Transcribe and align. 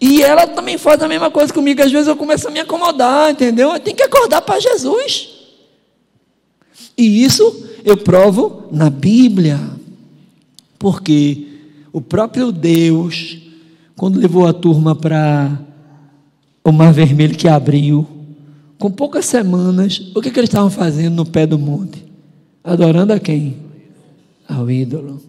E 0.00 0.22
ela 0.22 0.46
também 0.46 0.76
faz 0.76 1.02
a 1.02 1.08
mesma 1.08 1.30
coisa 1.30 1.52
comigo. 1.52 1.82
Às 1.82 1.90
vezes 1.90 2.08
eu 2.08 2.16
começo 2.16 2.48
a 2.48 2.50
me 2.50 2.60
acomodar, 2.60 3.30
entendeu? 3.30 3.72
Eu 3.72 3.80
tenho 3.80 3.96
que 3.96 4.02
acordar 4.02 4.42
para 4.42 4.60
Jesus. 4.60 5.28
E 6.96 7.24
isso 7.24 7.68
eu 7.84 7.96
provo 7.96 8.64
na 8.70 8.90
Bíblia. 8.90 9.58
Porque 10.78 11.46
o 11.92 12.00
próprio 12.00 12.52
Deus, 12.52 13.38
quando 13.96 14.20
levou 14.20 14.46
a 14.46 14.52
turma 14.52 14.94
para 14.94 15.58
o 16.62 16.72
Mar 16.72 16.92
Vermelho 16.92 17.36
que 17.36 17.48
abriu, 17.48 18.06
com 18.78 18.90
poucas 18.90 19.24
semanas, 19.24 20.12
o 20.14 20.20
que, 20.20 20.30
que 20.30 20.38
eles 20.38 20.50
estavam 20.50 20.70
fazendo 20.70 21.14
no 21.14 21.24
pé 21.24 21.46
do 21.46 21.58
monte? 21.58 22.04
Adorando 22.62 23.12
a 23.12 23.18
quem? 23.18 23.56
Ao 24.48 24.70
ídolo. 24.70 25.22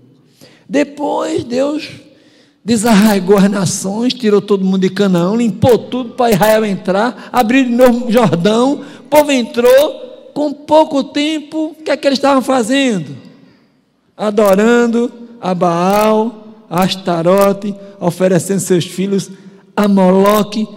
Depois 0.68 1.44
Deus 1.44 1.90
desarraigou 2.68 3.38
as 3.38 3.50
nações, 3.50 4.14
tirou 4.14 4.42
todo 4.42 4.66
mundo 4.66 4.82
de 4.82 4.90
Canaã, 4.90 5.34
limpou 5.38 5.78
tudo 5.78 6.16
para 6.16 6.34
Israel 6.34 6.66
entrar, 6.66 7.30
abriu 7.32 7.64
de 7.64 7.72
novo 7.72 8.08
o 8.08 8.12
Jordão, 8.12 8.82
o 9.00 9.04
povo 9.04 9.32
entrou, 9.32 10.32
com 10.34 10.52
pouco 10.52 11.02
tempo, 11.02 11.68
o 11.68 11.76
que 11.76 11.90
é 11.90 11.96
que 11.96 12.06
eles 12.06 12.20
estavam 12.20 12.42
fazendo? 12.42 13.16
Adorando 14.18 15.10
a 15.40 15.56
Baal, 15.56 16.66
a 16.70 16.84
Astarote, 16.84 17.74
oferecendo 18.02 18.60
seus 18.60 18.84
filhos 18.84 19.32
a 19.74 19.88
Moloque, 19.88 20.68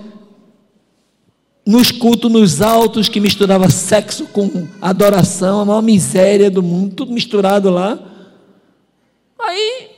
nos 1.66 1.90
cultos, 1.90 2.30
nos 2.30 2.62
altos, 2.62 3.08
que 3.08 3.18
misturava 3.18 3.68
sexo 3.68 4.26
com 4.26 4.68
adoração, 4.80 5.58
a 5.58 5.64
maior 5.64 5.82
miséria 5.82 6.52
do 6.52 6.62
mundo, 6.62 6.94
tudo 6.94 7.12
misturado 7.12 7.68
lá. 7.68 7.98
Aí, 9.40 9.88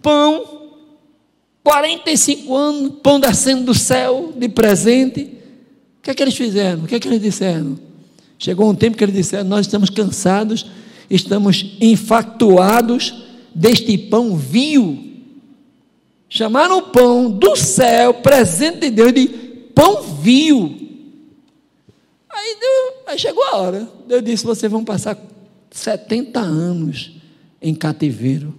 pão, 0.00 0.67
45 1.68 2.56
anos, 2.56 2.92
pão 3.02 3.20
descendo 3.20 3.64
do 3.64 3.74
céu 3.74 4.32
de 4.34 4.48
presente. 4.48 5.20
O 5.98 6.02
que 6.02 6.10
é 6.10 6.14
que 6.14 6.22
eles 6.22 6.34
fizeram? 6.34 6.84
O 6.84 6.86
que 6.86 6.94
é 6.94 6.98
que 6.98 7.06
eles 7.06 7.20
disseram? 7.20 7.78
Chegou 8.38 8.70
um 8.70 8.74
tempo 8.74 8.96
que 8.96 9.04
eles 9.04 9.14
disseram: 9.14 9.46
Nós 9.46 9.66
estamos 9.66 9.90
cansados, 9.90 10.64
estamos 11.10 11.76
infatuados 11.78 13.22
deste 13.54 13.98
pão 13.98 14.34
vil. 14.34 14.98
Chamaram 16.30 16.78
o 16.78 16.82
pão 16.84 17.30
do 17.30 17.54
céu, 17.54 18.14
presente 18.14 18.80
de 18.80 18.90
Deus, 18.90 19.12
de 19.12 19.28
pão 19.74 20.02
vil. 20.22 20.74
Aí, 22.30 22.56
deu, 22.58 23.02
aí 23.08 23.18
chegou 23.18 23.44
a 23.44 23.56
hora. 23.58 23.88
Deus 24.06 24.24
disse: 24.24 24.46
Vocês 24.46 24.72
vão 24.72 24.82
passar 24.82 25.18
70 25.70 26.40
anos 26.40 27.12
em 27.60 27.74
cativeiro. 27.74 28.54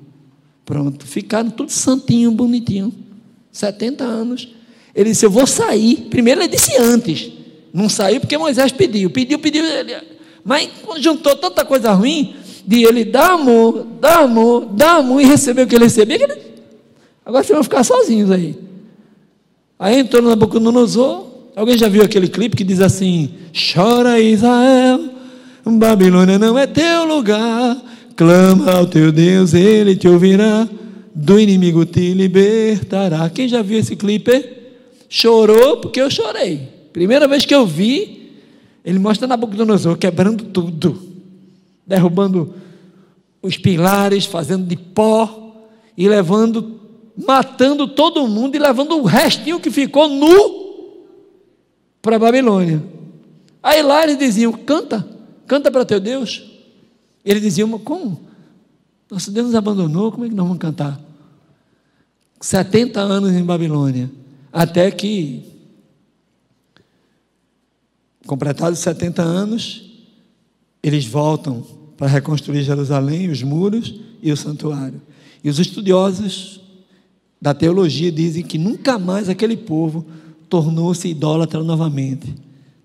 Pronto, 0.70 1.08
ficaram 1.08 1.50
tudo 1.50 1.72
santinho, 1.72 2.30
bonitinho. 2.30 2.94
70 3.52 4.04
anos. 4.04 4.50
Ele 4.94 5.10
disse: 5.10 5.26
Eu 5.26 5.32
vou 5.32 5.48
sair. 5.48 6.08
Primeiro 6.12 6.42
ele 6.42 6.48
disse 6.48 6.78
antes. 6.78 7.32
Não 7.74 7.90
saiu 7.90 8.20
porque 8.20 8.38
Moisés 8.38 8.72
pediu. 8.72 9.10
Pediu, 9.10 9.40
pediu. 9.40 9.66
Ele, 9.66 9.96
mas 10.46 10.70
juntou 11.00 11.36
tanta 11.36 11.66
coisa 11.66 11.92
ruim 11.92 12.36
de 12.68 12.84
ele 12.84 13.04
dar 13.04 13.32
amor, 13.32 13.84
dar 14.00 14.20
amor, 14.20 14.66
dar 14.66 14.98
amor 14.98 15.20
e 15.20 15.26
receber 15.26 15.64
o 15.64 15.68
que 15.68 15.74
ele 15.74 15.86
recebia. 15.86 16.22
Ele, 16.22 16.38
agora 17.26 17.44
vocês 17.44 17.56
vão 17.56 17.64
ficar 17.64 17.84
sozinhos 17.84 18.30
aí. 18.30 18.56
Aí 19.80 19.98
entrou 19.98 20.22
no 20.22 20.30
Nabucodonosor. 20.30 21.26
Alguém 21.56 21.80
já 21.80 21.88
viu 21.88 22.04
aquele 22.04 22.28
clipe 22.28 22.56
que 22.56 22.64
diz 22.64 22.80
assim: 22.80 23.32
Chora 23.74 24.20
Israel, 24.20 25.00
Babilônia 25.66 26.38
não 26.38 26.60
é 26.60 26.68
teu 26.68 27.06
lugar. 27.06 27.90
Clama 28.20 28.74
ao 28.74 28.86
teu 28.86 29.14
Deus, 29.14 29.54
ele 29.54 29.96
te 29.96 30.06
ouvirá, 30.06 30.68
do 31.16 31.40
inimigo 31.40 31.86
te 31.86 32.14
libertará. 32.14 33.30
Quem 33.30 33.48
já 33.48 33.62
viu 33.62 33.80
esse 33.80 33.96
clipe? 33.96 34.58
Chorou 35.08 35.78
porque 35.78 36.02
eu 36.02 36.12
chorei. 36.12 36.68
Primeira 36.92 37.30
vez 37.30 37.46
que 37.46 37.56
eu 37.56 37.66
vi, 37.66 38.34
ele 38.84 39.00
mostra 39.00 39.26
Nabucodonosor 39.26 39.98
quebrando 39.98 40.44
tudo, 40.44 41.02
derrubando 41.88 42.54
os 43.42 43.56
pilares, 43.56 44.26
fazendo 44.26 44.66
de 44.66 44.76
pó 44.76 45.56
e 45.96 46.10
levando, 46.10 46.78
matando 47.16 47.88
todo 47.88 48.28
mundo 48.28 48.54
e 48.54 48.60
levando 48.60 48.98
o 48.98 49.06
restinho 49.06 49.62
que 49.62 49.72
ficou 49.72 50.10
nu 50.10 51.08
para 52.02 52.18
a 52.18 52.20
Babilônia. 52.20 52.84
Aí 53.64 53.82
lá 53.82 54.04
eles 54.04 54.18
diziam: 54.18 54.52
canta, 54.52 55.08
canta 55.48 55.72
para 55.72 55.86
teu 55.86 56.02
Deus. 56.02 56.49
Ele 57.24 57.40
dizia: 57.40 57.68
Como? 57.80 58.28
Nosso 59.10 59.32
Deus 59.32 59.48
nos 59.48 59.56
abandonou, 59.56 60.12
como 60.12 60.26
é 60.26 60.30
que 60.30 60.36
nós 60.36 60.46
vamos 60.46 60.60
cantar? 60.60 61.00
70 62.40 63.00
anos 63.00 63.32
em 63.32 63.44
Babilônia, 63.44 64.10
até 64.54 64.90
que, 64.92 65.44
completados 68.26 68.80
70 68.80 69.22
anos, 69.22 69.92
eles 70.82 71.06
voltam 71.06 71.66
para 71.98 72.08
reconstruir 72.08 72.64
Jerusalém, 72.64 73.30
os 73.30 73.44
muros 73.44 74.00
e 74.22 74.32
o 74.32 74.38
santuário. 74.38 75.02
E 75.44 75.50
os 75.50 75.60
estudiosos 75.60 76.62
da 77.42 77.54
teologia 77.54 78.12
dizem 78.12 78.44
que 78.44 78.58
nunca 78.58 78.98
mais 78.98 79.28
aquele 79.28 79.58
povo 79.58 80.06
tornou-se 80.48 81.08
idólatra 81.08 81.62
novamente, 81.64 82.34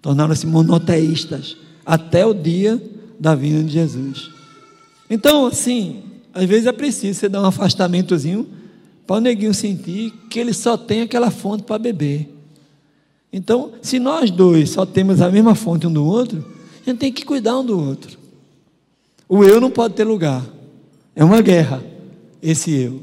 tornaram-se 0.02 0.46
monoteístas, 0.46 1.56
até 1.84 2.26
o 2.26 2.34
dia 2.34 2.82
da 3.18 3.34
vinda 3.34 3.62
de 3.62 3.72
Jesus. 3.72 4.30
Então, 5.08 5.46
assim, 5.46 6.02
às 6.32 6.44
vezes 6.44 6.66
é 6.66 6.72
preciso 6.72 7.18
você 7.18 7.28
dar 7.28 7.42
um 7.42 7.46
afastamentozinho 7.46 8.46
para 9.06 9.16
o 9.16 9.20
neguinho 9.20 9.54
sentir 9.54 10.12
que 10.30 10.38
ele 10.38 10.52
só 10.52 10.76
tem 10.76 11.02
aquela 11.02 11.30
fonte 11.30 11.62
para 11.62 11.78
beber. 11.78 12.28
Então, 13.32 13.72
se 13.82 13.98
nós 13.98 14.30
dois 14.30 14.70
só 14.70 14.86
temos 14.86 15.20
a 15.20 15.30
mesma 15.30 15.54
fonte 15.54 15.86
um 15.86 15.92
do 15.92 16.04
outro, 16.04 16.44
a 16.86 16.90
gente 16.90 16.98
tem 16.98 17.12
que 17.12 17.24
cuidar 17.24 17.58
um 17.58 17.64
do 17.64 17.78
outro. 17.78 18.18
O 19.28 19.44
eu 19.44 19.60
não 19.60 19.70
pode 19.70 19.94
ter 19.94 20.04
lugar. 20.04 20.44
É 21.16 21.24
uma 21.24 21.40
guerra, 21.40 21.82
esse 22.42 22.72
eu. 22.72 23.02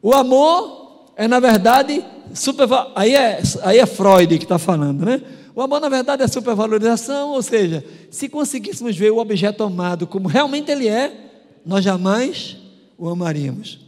O 0.00 0.12
amor 0.12 0.84
é, 1.16 1.28
na 1.28 1.40
verdade, 1.40 2.04
super. 2.32 2.68
Aí 2.94 3.14
é, 3.14 3.42
aí 3.62 3.78
é 3.78 3.86
Freud 3.86 4.38
que 4.38 4.44
está 4.44 4.58
falando, 4.58 5.04
né? 5.04 5.20
O 5.54 5.62
amor, 5.62 5.80
na 5.80 5.88
verdade, 5.88 6.22
é 6.22 6.26
supervalorização, 6.26 7.30
ou 7.30 7.42
seja, 7.42 7.84
se 8.10 8.28
conseguíssemos 8.28 8.96
ver 8.96 9.12
o 9.12 9.18
objeto 9.18 9.62
amado 9.62 10.06
como 10.06 10.28
realmente 10.28 10.70
ele 10.70 10.88
é, 10.88 11.30
nós 11.64 11.84
jamais 11.84 12.56
o 12.98 13.08
amaríamos. 13.08 13.78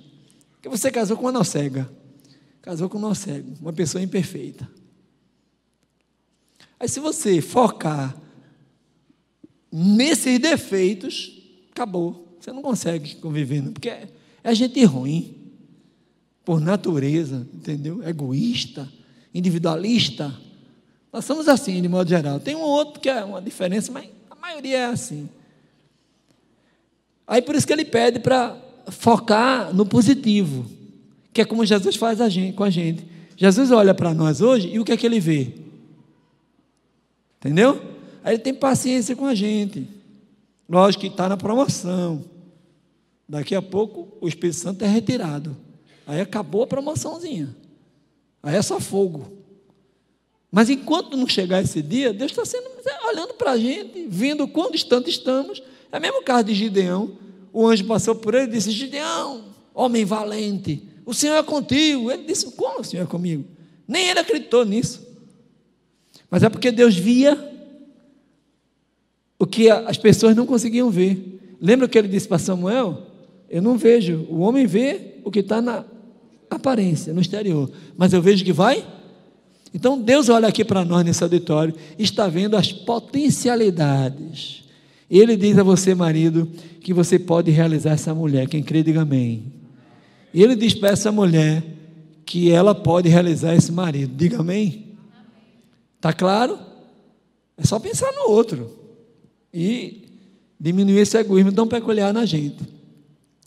Porque 0.53 0.69
você 0.69 0.91
casou 0.91 1.17
com 1.17 1.29
uma 1.29 1.45
cega, 1.45 1.91
casou 2.63 2.89
com 2.89 2.99
um 2.99 3.15
cego, 3.15 3.53
uma 3.61 3.73
pessoa 3.73 4.03
imperfeita. 4.03 4.69
Aí, 6.79 6.89
se 6.89 7.01
você 7.01 7.41
focar 7.41 8.17
nesses 9.73 10.39
defeitos, 10.39 11.43
acabou. 11.71 12.37
Você 12.39 12.53
não 12.53 12.63
consegue 12.63 13.17
conviver, 13.17 13.61
não, 13.61 13.73
porque 13.73 13.89
é, 13.89 14.09
é 14.45 14.55
gente 14.55 14.85
ruim, 14.85 15.35
por 16.45 16.61
natureza, 16.61 17.47
entendeu? 17.53 18.07
Egoísta, 18.09 18.89
individualista. 19.35 20.33
Nós 21.13 21.25
somos 21.25 21.49
assim, 21.49 21.81
de 21.81 21.89
modo 21.89 22.09
geral. 22.09 22.39
Tem 22.41 22.55
um 22.55 22.61
outro 22.61 23.01
que 23.01 23.09
é 23.09 23.25
uma 23.25 23.41
diferença, 23.41 23.91
mas 23.91 24.09
a 24.31 24.35
maioria 24.35 24.79
é 24.79 24.87
assim. 24.87 25.29
Aí 27.27 27.43
por 27.43 27.55
isso 27.55 27.67
que 27.67 27.73
ele 27.73 27.85
pede 27.85 28.21
para 28.21 28.57
focar 28.89 29.75
no 29.75 29.85
positivo, 29.85 30.67
que 31.33 31.41
é 31.41 31.45
como 31.45 31.67
Jesus 31.67 31.97
faz 31.97 32.21
a 32.21 32.29
gente, 32.29 32.55
com 32.55 32.65
a 32.65 32.71
gente. 32.71 33.07
Jesus 33.37 33.71
olha 33.71 33.95
para 33.95 34.15
nós 34.15 34.41
hoje 34.41 34.69
e 34.69 34.79
o 34.79 34.85
que 34.85 34.93
é 34.93 34.97
que 34.97 35.05
ele 35.05 35.21
vê? 35.21 35.53
Entendeu? 37.39 37.83
Aí 38.25 38.35
ele 38.35 38.43
tem 38.43 38.55
paciência 38.55 39.15
com 39.15 39.27
a 39.27 39.35
gente. 39.35 39.89
Lógico 40.69 41.03
que 41.03 41.09
está 41.09 41.29
na 41.29 41.37
promoção. 41.37 42.25
Daqui 43.29 43.55
a 43.55 43.63
pouco 43.63 44.17
o 44.21 44.29
Espírito 44.29 44.59
Santo 44.59 44.85
é 44.85 44.89
retirado. 44.89 45.57
Aí 46.07 46.21
acabou 46.21 46.63
a 46.63 46.67
promoçãozinha. 46.67 47.55
Aí 48.43 48.55
é 48.55 48.63
só 48.63 48.81
fogo. 48.81 49.33
Mas 50.57 50.71
enquanto 50.71 51.19
não 51.19 51.29
chegar 51.29 51.61
esse 51.61 51.83
dia, 51.83 52.15
Deus 52.15 52.33
está 52.33 52.43
sendo 52.47 52.71
olhando 53.11 53.35
para 53.35 53.51
a 53.51 53.59
gente, 53.59 54.07
vendo 54.09 54.45
o 54.45 54.49
quão 54.49 54.71
distante 54.71 55.11
estamos. 55.11 55.63
É 55.93 55.99
o 55.99 56.01
mesmo 56.01 56.23
caso 56.23 56.45
de 56.45 56.55
Gideão. 56.55 57.19
O 57.53 57.67
anjo 57.67 57.85
passou 57.85 58.15
por 58.15 58.35
ele 58.35 58.47
e 58.47 58.53
disse: 58.53 58.71
Gideão, 58.71 59.45
homem 59.75 60.07
valente, 60.07 60.83
o 61.05 61.13
Senhor 61.13 61.37
é 61.37 61.43
contigo. 61.43 62.11
Ele 62.11 62.23
disse: 62.23 62.51
Como 62.53 62.81
o 62.81 62.85
Senhor 62.85 63.03
é 63.03 63.07
comigo? 63.07 63.45
Nem 63.87 64.09
ele 64.09 64.19
acreditou 64.19 64.65
nisso. 64.65 65.07
Mas 66.31 66.43
é 66.43 66.49
porque 66.49 66.73
Deus 66.73 66.97
via 66.97 67.39
o 69.39 69.47
que 69.47 69.69
as 69.69 69.99
pessoas 69.99 70.35
não 70.35 70.47
conseguiam 70.47 70.89
ver. 70.89 71.39
Lembra 71.61 71.87
que 71.87 71.99
ele 71.99 72.09
disse 72.09 72.27
para 72.27 72.39
Samuel? 72.39 73.03
Eu 73.51 73.61
não 73.61 73.77
vejo. 73.77 74.27
O 74.31 74.39
homem 74.39 74.65
vê 74.65 75.17
o 75.23 75.31
que 75.31 75.41
está 75.41 75.61
na 75.61 75.85
aparência, 76.49 77.13
no 77.13 77.21
exterior. 77.21 77.71
Mas 77.95 78.15
eu 78.15 78.23
vejo 78.23 78.43
que 78.43 78.55
vai. 78.55 78.96
Então 79.77 80.01
Deus 80.01 80.31
olha 80.31 80.49
aqui 80.49 80.65
para 80.65 80.87
nós 80.87 81.05
nesse 81.05 81.23
auditório, 81.23 81.75
está 81.99 82.29
vendo 82.29 82.57
as 82.57 82.73
potencialidades. 82.73 84.65
Ele 85.11 85.37
diz 85.37 85.59
a 85.59 85.63
você, 85.63 85.95
marido, 85.95 86.51
que 86.81 86.95
você 86.95 87.19
pode 87.19 87.51
realizar 87.51 87.91
essa 87.91 88.15
mulher. 88.15 88.49
Quem 88.49 88.63
crê, 88.63 88.83
diga 88.83 89.03
amém. 89.03 89.53
Ele 90.33 90.57
diz 90.57 90.73
para 90.73 90.89
essa 90.89 91.13
mulher 91.13 91.63
que 92.25 92.51
ela 92.51 92.75
pode 92.75 93.11
realizar 93.11 93.55
esse 93.55 93.71
marido. 93.71 94.15
Diga 94.17 94.41
amém. 94.41 94.97
Tá 96.01 96.11
claro? 96.11 96.59
É 97.55 97.67
só 97.67 97.79
pensar 97.79 98.11
no 98.13 98.31
outro 98.31 98.71
e 99.53 100.09
diminuir 100.59 101.01
esse 101.01 101.19
egoísmo 101.19 101.53
tão 101.53 101.69
peculiar 101.69 102.15
na 102.15 102.25
gente. 102.25 102.65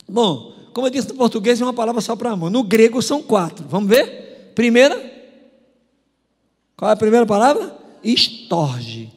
Bom, 0.08 0.52
como 0.72 0.86
eu 0.86 0.92
disse 0.92 1.08
no 1.08 1.14
português, 1.16 1.60
é 1.60 1.64
uma 1.64 1.74
palavra 1.74 2.00
só 2.00 2.14
para 2.14 2.30
amor. 2.30 2.52
No 2.52 2.62
grego 2.62 3.02
são 3.02 3.20
quatro. 3.20 3.66
Vamos 3.68 3.88
ver? 3.90 4.52
Primeira. 4.54 5.18
Qual 6.80 6.88
é 6.88 6.94
a 6.94 6.96
primeira 6.96 7.26
palavra? 7.26 7.76
Estorge. 8.02 9.12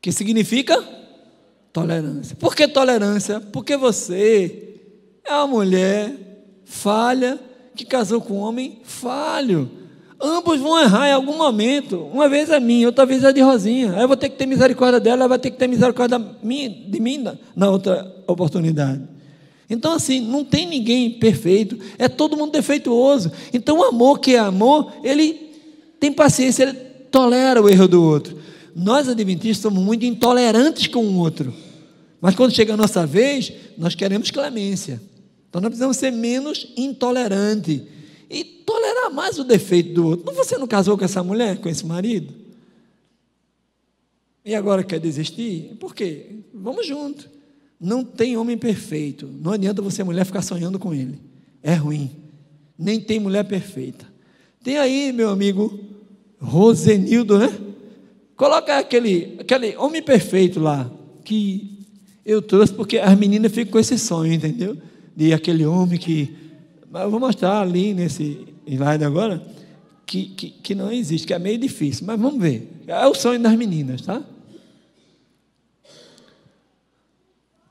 Que 0.00 0.12
significa 0.12 0.80
tolerância. 1.72 2.36
Por 2.36 2.54
que 2.54 2.68
tolerância? 2.68 3.40
Porque 3.40 3.76
você 3.76 4.78
é 5.24 5.34
uma 5.34 5.48
mulher 5.48 6.14
falha 6.64 7.40
que 7.74 7.84
casou 7.84 8.20
com 8.20 8.34
um 8.34 8.38
homem 8.38 8.78
falho. 8.84 9.68
Ambos 10.20 10.60
vão 10.60 10.80
errar 10.80 11.08
em 11.08 11.12
algum 11.12 11.36
momento. 11.36 12.04
Uma 12.12 12.28
vez 12.28 12.50
é 12.50 12.60
minha, 12.60 12.86
outra 12.86 13.04
vez 13.04 13.24
é 13.24 13.32
de 13.32 13.40
Rosinha. 13.40 13.94
Aí 13.94 14.02
eu 14.02 14.06
vou 14.06 14.16
ter 14.16 14.28
que 14.28 14.36
ter 14.36 14.46
misericórdia 14.46 15.00
dela, 15.00 15.22
ela 15.22 15.28
vai 15.28 15.40
ter 15.40 15.50
que 15.50 15.56
ter 15.56 15.66
misericórdia 15.66 16.20
de 16.20 17.00
mim 17.00 17.24
na 17.56 17.68
outra 17.68 18.14
oportunidade. 18.28 19.02
Então, 19.68 19.92
assim, 19.92 20.20
não 20.20 20.44
tem 20.44 20.68
ninguém 20.68 21.10
perfeito, 21.18 21.76
é 21.98 22.08
todo 22.08 22.36
mundo 22.36 22.52
defeituoso. 22.52 23.32
Então, 23.52 23.78
o 23.78 23.82
amor 23.82 24.20
que 24.20 24.36
é 24.36 24.38
amor, 24.38 24.92
ele 25.02 25.47
tem 25.98 26.12
paciência, 26.12 26.64
ele 26.64 26.74
tolera 27.10 27.62
o 27.62 27.68
erro 27.68 27.88
do 27.88 28.02
outro. 28.02 28.38
Nós, 28.74 29.08
adventistas, 29.08 29.58
somos 29.58 29.82
muito 29.82 30.04
intolerantes 30.04 30.86
com 30.86 31.04
o 31.04 31.16
outro. 31.16 31.52
Mas 32.20 32.34
quando 32.34 32.54
chega 32.54 32.74
a 32.74 32.76
nossa 32.76 33.06
vez, 33.06 33.52
nós 33.76 33.94
queremos 33.94 34.30
clemência. 34.30 35.00
Então, 35.48 35.60
nós 35.60 35.70
precisamos 35.70 35.96
ser 35.96 36.12
menos 36.12 36.72
intolerantes 36.76 37.82
e 38.28 38.44
tolerar 38.44 39.12
mais 39.12 39.38
o 39.38 39.44
defeito 39.44 39.94
do 39.94 40.06
outro. 40.06 40.34
Você 40.34 40.58
não 40.58 40.66
casou 40.66 40.96
com 40.98 41.04
essa 41.04 41.22
mulher, 41.22 41.58
com 41.58 41.68
esse 41.68 41.84
marido? 41.86 42.34
E 44.44 44.54
agora 44.54 44.84
quer 44.84 45.00
desistir? 45.00 45.76
Por 45.78 45.94
quê? 45.94 46.26
Vamos 46.52 46.86
junto. 46.86 47.28
Não 47.80 48.04
tem 48.04 48.36
homem 48.36 48.56
perfeito. 48.56 49.26
Não 49.26 49.52
adianta 49.52 49.80
você, 49.80 50.02
mulher, 50.02 50.24
ficar 50.24 50.42
sonhando 50.42 50.78
com 50.78 50.92
ele. 50.92 51.18
É 51.62 51.74
ruim. 51.74 52.10
Nem 52.78 53.00
tem 53.00 53.20
mulher 53.20 53.44
perfeita. 53.44 54.06
Tem 54.62 54.78
aí, 54.78 55.12
meu 55.12 55.30
amigo 55.30 55.78
Rosenildo, 56.40 57.38
né? 57.38 57.48
Coloca 58.36 58.78
aquele, 58.78 59.36
aquele 59.40 59.76
homem 59.76 60.02
perfeito 60.02 60.60
lá, 60.60 60.90
que 61.24 61.86
eu 62.24 62.40
trouxe 62.42 62.72
porque 62.72 62.98
as 62.98 63.18
meninas 63.18 63.52
ficam 63.52 63.72
com 63.72 63.78
esse 63.78 63.98
sonho, 63.98 64.32
entendeu? 64.32 64.76
De 65.16 65.32
aquele 65.32 65.66
homem 65.66 65.98
que. 65.98 66.36
Mas 66.90 67.02
eu 67.02 67.10
vou 67.10 67.18
mostrar 67.18 67.60
ali 67.60 67.92
nesse 67.94 68.46
slide 68.66 69.04
agora, 69.04 69.42
que, 70.06 70.26
que, 70.26 70.50
que 70.50 70.74
não 70.74 70.92
existe, 70.92 71.26
que 71.26 71.34
é 71.34 71.38
meio 71.38 71.58
difícil, 71.58 72.06
mas 72.06 72.20
vamos 72.20 72.40
ver. 72.40 72.82
É 72.86 73.06
o 73.06 73.14
sonho 73.14 73.40
das 73.40 73.56
meninas, 73.56 74.02
tá? 74.02 74.22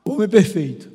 Homem 0.04 0.28
perfeito. 0.28 0.88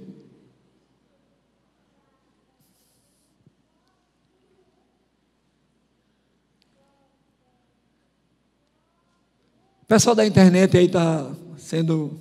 O 9.82 9.82
pessoal 9.94 10.16
da 10.16 10.25
internet 10.25 10.75
aí 10.75 10.88
está 10.88 11.24
sendo 11.56 12.19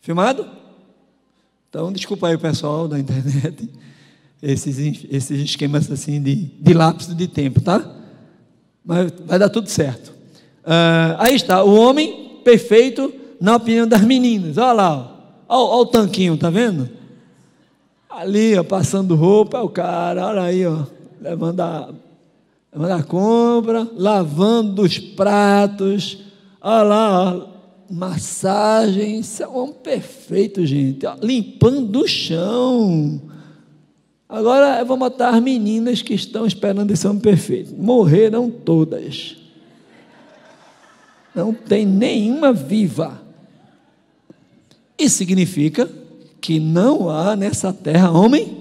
filmado? 0.00 0.48
Então, 1.68 1.92
desculpa 1.92 2.28
aí 2.28 2.34
o 2.34 2.38
pessoal 2.38 2.88
da 2.88 2.98
internet, 2.98 3.68
esses, 4.42 5.04
esses 5.10 5.42
esquemas 5.42 5.90
assim 5.92 6.18
de, 6.22 6.34
de 6.34 6.72
lapso 6.72 7.14
de 7.14 7.28
tempo, 7.28 7.60
tá? 7.60 7.86
Mas 8.82 9.12
vai 9.26 9.38
dar 9.38 9.50
tudo 9.50 9.68
certo. 9.68 10.08
Uh, 10.64 11.18
aí 11.18 11.34
está, 11.34 11.62
o 11.62 11.74
homem 11.74 12.40
perfeito 12.42 13.12
na 13.38 13.56
opinião 13.56 13.86
das 13.86 14.00
meninas. 14.00 14.56
Olha 14.56 14.72
lá. 14.72 15.44
Olha, 15.46 15.60
olha 15.60 15.82
o 15.82 15.86
tanquinho, 15.86 16.38
tá 16.38 16.48
vendo? 16.48 16.88
Ali, 18.08 18.56
ó, 18.56 18.64
passando 18.64 19.14
roupa, 19.14 19.60
o 19.60 19.68
cara, 19.68 20.28
olha 20.28 20.40
aí, 20.40 20.66
ó, 20.66 20.84
levando 21.20 21.60
a, 21.60 21.90
levando 22.72 22.92
a 22.92 23.02
compra, 23.02 23.86
lavando 23.94 24.80
os 24.80 24.96
pratos, 24.96 26.24
olha 26.68 26.82
lá, 26.82 27.46
massagem, 27.88 29.20
isso 29.20 29.40
é 29.40 29.46
um 29.46 29.72
perfeito, 29.72 30.66
gente, 30.66 31.06
limpando 31.22 32.00
o 32.00 32.08
chão. 32.08 33.22
Agora 34.28 34.80
eu 34.80 34.86
vou 34.86 34.96
matar 34.96 35.32
as 35.32 35.40
meninas 35.40 36.02
que 36.02 36.12
estão 36.12 36.44
esperando 36.44 36.90
esse 36.90 37.06
homem 37.06 37.22
perfeito. 37.22 37.72
Morreram 37.76 38.50
todas. 38.50 39.36
Não 41.32 41.54
tem 41.54 41.86
nenhuma 41.86 42.52
viva. 42.52 43.22
Isso 44.98 45.18
significa 45.18 45.88
que 46.40 46.58
não 46.58 47.08
há 47.08 47.36
nessa 47.36 47.72
terra 47.72 48.10
homem 48.10 48.55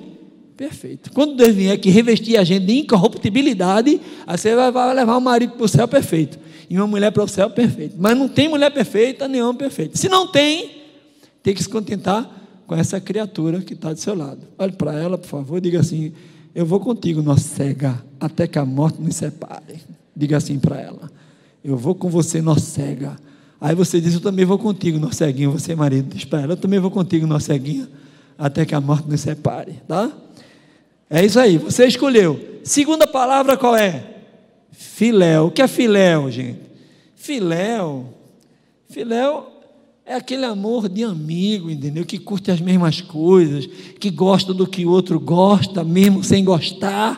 perfeito. 0.56 1.12
Quando 1.12 1.36
Deus 1.36 1.56
vier 1.56 1.74
aqui 1.74 1.90
revestir 1.90 2.38
a 2.38 2.44
gente 2.44 2.66
de 2.66 2.80
incorruptibilidade, 2.80 4.00
aí 4.26 4.38
você 4.38 4.56
vai 4.56 4.96
levar 4.96 5.18
o 5.18 5.22
marido 5.22 5.54
para 5.54 5.66
o 5.66 5.68
céu 5.68 5.88
perfeito 5.88 6.40
e 6.70 6.78
uma 6.78 6.88
mulher 6.88 7.12
para 7.12 7.24
o 7.24 7.28
céu 7.28 7.50
perfeito. 7.50 7.96
Mas 7.98 8.18
não 8.18 8.28
tem 8.28 8.50
mulher 8.50 8.72
perfeita 8.72 9.28
nem 9.28 9.42
homem 9.42 9.58
perfeito. 9.58 9.98
Se 9.98 10.10
não 10.10 10.28
tem, 10.28 10.72
tem 11.44 11.54
que 11.54 11.62
se 11.62 11.70
contentar 11.70 12.30
com 12.66 12.76
essa 12.76 13.00
criatura 13.00 13.62
que 13.62 13.74
está 13.74 13.94
do 13.94 14.00
seu 14.00 14.16
lado. 14.16 14.40
Olhe 14.58 14.72
para 14.72 14.94
ela, 14.94 15.18
por 15.18 15.28
favor, 15.28 15.62
diga 15.62 15.80
assim: 15.80 16.14
Eu 16.54 16.66
vou 16.66 16.80
contigo, 16.80 17.22
nossa 17.22 17.48
cega, 17.48 18.04
até 18.20 18.48
que 18.48 18.58
a 18.58 18.66
morte 18.66 19.02
nos 19.02 19.16
separe. 19.16 19.82
Diga 20.16 20.38
assim 20.38 20.58
para 20.58 20.80
ela: 20.80 21.12
Eu 21.64 21.78
vou 21.78 21.94
com 21.94 22.10
você, 22.10 22.42
nossa 22.42 22.62
cega 22.62 23.18
Aí 23.60 23.74
você 23.74 24.02
diz: 24.02 24.14
Eu 24.14 24.22
também 24.22 24.46
vou 24.46 24.60
contigo, 24.60 25.00
nosso 25.00 25.16
ceguinho. 25.16 25.52
Você, 25.52 25.76
marido, 25.76 26.14
diz 26.14 26.26
para 26.26 26.42
ela: 26.42 26.54
Eu 26.54 26.58
também 26.58 26.80
vou 26.80 26.92
contigo, 26.92 27.26
nosso 27.26 27.48
ceguinho, 27.48 27.88
até 28.38 28.66
que 28.66 28.76
a 28.76 28.82
morte 28.82 29.10
nos 29.10 29.22
separe. 29.22 29.82
Tá? 29.88 30.12
É 31.16 31.24
isso 31.26 31.40
aí, 31.40 31.58
você 31.58 31.88
escolheu. 31.88 32.60
Segunda 32.62 33.08
palavra 33.08 33.56
qual 33.56 33.74
é? 33.74 34.04
Filéu. 34.70 35.46
O 35.46 35.52
que 35.52 35.62
é 35.62 35.68
filéu, 35.68 36.30
gente? 36.30 36.60
Filéu. 37.16 38.14
Filéu 38.90 39.48
é 40.06 40.14
aquele 40.14 40.44
amor 40.44 40.90
de 40.90 41.06
amigo, 41.06 41.72
entendeu? 41.72 42.04
Que 42.04 42.20
curte 42.20 42.52
as 42.52 42.60
mesmas 42.60 43.00
coisas, 43.00 43.66
que 43.98 44.10
gosta 44.10 44.54
do 44.54 44.68
que 44.68 44.86
o 44.86 44.92
outro 44.92 45.18
gosta, 45.18 45.86
mesmo 45.86 46.22
sem 46.22 46.44
gostar. 46.44 47.18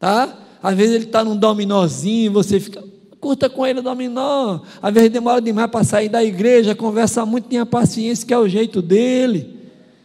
Tá? 0.00 0.36
Às 0.60 0.76
vezes 0.76 0.96
ele 0.96 1.04
está 1.04 1.22
num 1.22 1.36
dominózinho 1.36 2.32
você 2.32 2.58
fica, 2.58 2.82
curta 3.20 3.48
com 3.48 3.64
ele 3.64 3.78
o 3.78 3.84
dominó. 3.84 4.62
Às 4.82 4.92
vezes 4.92 5.10
demora 5.10 5.40
demais 5.40 5.70
para 5.70 5.84
sair 5.84 6.08
da 6.08 6.24
igreja, 6.24 6.74
conversa 6.74 7.24
muito, 7.24 7.46
tenha 7.46 7.64
paciência, 7.64 8.26
que 8.26 8.34
é 8.34 8.38
o 8.38 8.48
jeito 8.48 8.82
dele. 8.82 9.61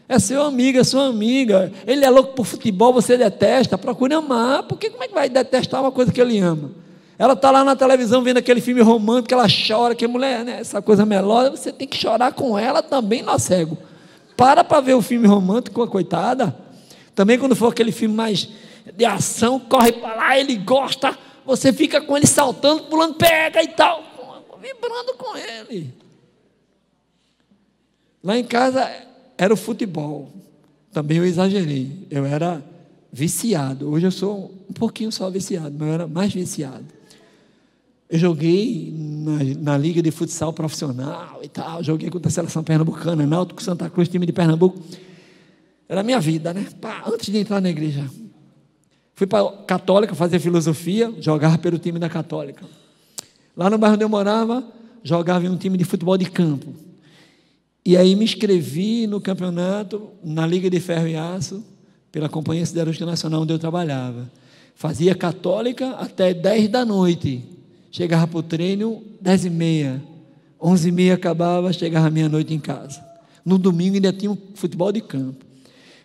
É 0.10 0.20
seu 0.20 0.44
amigo, 0.44 0.80
é 0.80 0.84
sua 0.84 1.08
amiga. 1.08 1.72
Ele 1.86 2.06
é 2.06 2.10
louco 2.10 2.34
por 2.34 2.46
futebol, 2.46 2.94
você 2.94 3.18
detesta. 3.18 3.78
Procure 3.78 4.14
amar. 4.14 4.64
Porque 4.64 4.90
como 4.90 5.04
é 5.04 5.08
que 5.08 5.14
vai 5.14 5.30
detestar 5.30 5.82
uma 5.82 5.92
coisa 5.92 6.12
que 6.12 6.22
ele 6.22 6.40
ama? 6.40 6.72
Ela 7.20 7.34
está 7.34 7.52
lá 7.52 7.64
na 7.64 7.76
televisão 7.76 8.22
vendo 8.22 8.38
aquele 8.38 8.62
filme 8.62 8.82
romântico, 8.82 9.34
ela 9.34 9.48
chora, 9.48 9.96
que 9.96 10.06
mulher, 10.08 10.46
né? 10.46 10.60
Essa 10.60 10.82
coisa 10.82 11.06
melosa, 11.06 11.50
você 11.50 11.72
tem 11.72 11.88
que 11.88 11.98
chorar 11.98 12.32
com 12.32 12.58
ela 12.58 12.84
também, 12.84 13.24
nó 13.24 13.38
cego. 13.40 13.78
Para 14.36 14.64
para 14.64 14.82
ver 14.82 14.94
o 14.94 15.02
filme 15.02 15.28
romântico, 15.28 15.82
a 15.82 15.88
coitada. 15.88 16.56
Também 17.16 17.40
quando 17.40 17.56
for 17.56 17.72
aquele 17.72 17.92
filme 17.92 18.14
mais 18.14 18.48
de 18.96 19.04
ação, 19.04 19.60
corre 19.60 19.94
para 19.94 20.16
lá, 20.16 20.40
ele 20.40 20.56
gosta 20.58 21.18
você 21.48 21.72
fica 21.72 22.02
com 22.02 22.18
ele 22.18 22.28
saltando, 22.28 22.84
pulando, 22.84 23.16
pega 23.16 23.64
e 23.64 23.70
tal, 23.70 24.04
vibrando 24.60 25.14
com 25.14 25.38
ele. 25.38 25.94
Lá 28.22 28.38
em 28.38 28.44
casa 28.44 28.86
era 29.38 29.54
o 29.54 29.58
futebol. 29.58 30.30
Também 30.92 31.18
eu 31.18 31.26
exagerei. 31.26 32.08
Eu 32.10 32.26
era 32.26 32.64
viciado. 33.12 33.90
Hoje 33.90 34.08
eu 34.08 34.12
sou 34.12 34.52
um 34.70 34.74
pouquinho 34.74 35.12
só 35.12 35.30
viciado, 35.30 35.76
mas 35.78 35.88
eu 35.88 35.94
era 35.94 36.08
mais 36.08 36.34
viciado. 36.34 36.86
Eu 38.10 38.18
joguei 38.18 38.94
na, 38.96 39.72
na 39.72 39.78
liga 39.78 40.02
de 40.02 40.12
futsal 40.12 40.54
profissional 40.54 41.40
e 41.44 41.50
tal. 41.50 41.84
Joguei 41.84 42.10
contra 42.10 42.30
a 42.30 42.32
seleção 42.32 42.64
pernambucana, 42.64 43.26
Náutico 43.26 43.62
Santa 43.62 43.90
Cruz, 43.90 44.08
time 44.08 44.26
de 44.26 44.32
Pernambuco. 44.32 44.82
Era 45.90 46.02
a 46.02 46.04
minha 46.04 46.20
vida, 46.20 46.54
né? 46.54 46.68
Pá, 46.82 47.04
antes 47.06 47.32
de 47.32 47.38
entrar 47.38 47.62
na 47.62 47.70
igreja. 47.70 48.10
Fui 49.14 49.28
para 49.28 49.48
a 49.48 49.52
Católica 49.64 50.16
fazer 50.16 50.40
filosofia, 50.40 51.14
jogava 51.20 51.58
pelo 51.58 51.78
time 51.78 52.00
da 52.00 52.10
Católica. 52.10 52.66
Lá 53.56 53.70
no 53.70 53.78
bairro 53.78 53.96
onde 53.96 54.04
eu 54.04 54.10
morava, 54.10 54.64
jogava 55.04 55.46
em 55.46 55.50
um 55.50 55.58
time 55.58 55.78
de 55.78 55.84
futebol 55.84 56.18
de 56.18 56.30
campo. 56.30 56.87
E 57.88 57.96
aí 57.96 58.18
me 58.18 58.26
inscrevi 58.26 59.08
no 59.08 59.22
campeonato, 59.22 60.10
na 60.22 60.46
Liga 60.46 60.70
de 60.70 60.78
Ferro 60.78 61.08
e 61.08 61.16
Aço, 61.16 61.64
pela 62.12 62.28
Companhia 62.28 62.66
Siderúrgica 62.66 63.06
Nacional, 63.06 63.44
onde 63.44 63.54
eu 63.54 63.58
trabalhava. 63.58 64.30
Fazia 64.76 65.16
Católica 65.16 65.92
até 65.92 66.34
10 66.34 66.68
da 66.68 66.84
noite. 66.84 67.46
Chegava 67.90 68.28
para 68.28 68.40
o 68.40 68.44
treino, 68.44 69.02
10 69.22 69.46
e 69.46 69.50
meia. 69.50 70.04
11 70.62 70.90
e 70.90 70.92
meia 70.92 71.14
acabava, 71.14 71.72
chegava 71.72 72.10
meia-noite 72.10 72.54
em 72.54 72.60
casa. 72.60 73.02
No 73.46 73.58
domingo 73.58 73.96
ainda 73.96 74.12
tinha 74.12 74.32
um 74.32 74.38
futebol 74.54 74.92
de 74.92 75.00
campo. 75.00 75.46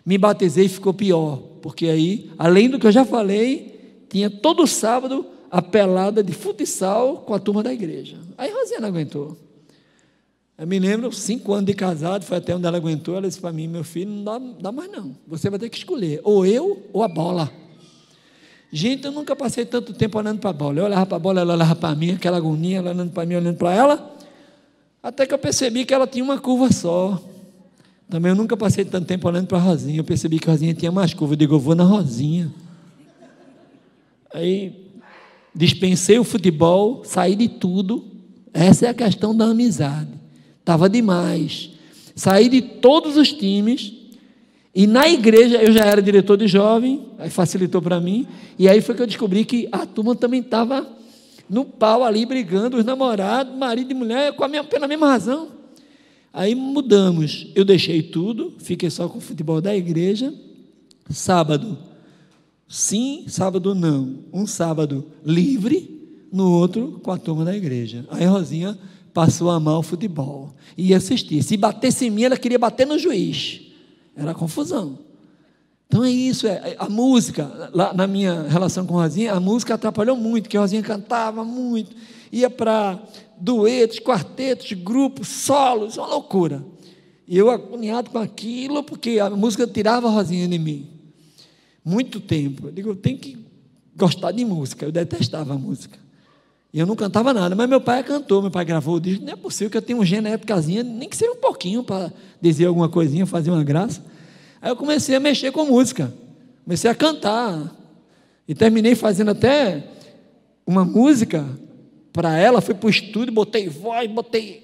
Me 0.05 0.17
batizei 0.17 0.67
e 0.67 0.69
ficou 0.69 0.93
pior 0.93 1.35
porque 1.61 1.87
aí, 1.87 2.31
além 2.39 2.69
do 2.69 2.79
que 2.79 2.87
eu 2.87 2.93
já 2.93 3.03
falei, 3.03 4.05
tinha 4.09 4.29
todo 4.29 4.65
sábado 4.65 5.25
a 5.51 5.61
pelada 5.61 6.23
de 6.23 6.31
futsal 6.31 7.17
com 7.17 7.33
a 7.33 7.39
turma 7.39 7.61
da 7.61 7.73
igreja. 7.73 8.15
Aí 8.37 8.53
Rosinha 8.53 8.79
não 8.79 8.87
aguentou. 8.87 9.37
Eu 10.63 10.67
me 10.67 10.79
lembro, 10.79 11.11
cinco 11.11 11.51
anos 11.51 11.65
de 11.65 11.73
casado, 11.73 12.23
foi 12.23 12.37
até 12.37 12.55
onde 12.55 12.65
ela 12.65 12.77
aguentou. 12.77 13.17
Ela 13.17 13.27
disse 13.27 13.41
para 13.41 13.51
mim: 13.51 13.67
Meu 13.67 13.83
filho, 13.83 14.09
não 14.09 14.23
dá, 14.23 14.39
dá 14.61 14.71
mais 14.71 14.89
não. 14.89 15.13
Você 15.27 15.49
vai 15.49 15.59
ter 15.59 15.67
que 15.67 15.77
escolher, 15.77 16.21
ou 16.23 16.45
eu 16.45 16.87
ou 16.93 17.03
a 17.03 17.07
bola. 17.09 17.51
Gente, 18.71 19.03
eu 19.03 19.11
nunca 19.11 19.35
passei 19.35 19.65
tanto 19.65 19.93
tempo 19.93 20.17
olhando 20.17 20.39
para 20.39 20.51
a 20.51 20.53
bola. 20.53 20.79
Eu 20.79 20.85
olhava 20.85 21.05
para 21.05 21.17
a 21.17 21.19
bola, 21.19 21.41
ela 21.41 21.53
olhava 21.55 21.75
para 21.75 21.93
mim, 21.93 22.11
aquela 22.11 22.37
agonia, 22.37 22.77
ela 22.77 22.91
olhando 22.91 23.11
para 23.11 23.25
mim, 23.25 23.35
olhando 23.35 23.57
para 23.57 23.73
ela. 23.73 24.15
Até 25.03 25.25
que 25.25 25.33
eu 25.33 25.37
percebi 25.37 25.83
que 25.83 25.93
ela 25.93 26.07
tinha 26.07 26.23
uma 26.23 26.39
curva 26.39 26.71
só. 26.71 27.21
Também 28.09 28.29
eu 28.29 28.35
nunca 28.35 28.55
passei 28.55 28.85
tanto 28.85 29.05
tempo 29.05 29.27
olhando 29.27 29.47
para 29.47 29.57
a 29.57 29.61
Rosinha. 29.61 29.99
Eu 29.99 30.05
percebi 30.05 30.39
que 30.39 30.47
a 30.47 30.53
Rosinha 30.53 30.73
tinha 30.73 30.93
mais 30.93 31.13
curva. 31.13 31.33
Eu 31.33 31.37
digo, 31.39 31.55
eu 31.55 31.59
vou 31.59 31.75
na 31.75 31.83
Rosinha. 31.83 32.49
Aí 34.33 34.93
dispensei 35.53 36.17
o 36.17 36.23
futebol, 36.23 37.03
saí 37.03 37.35
de 37.35 37.49
tudo. 37.49 38.05
Essa 38.53 38.85
é 38.85 38.89
a 38.89 38.93
questão 38.93 39.35
da 39.35 39.43
amizade. 39.43 40.22
Estava 40.63 40.89
demais. 40.89 41.71
Saí 42.15 42.47
de 42.47 42.61
todos 42.61 43.17
os 43.17 43.33
times. 43.33 43.91
E 44.73 44.87
na 44.87 45.09
igreja 45.09 45.61
eu 45.61 45.73
já 45.73 45.85
era 45.85 46.01
diretor 46.01 46.37
de 46.37 46.47
jovem, 46.47 47.05
aí 47.19 47.29
facilitou 47.29 47.81
para 47.81 47.99
mim. 47.99 48.25
E 48.57 48.67
aí 48.69 48.81
foi 48.81 48.95
que 48.95 49.01
eu 49.01 49.07
descobri 49.07 49.43
que 49.43 49.67
a 49.71 49.85
turma 49.85 50.15
também 50.15 50.39
estava 50.39 50.87
no 51.49 51.65
pau 51.65 52.03
ali, 52.03 52.25
brigando, 52.25 52.77
os 52.77 52.85
namorados, 52.85 53.55
marido 53.55 53.91
e 53.91 53.93
mulher, 53.93 54.33
com 54.33 54.43
a 54.43 54.47
mesma, 54.47 54.65
pela 54.65 54.87
mesma 54.87 55.07
razão. 55.07 55.49
Aí 56.31 56.55
mudamos. 56.55 57.51
Eu 57.53 57.65
deixei 57.65 58.01
tudo, 58.01 58.53
fiquei 58.57 58.89
só 58.89 59.09
com 59.09 59.17
o 59.17 59.21
futebol 59.21 59.59
da 59.59 59.75
igreja. 59.75 60.33
Sábado, 61.09 61.77
sim, 62.67 63.25
sábado 63.27 63.75
não. 63.75 64.19
Um 64.31 64.47
sábado 64.47 65.05
livre, 65.25 65.93
no 66.31 66.49
outro 66.49 67.01
com 67.03 67.11
a 67.11 67.17
turma 67.17 67.43
da 67.43 67.55
igreja. 67.55 68.05
Aí 68.09 68.25
Rosinha 68.25 68.79
passou 69.13 69.49
a 69.49 69.55
amar 69.55 69.77
o 69.77 69.83
futebol 69.83 70.53
e 70.77 70.93
assistir. 70.93 71.43
Se 71.43 71.55
batesse 71.55 72.05
em 72.05 72.09
mim, 72.09 72.23
ela 72.23 72.37
queria 72.37 72.57
bater 72.57 72.87
no 72.87 72.97
juiz. 72.97 73.61
Era 74.15 74.33
confusão. 74.33 74.99
Então 75.87 76.03
é 76.03 76.09
isso, 76.09 76.47
é, 76.47 76.75
a 76.79 76.89
música, 76.89 77.69
lá 77.71 77.93
na 77.93 78.07
minha 78.07 78.47
relação 78.47 78.83
com 78.83 78.95
Rosinha, 78.95 79.31
a 79.31 79.39
música 79.39 79.75
atrapalhou 79.75 80.17
muito, 80.17 80.45
porque 80.45 80.57
Rosinha 80.57 80.81
cantava 80.81 81.43
muito, 81.45 81.95
ia 82.31 82.49
para 82.49 82.99
duetos, 83.39 83.99
quartetos, 83.99 84.71
grupos, 84.73 85.27
solos, 85.27 85.95
uma 85.97 86.07
loucura. 86.07 86.65
E 87.27 87.37
eu 87.37 87.49
agoniado 87.51 88.09
com 88.09 88.17
aquilo, 88.17 88.83
porque 88.83 89.19
a 89.19 89.29
música 89.29 89.67
tirava 89.67 90.07
a 90.07 90.11
Rosinha 90.11 90.47
de 90.47 90.57
mim. 90.57 90.89
Muito 91.85 92.19
tempo. 92.19 92.67
Eu 92.67 92.71
digo, 92.71 92.89
eu 92.89 92.95
tenho 92.95 93.19
que 93.19 93.37
gostar 93.95 94.31
de 94.31 94.43
música, 94.43 94.85
eu 94.85 94.91
detestava 94.91 95.53
a 95.53 95.57
música. 95.57 96.02
E 96.73 96.79
eu 96.79 96.87
não 96.87 96.95
cantava 96.95 97.31
nada, 97.35 97.55
mas 97.55 97.69
meu 97.69 97.79
pai 97.79 98.03
cantou, 98.03 98.41
meu 98.41 98.49
pai 98.49 98.65
gravou 98.65 98.95
o 98.95 98.99
disco, 98.99 99.23
não 99.23 99.33
é 99.33 99.35
possível 99.35 99.69
que 99.69 99.77
eu 99.77 99.81
tenha 99.81 99.99
um 99.99 100.03
gênero 100.03 100.29
na 100.29 100.29
épocazinha, 100.31 100.81
nem 100.81 101.07
que 101.07 101.15
seja 101.15 101.31
um 101.31 101.35
pouquinho 101.35 101.83
para 101.83 102.11
dizer 102.41 102.65
alguma 102.65 102.89
coisinha, 102.89 103.27
fazer 103.27 103.51
uma 103.51 103.63
graça. 103.63 104.03
Aí 104.59 104.71
eu 104.71 104.75
comecei 104.75 105.15
a 105.15 105.19
mexer 105.19 105.51
com 105.51 105.65
música, 105.65 106.11
comecei 106.63 106.89
a 106.89 106.95
cantar. 106.95 107.71
E 108.47 108.55
terminei 108.55 108.95
fazendo 108.95 109.29
até 109.29 109.87
uma 110.65 110.83
música 110.83 111.45
para 112.11 112.37
ela, 112.37 112.59
fui 112.59 112.73
para 112.73 112.87
o 112.87 112.89
estúdio, 112.89 113.31
botei 113.31 113.69
voz, 113.69 114.09
botei. 114.09 114.63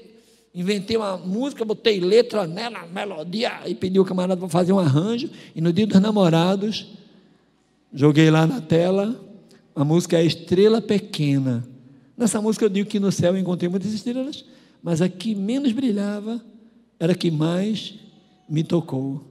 Inventei 0.53 0.97
uma 0.97 1.15
música, 1.15 1.63
botei 1.63 1.99
letra 1.99 2.47
nela, 2.47 2.87
melodia, 2.91 3.61
e 3.67 3.75
pedi 3.75 3.99
o 3.99 4.05
camarada 4.05 4.35
para 4.35 4.49
fazer 4.49 4.73
um 4.73 4.79
arranjo. 4.79 5.29
E 5.55 5.61
no 5.61 5.71
dia 5.71 5.85
dos 5.85 6.01
namorados, 6.01 6.87
joguei 7.93 8.31
lá 8.31 8.47
na 8.47 8.59
tela, 8.59 9.15
a 9.75 9.85
música 9.85 10.17
é 10.17 10.25
Estrela 10.25 10.81
Pequena. 10.81 11.63
Nessa 12.19 12.41
música 12.41 12.65
eu 12.65 12.69
digo 12.69 12.89
que 12.89 12.99
no 12.99 13.13
céu 13.13 13.33
eu 13.33 13.39
encontrei 13.39 13.69
muitas 13.69 13.93
estrelas, 13.93 14.43
mas 14.83 15.01
a 15.01 15.07
que 15.07 15.33
menos 15.33 15.71
brilhava 15.71 16.43
era 16.99 17.13
a 17.13 17.15
que 17.15 17.31
mais 17.31 17.93
me 18.49 18.61
tocou. 18.61 19.23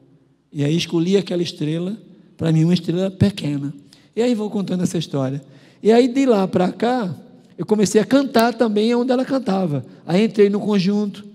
E 0.51 0.65
aí 0.65 0.75
escolhi 0.75 1.15
aquela 1.15 1.43
estrela, 1.43 1.99
para 2.35 2.51
mim 2.51 2.65
uma 2.65 2.73
estrela 2.73 3.11
pequena. 3.11 3.75
E 4.17 4.23
aí 4.23 4.35
vou 4.35 4.49
contando 4.49 4.85
essa 4.85 4.97
história. 4.97 5.45
E 5.83 5.93
aí 5.93 6.09
de 6.09 6.25
lá 6.25 6.49
para 6.49 6.73
cá, 6.73 7.15
eu 7.59 7.67
comecei 7.67 8.01
a 8.01 8.07
cantar 8.07 8.55
também 8.55 8.95
onde 8.95 9.13
ela 9.13 9.23
cantava. 9.23 9.85
Aí 10.07 10.25
entrei 10.25 10.49
no 10.49 10.59
conjunto. 10.59 11.27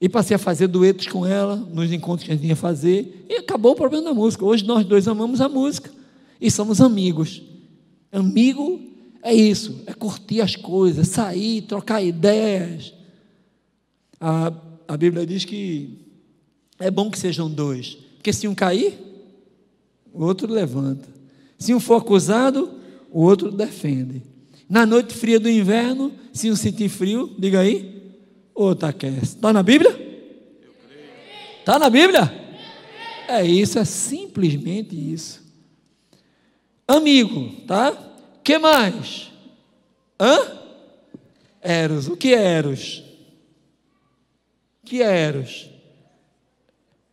E 0.00 0.08
passei 0.08 0.36
a 0.36 0.38
fazer 0.38 0.68
duetos 0.68 1.06
com 1.08 1.26
ela, 1.26 1.56
nos 1.56 1.92
encontros 1.92 2.26
que 2.26 2.32
a 2.32 2.34
gente 2.34 2.46
ia 2.46 2.56
fazer. 2.56 3.26
E 3.28 3.34
acabou 3.34 3.72
o 3.72 3.76
problema 3.76 4.04
da 4.04 4.14
música. 4.14 4.42
Hoje 4.42 4.64
nós 4.64 4.86
dois 4.86 5.06
amamos 5.06 5.38
a 5.38 5.50
música. 5.50 5.90
E 6.40 6.50
somos 6.50 6.80
amigos. 6.80 7.42
Amigo 8.10 8.88
é 9.22 9.34
isso, 9.34 9.82
é 9.86 9.92
curtir 9.92 10.40
as 10.40 10.56
coisas, 10.56 11.08
sair, 11.08 11.62
trocar 11.62 12.02
ideias. 12.02 12.94
A, 14.20 14.52
a 14.88 14.96
Bíblia 14.96 15.26
diz 15.26 15.44
que 15.44 15.98
é 16.78 16.90
bom 16.90 17.10
que 17.10 17.18
sejam 17.18 17.50
dois, 17.50 17.98
porque 18.16 18.32
se 18.32 18.48
um 18.48 18.54
cair, 18.54 18.98
o 20.12 20.24
outro 20.24 20.52
levanta. 20.52 21.08
Se 21.58 21.74
um 21.74 21.80
for 21.80 21.96
acusado, 21.96 22.70
o 23.10 23.22
outro 23.22 23.50
defende. 23.50 24.22
Na 24.68 24.86
noite 24.86 25.14
fria 25.14 25.38
do 25.38 25.50
inverno, 25.50 26.12
se 26.32 26.50
um 26.50 26.56
sentir 26.56 26.88
frio, 26.88 27.34
diga 27.38 27.60
aí, 27.60 28.14
outro 28.54 28.88
aquece. 28.88 29.36
Está 29.36 29.52
na 29.52 29.62
Bíblia? 29.62 29.98
Está 31.58 31.78
na 31.78 31.90
Bíblia? 31.90 32.32
É 33.28 33.44
isso, 33.44 33.78
é 33.78 33.84
simplesmente 33.84 34.96
isso. 34.96 35.42
Amigo, 36.88 37.52
tá? 37.66 37.92
Que 38.50 38.58
mais? 38.58 39.30
Hã? 40.18 40.58
Eros. 41.62 42.08
O 42.08 42.16
que 42.16 42.34
é 42.34 42.42
Eros? 42.42 43.00
O 44.82 44.86
que 44.86 45.00
é 45.00 45.06
Eros? 45.06 45.70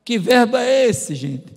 Que 0.04 0.18
verbo 0.18 0.58
é 0.58 0.88
esse, 0.88 1.14
gente? 1.14 1.54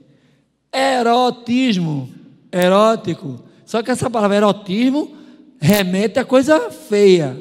Erotismo, 0.70 2.12
erótico. 2.52 3.42
Só 3.64 3.82
que 3.82 3.90
essa 3.90 4.10
palavra 4.10 4.36
erotismo 4.36 5.16
remete 5.58 6.18
a 6.18 6.26
coisa 6.26 6.70
feia, 6.70 7.34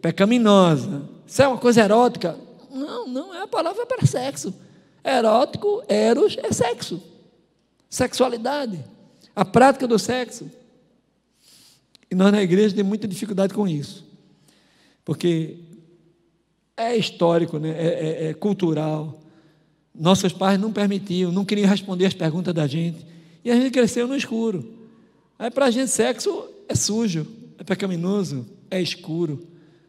pecaminosa. 0.00 1.02
Isso 1.26 1.42
é 1.42 1.48
uma 1.48 1.58
coisa 1.58 1.82
erótica? 1.82 2.38
Não, 2.70 3.08
não 3.08 3.34
é 3.34 3.42
a 3.42 3.48
palavra 3.48 3.84
para 3.84 4.06
sexo. 4.06 4.54
Erótico, 5.04 5.82
eros, 5.88 6.36
é 6.40 6.52
sexo. 6.52 7.02
Sexualidade. 7.88 8.78
A 9.34 9.44
prática 9.44 9.88
do 9.88 9.98
sexo. 9.98 10.59
E 12.10 12.14
nós 12.14 12.32
na 12.32 12.42
igreja 12.42 12.74
temos 12.74 12.88
muita 12.88 13.06
dificuldade 13.06 13.54
com 13.54 13.68
isso. 13.68 14.04
Porque 15.04 15.58
é 16.76 16.96
histórico, 16.96 17.58
né? 17.58 17.70
é, 17.70 17.86
é, 17.86 18.28
é 18.28 18.34
cultural. 18.34 19.20
Nossos 19.94 20.32
pais 20.32 20.58
não 20.58 20.72
permitiam, 20.72 21.30
não 21.30 21.44
queriam 21.44 21.68
responder 21.68 22.06
as 22.06 22.14
perguntas 22.14 22.54
da 22.54 22.66
gente. 22.66 23.06
E 23.44 23.50
a 23.50 23.54
gente 23.54 23.70
cresceu 23.70 24.08
no 24.08 24.16
escuro. 24.16 24.74
Aí 25.38 25.50
para 25.50 25.66
a 25.66 25.70
gente 25.70 25.90
sexo 25.90 26.48
é 26.68 26.74
sujo, 26.74 27.26
é 27.58 27.64
pecaminoso, 27.64 28.46
é 28.70 28.80
escuro. 28.80 29.46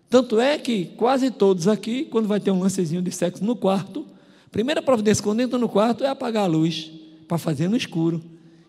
Tanto 0.09 0.39
é 0.39 0.57
que 0.57 0.85
quase 0.97 1.31
todos 1.31 1.67
aqui, 1.67 2.05
quando 2.05 2.27
vai 2.27 2.39
ter 2.39 2.51
um 2.51 2.59
lancezinho 2.59 3.01
de 3.01 3.11
sexo 3.11 3.43
no 3.43 3.55
quarto, 3.55 4.05
a 4.45 4.49
primeira 4.49 4.81
providência 4.81 5.23
quando 5.23 5.39
entra 5.39 5.57
no 5.57 5.69
quarto 5.69 6.03
é 6.03 6.09
apagar 6.09 6.43
a 6.43 6.47
luz, 6.47 6.91
para 7.27 7.37
fazer 7.37 7.69
no 7.69 7.77
escuro. 7.77 8.21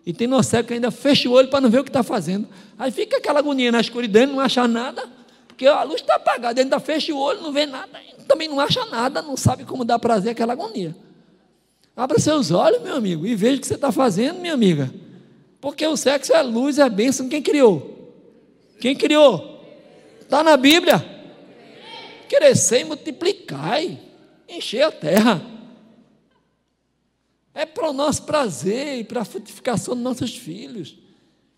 E 0.05 0.11
tem 0.11 0.27
noção 0.27 0.63
que 0.63 0.73
ainda 0.73 0.91
fecha 0.91 1.29
o 1.29 1.31
olho 1.31 1.47
para 1.47 1.61
não 1.61 1.69
ver 1.69 1.79
o 1.79 1.83
que 1.83 1.89
está 1.89 2.03
fazendo. 2.03 2.47
Aí 2.77 2.91
fica 2.91 3.17
aquela 3.17 3.39
agonia 3.39 3.71
na 3.71 3.79
escuridão, 3.79 4.27
não 4.27 4.39
acha 4.39 4.67
nada, 4.67 5.03
porque 5.47 5.65
a 5.65 5.83
luz 5.83 6.01
está 6.01 6.15
apagada, 6.15 6.61
ainda 6.61 6.79
fecha 6.79 7.13
o 7.13 7.17
olho, 7.17 7.41
não 7.41 7.53
vê 7.53 7.65
nada, 7.65 7.99
também 8.27 8.49
não 8.49 8.59
acha 8.59 8.85
nada, 8.85 9.21
não 9.21 9.37
sabe 9.37 9.63
como 9.63 9.85
dar 9.85 9.99
prazer 9.99 10.31
aquela 10.31 10.53
agonia. 10.53 10.95
Abra 11.95 12.19
seus 12.19 12.51
olhos, 12.51 12.81
meu 12.81 12.95
amigo, 12.95 13.25
e 13.25 13.35
veja 13.35 13.57
o 13.57 13.61
que 13.61 13.67
você 13.67 13.75
está 13.75 13.91
fazendo, 13.91 14.39
minha 14.39 14.53
amiga. 14.53 14.91
Porque 15.61 15.85
o 15.87 15.95
sexo 15.95 16.33
é 16.33 16.41
luz, 16.41 16.79
é 16.79 16.89
bênção. 16.89 17.29
Quem 17.29 17.41
criou? 17.41 18.11
Quem 18.81 18.95
criou? 18.95 19.63
Está 20.19 20.43
na 20.43 20.57
Bíblia. 20.57 21.01
Crescer 22.27 22.81
e 22.81 22.83
multiplicar, 22.83 23.79
encher 24.49 24.81
a 24.81 24.91
terra. 24.91 25.52
É 27.53 27.65
para 27.65 27.89
o 27.89 27.93
nosso 27.93 28.23
prazer 28.23 28.99
e 28.99 29.03
para 29.03 29.21
a 29.21 29.25
frutificação 29.25 29.93
dos 29.93 30.03
nossos 30.03 30.35
filhos. 30.35 30.97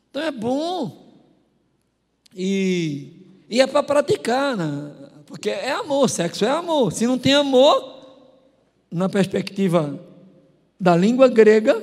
Então 0.09 0.21
é 0.21 0.31
bom. 0.31 1.05
E, 2.35 3.13
e 3.49 3.61
é 3.61 3.67
para 3.67 3.81
praticar, 3.81 4.57
né? 4.57 4.91
porque 5.25 5.49
é 5.49 5.71
amor, 5.71 6.09
sexo 6.09 6.43
é 6.45 6.49
amor. 6.49 6.91
Se 6.91 7.07
não 7.07 7.17
tem 7.17 7.33
amor, 7.33 7.95
na 8.91 9.09
perspectiva 9.09 9.99
da 10.79 10.95
língua 10.95 11.27
grega, 11.27 11.81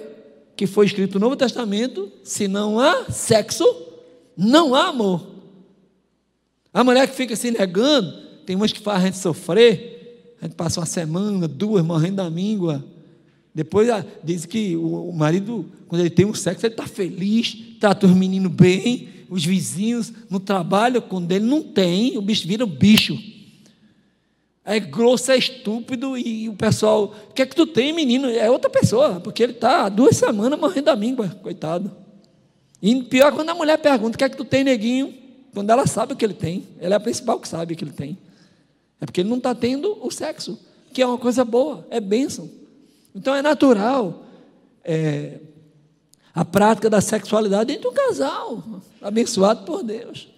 que 0.54 0.66
foi 0.66 0.87
escrito 0.87 1.14
no 1.14 1.21
Novo 1.21 1.37
Testamento, 1.37 2.11
se 2.23 2.47
não 2.47 2.78
há 2.78 3.11
sexo, 3.11 3.64
não 4.37 4.75
há 4.75 4.88
amor. 4.88 5.26
A 6.73 6.85
mulher 6.85 7.09
que 7.09 7.14
fica 7.14 7.35
se 7.37 7.50
negando, 7.50 8.12
tem 8.47 8.57
umas 8.57 8.73
que 8.73 8.81
faz 8.81 9.02
a 9.02 9.07
gente 9.07 9.19
sofrer, 9.19 10.37
a 10.40 10.47
gente 10.47 10.57
passa 10.57 10.81
uma 10.81 10.87
semana, 10.87 11.47
duas, 11.47 11.85
morrendo 11.85 12.16
da 12.16 12.31
míngua, 12.31 12.85
Depois 13.55 13.89
ah, 13.91 14.05
diz 14.25 14.47
que 14.47 14.77
o, 14.77 15.13
marido, 15.13 15.71
quando 15.87 16.01
ele 16.01 16.11
tem 16.11 16.25
um 16.25 16.35
sexo, 16.35 16.65
ele 16.65 16.73
está 16.73 16.87
feliz, 16.87 17.57
trata 17.79 18.07
os 18.07 18.13
meninos 18.13 18.51
bem, 18.51 19.09
os 19.29 19.45
vizinhos 19.45 20.13
no 20.31 20.41
trabalho, 20.41 21.03
quando 21.03 21.31
ele 21.33 21.45
não 21.45 21.63
tem, 21.63 22.17
o 22.17 22.23
bicho 22.23 22.49
vira 22.49 22.65
um 22.65 22.69
bicho. 22.69 23.19
É 24.65 24.79
grosso, 24.79 25.33
é 25.33 25.37
estúpido, 25.37 26.17
e 26.17 26.49
o 26.49 26.55
pessoal, 26.55 27.15
o 27.29 27.33
que 27.35 27.43
é 27.43 27.47
que 27.47 27.55
tu 27.55 27.67
tem, 27.67 27.93
menino? 27.93 28.29
É 28.29 28.51
outra 28.51 28.71
pessoa, 28.71 29.21
porque 29.21 29.43
ele 29.43 29.53
está 29.53 29.87
há 29.87 29.89
duas 29.89 30.17
semanas 30.17 30.59
morrendo 30.59 30.85
da 30.85 30.97
míngua, 30.97 31.29
coitado. 31.43 31.91
E 32.81 33.03
pior 33.03 33.33
quando 33.33 33.51
a 33.51 33.55
mulher 33.55 33.79
pergunta: 33.79 34.15
o 34.15 34.19
que 34.19 34.25
é 34.25 34.29
que 34.29 34.37
tu 34.37 34.45
tem, 34.45 34.65
neguinho? 34.65 35.13
Quando 35.53 35.69
ela 35.69 35.87
sabe 35.87 36.15
o 36.15 36.17
que 36.17 36.25
ele 36.25 36.35
tem, 36.35 36.65
ela 36.81 36.95
é 36.95 36.97
a 36.97 37.01
principal 37.01 37.39
que 37.39 37.49
sabe 37.49 37.75
o 37.75 37.77
que 37.77 37.85
ele 37.85 37.93
tem. 37.93 38.17
É 39.01 39.05
porque 39.05 39.21
ele 39.21 39.29
não 39.29 39.37
está 39.37 39.55
tendo 39.55 39.99
o 40.01 40.11
sexo, 40.11 40.59
que 40.93 41.03
é 41.03 41.07
uma 41.07 41.19
coisa 41.19 41.45
boa, 41.45 41.87
é 41.91 42.01
bênção. 42.01 42.62
Então 43.14 43.35
é 43.35 43.42
natural 43.42 44.25
é, 44.85 45.40
a 46.35 46.45
prática 46.45 46.88
da 46.88 47.00
sexualidade 47.00 47.73
entre 47.73 47.87
um 47.87 47.92
casal, 47.92 48.62
abençoado 49.00 49.64
por 49.64 49.83
Deus. 49.83 50.28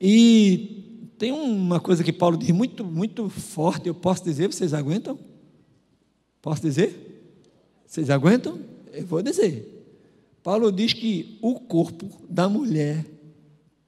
E 0.00 1.12
tem 1.18 1.32
uma 1.32 1.80
coisa 1.80 2.02
que 2.02 2.12
Paulo 2.12 2.36
diz 2.36 2.50
muito, 2.50 2.84
muito 2.84 3.28
forte, 3.28 3.88
eu 3.88 3.94
posso 3.94 4.24
dizer, 4.24 4.52
vocês 4.52 4.74
aguentam? 4.74 5.18
Posso 6.40 6.62
dizer? 6.62 7.34
Vocês 7.86 8.10
aguentam? 8.10 8.58
Eu 8.92 9.06
vou 9.06 9.22
dizer. 9.22 9.68
Paulo 10.42 10.72
diz 10.72 10.92
que 10.92 11.38
o 11.40 11.60
corpo 11.60 12.08
da 12.28 12.48
mulher 12.48 13.06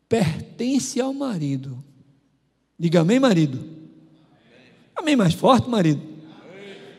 pertence 0.09 1.01
ao 1.01 1.13
marido. 1.13 1.83
Diga 2.79 3.01
amém, 3.01 3.19
marido. 3.19 3.59
Amém 4.95 5.17
mais 5.17 5.35
forte, 5.35 5.69
marido. 5.69 6.14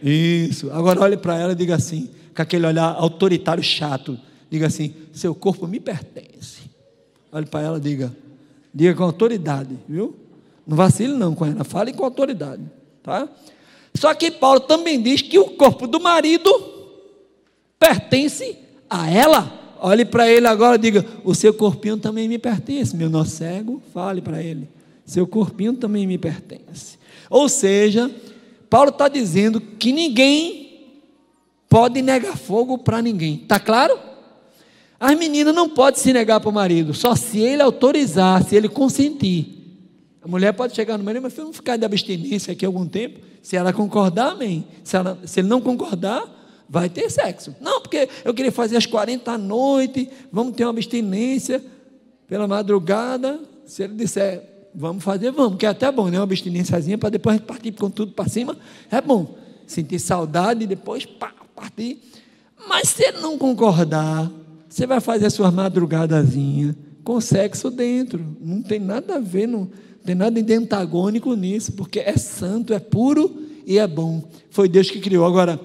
Isso. 0.07 0.71
Agora 0.71 1.01
olhe 1.01 1.17
para 1.17 1.35
ela 1.35 1.53
e 1.53 1.55
diga 1.55 1.73
assim, 1.75 2.11
com 2.35 2.41
aquele 2.41 2.67
olhar 2.67 2.93
autoritário 2.95 3.63
chato. 3.63 4.19
Diga 4.51 4.67
assim: 4.67 4.93
seu 5.11 5.33
corpo 5.33 5.67
me 5.67 5.79
pertence. 5.79 6.61
Olhe 7.31 7.47
para 7.47 7.61
ela, 7.61 7.79
diga. 7.79 8.15
Diga 8.71 8.93
com 8.93 9.03
autoridade, 9.03 9.75
viu? 9.89 10.15
Não 10.67 10.77
vacile 10.77 11.13
não 11.13 11.33
com 11.33 11.45
ela, 11.45 11.63
fale 11.63 11.93
com 11.93 12.03
autoridade, 12.03 12.61
tá? 13.01 13.27
Só 13.93 14.13
que 14.13 14.29
Paulo 14.29 14.59
também 14.59 15.01
diz 15.01 15.21
que 15.21 15.39
o 15.39 15.51
corpo 15.51 15.87
do 15.87 15.99
marido 15.99 16.51
pertence 17.79 18.57
a 18.89 19.09
ela. 19.09 19.77
Olhe 19.79 20.05
para 20.05 20.29
ele 20.29 20.45
agora, 20.45 20.77
diga: 20.77 21.05
o 21.23 21.33
seu 21.33 21.53
corpinho 21.53 21.97
também 21.97 22.27
me 22.27 22.37
pertence. 22.37 22.95
Meu 22.95 23.09
nó 23.09 23.23
cego, 23.23 23.81
fale 23.93 24.21
para 24.21 24.43
ele: 24.43 24.67
seu 25.05 25.25
corpinho 25.25 25.73
também 25.73 26.05
me 26.05 26.17
pertence. 26.17 26.97
Ou 27.29 27.49
seja, 27.49 28.11
Paulo 28.69 28.89
está 28.89 29.07
dizendo 29.07 29.59
que 29.59 29.91
ninguém 29.91 30.65
pode 31.69 32.01
negar 32.01 32.37
fogo 32.37 32.77
para 32.77 33.01
ninguém. 33.01 33.41
Está 33.43 33.59
claro? 33.59 33.97
As 34.99 35.17
meninas 35.17 35.53
não 35.53 35.69
podem 35.69 35.99
se 35.99 36.13
negar 36.13 36.39
para 36.39 36.49
o 36.49 36.53
marido, 36.53 36.93
só 36.93 37.15
se 37.15 37.39
ele 37.39 37.61
autorizar, 37.61 38.43
se 38.43 38.55
ele 38.55 38.69
consentir. 38.69 39.55
A 40.21 40.27
mulher 40.27 40.53
pode 40.53 40.73
chegar 40.73 40.97
no 40.97 41.03
marido, 41.03 41.21
mas 41.21 41.33
vamos 41.33 41.57
ficar 41.57 41.77
de 41.77 41.85
abstinência 41.85 42.53
aqui 42.53 42.65
algum 42.65 42.87
tempo. 42.87 43.19
Se 43.41 43.55
ela 43.55 43.71
concordar, 43.71 44.31
amém. 44.31 44.65
Se, 44.83 44.95
ela, 44.95 45.19
se 45.25 45.41
ele 45.41 45.47
não 45.47 45.61
concordar, 45.61 46.23
vai 46.67 46.89
ter 46.89 47.11
sexo. 47.11 47.55
Não, 47.61 47.79
porque 47.79 48.09
eu 48.23 48.33
queria 48.33 48.51
fazer 48.51 48.77
as 48.77 48.87
40 48.87 49.31
à 49.31 49.37
noite, 49.37 50.09
vamos 50.31 50.55
ter 50.55 50.63
uma 50.63 50.71
abstinência 50.71 51.63
pela 52.27 52.47
madrugada. 52.47 53.39
Se 53.65 53.83
ele 53.83 53.93
disser, 53.93 54.41
vamos 54.75 55.03
fazer, 55.03 55.31
vamos, 55.31 55.57
que 55.57 55.65
é 55.65 55.69
até 55.69 55.91
bom, 55.91 56.09
né? 56.09 56.17
Uma 56.17 56.23
abstinênciazinha 56.23 56.97
para 56.97 57.09
depois 57.09 57.39
partir 57.39 57.71
com 57.71 57.89
tudo 57.89 58.11
para 58.11 58.27
cima, 58.27 58.57
é 58.91 59.01
bom. 59.01 59.37
Sentir 59.65 59.99
saudade 59.99 60.63
e 60.63 60.67
depois 60.67 61.05
pá, 61.05 61.33
partir. 61.55 61.99
Mas 62.67 62.89
se 62.89 63.03
ele 63.03 63.19
não 63.19 63.37
concordar, 63.37 64.31
você 64.69 64.85
vai 64.85 64.99
fazer 64.99 65.27
a 65.27 65.29
sua 65.29 65.49
madrugadazinha 65.51 66.75
com 67.03 67.21
sexo 67.21 67.71
dentro. 67.71 68.23
Não 68.41 68.61
tem 68.61 68.79
nada 68.79 69.15
a 69.15 69.19
ver, 69.19 69.47
não, 69.47 69.61
não 69.61 69.69
tem 70.05 70.15
nada 70.15 70.41
de 70.41 70.53
antagônico 70.53 71.33
nisso, 71.35 71.71
porque 71.73 71.99
é 71.99 72.17
santo, 72.17 72.73
é 72.73 72.79
puro 72.79 73.43
e 73.65 73.79
é 73.79 73.87
bom. 73.87 74.23
Foi 74.49 74.67
Deus 74.67 74.91
que 74.91 74.99
criou. 74.99 75.25
Agora, 75.25 75.59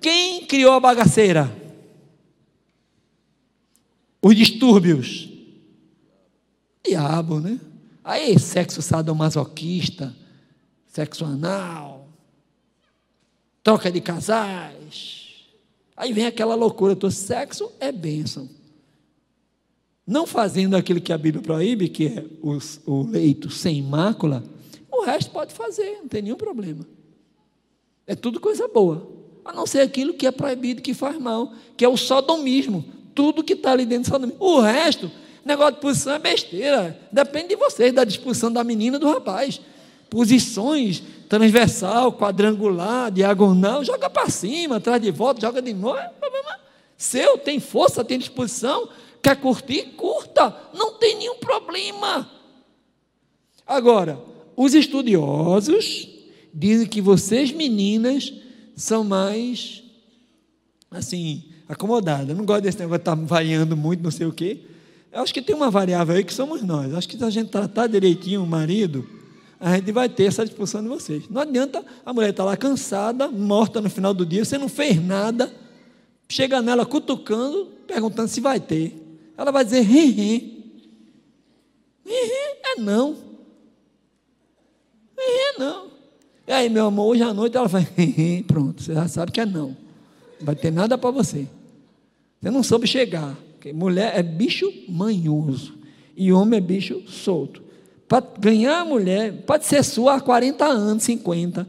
quem 0.00 0.46
criou 0.46 0.72
a 0.72 0.80
bagaceira? 0.80 1.52
Os 4.22 4.34
distúrbios. 4.34 5.28
Diabo, 6.86 7.40
né? 7.40 7.58
Aí, 8.04 8.38
sexo 8.38 8.82
sadomasoquista, 8.82 10.14
sexo 10.86 11.24
anal, 11.24 12.06
troca 13.62 13.90
de 13.90 14.00
casais. 14.02 15.46
Aí 15.96 16.12
vem 16.12 16.26
aquela 16.26 16.54
loucura, 16.54 16.94
todo 16.94 17.10
sexo 17.10 17.72
é 17.80 17.90
bênção. 17.90 18.48
Não 20.06 20.26
fazendo 20.26 20.76
aquilo 20.76 21.00
que 21.00 21.14
a 21.14 21.18
Bíblia 21.18 21.42
proíbe, 21.42 21.88
que 21.88 22.08
é 22.08 22.24
o, 22.42 22.58
o 22.84 23.06
leito 23.06 23.48
sem 23.48 23.82
mácula, 23.82 24.44
o 24.92 25.02
resto 25.02 25.30
pode 25.30 25.54
fazer, 25.54 25.98
não 26.02 26.08
tem 26.08 26.20
nenhum 26.20 26.36
problema. 26.36 26.86
É 28.06 28.14
tudo 28.14 28.38
coisa 28.38 28.68
boa 28.68 29.10
a 29.44 29.52
não 29.52 29.66
ser 29.66 29.80
aquilo 29.80 30.14
que 30.14 30.26
é 30.26 30.30
proibido, 30.30 30.80
que 30.82 30.94
faz 30.94 31.18
mal, 31.18 31.52
que 31.76 31.84
é 31.84 31.88
o 31.88 31.96
sodomismo. 31.96 32.84
Tudo 33.14 33.44
que 33.44 33.52
está 33.52 33.72
ali 33.72 33.84
dentro 33.84 34.10
do 34.10 34.14
sodomismo. 34.14 34.42
O 34.42 34.60
resto, 34.60 35.10
negócio 35.46 35.74
de 35.74 35.80
posição 35.80 36.14
é 36.14 36.18
besteira. 36.18 36.98
Depende 37.12 37.48
de 37.48 37.56
vocês, 37.56 37.92
da 37.92 38.04
disposição 38.04 38.52
da 38.52 38.64
menina 38.64 38.98
do 38.98 39.10
rapaz. 39.10 39.60
Posições 40.08 41.02
transversal, 41.28 42.12
quadrangular, 42.12 43.10
diagonal, 43.10 43.84
joga 43.84 44.08
para 44.08 44.28
cima, 44.30 44.76
atrás 44.76 45.02
de 45.02 45.10
volta, 45.10 45.40
joga 45.40 45.60
de 45.60 45.72
novo. 45.72 45.98
É 45.98 46.10
Seu, 46.96 47.38
tem 47.38 47.58
força, 47.58 48.04
tem 48.04 48.18
disposição, 48.18 48.88
quer 49.22 49.36
curtir, 49.36 49.94
curta, 49.96 50.54
não 50.72 50.92
tem 50.98 51.16
nenhum 51.16 51.36
problema. 51.36 52.30
Agora, 53.66 54.20
os 54.56 54.74
estudiosos 54.74 56.08
dizem 56.52 56.86
que 56.86 57.00
vocês 57.00 57.50
meninas 57.50 58.32
são 58.76 59.02
mais, 59.02 59.82
assim, 60.90 61.44
acomodadas. 61.68 62.28
Eu 62.28 62.36
não 62.36 62.44
gosto 62.44 62.62
desse 62.62 62.78
negócio 62.78 62.98
de 62.98 63.02
estar 63.02 63.16
tá 63.16 63.22
variando 63.22 63.76
muito, 63.76 64.02
não 64.02 64.10
sei 64.10 64.26
o 64.26 64.32
quê. 64.32 64.60
Eu 65.14 65.22
acho 65.22 65.32
que 65.32 65.40
tem 65.40 65.54
uma 65.54 65.70
variável 65.70 66.16
aí 66.16 66.24
que 66.24 66.34
somos 66.34 66.60
nós. 66.60 66.90
Eu 66.90 66.98
acho 66.98 67.08
que 67.08 67.16
se 67.16 67.22
a 67.22 67.30
gente 67.30 67.48
tratar 67.48 67.86
direitinho 67.86 68.42
o 68.42 68.46
marido, 68.46 69.08
a 69.60 69.76
gente 69.76 69.92
vai 69.92 70.08
ter 70.08 70.24
essa 70.24 70.44
disposição 70.44 70.82
de 70.82 70.88
vocês. 70.88 71.28
Não 71.30 71.40
adianta 71.40 71.84
a 72.04 72.12
mulher 72.12 72.30
estar 72.30 72.42
lá 72.42 72.56
cansada, 72.56 73.28
morta 73.28 73.80
no 73.80 73.88
final 73.88 74.12
do 74.12 74.26
dia, 74.26 74.44
você 74.44 74.58
não 74.58 74.68
fez 74.68 75.00
nada, 75.00 75.54
chega 76.28 76.60
nela 76.60 76.84
cutucando, 76.84 77.66
perguntando 77.86 78.26
se 78.26 78.40
vai 78.40 78.58
ter. 78.58 78.92
Ela 79.38 79.52
vai 79.52 79.64
dizer, 79.64 79.82
rim, 79.82 80.10
rim. 80.10 80.64
É 82.04 82.80
não. 82.80 83.12
Rim 85.16 85.38
é 85.54 85.58
não. 85.60 85.86
E 86.48 86.52
aí, 86.52 86.68
meu 86.68 86.86
amor, 86.86 87.06
hoje 87.12 87.22
à 87.22 87.32
noite 87.32 87.56
ela 87.56 87.68
vai, 87.68 87.86
pronto, 88.48 88.82
você 88.82 88.92
já 88.92 89.06
sabe 89.06 89.30
que 89.30 89.40
é 89.40 89.46
não. 89.46 89.76
Não 90.40 90.46
vai 90.46 90.56
ter 90.56 90.72
nada 90.72 90.98
para 90.98 91.12
você. 91.12 91.46
Você 92.42 92.50
não 92.50 92.64
soube 92.64 92.88
chegar. 92.88 93.36
Mulher 93.72 94.18
é 94.18 94.22
bicho 94.22 94.72
manhoso. 94.88 95.74
E 96.16 96.32
homem 96.32 96.58
é 96.58 96.60
bicho 96.60 97.02
solto. 97.08 97.62
Para 98.06 98.24
ganhar 98.38 98.80
a 98.80 98.84
mulher, 98.84 99.32
pode 99.46 99.64
ser 99.64 99.82
sua 99.82 100.16
há 100.16 100.20
40 100.20 100.64
anos, 100.64 101.02
50. 101.02 101.66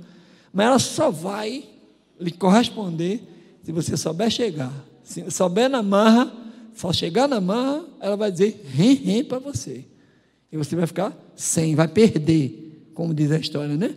Mas 0.53 0.65
ela 0.67 0.79
só 0.79 1.09
vai 1.09 1.63
lhe 2.19 2.31
corresponder 2.31 3.21
se 3.63 3.71
você 3.71 3.97
souber 3.97 4.29
chegar. 4.29 4.73
Se 5.03 5.29
souber 5.31 5.69
na 5.69 5.81
marra, 5.81 6.31
só 6.75 6.91
chegar 6.91 7.27
na 7.27 7.39
marra, 7.39 7.85
ela 7.99 8.15
vai 8.15 8.31
dizer 8.31 8.63
rem, 8.73 8.95
rem 8.95 9.23
para 9.23 9.39
você. 9.39 9.85
E 10.51 10.57
você 10.57 10.75
vai 10.75 10.87
ficar 10.87 11.15
sem, 11.35 11.75
vai 11.75 11.87
perder, 11.87 12.89
como 12.93 13.13
diz 13.13 13.31
a 13.31 13.37
história, 13.37 13.75
né? 13.75 13.95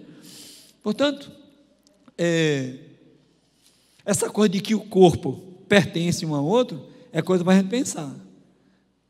Portanto, 0.83 1.31
é, 2.17 2.75
essa 4.05 4.31
coisa 4.31 4.49
de 4.49 4.61
que 4.61 4.75
o 4.75 4.81
corpo 4.81 5.43
pertence 5.69 6.25
um 6.25 6.35
ao 6.35 6.45
outro 6.45 6.88
é 7.13 7.23
coisa 7.23 7.45
para 7.45 7.55
a 7.55 7.57
gente 7.57 7.69
pensar. 7.69 8.15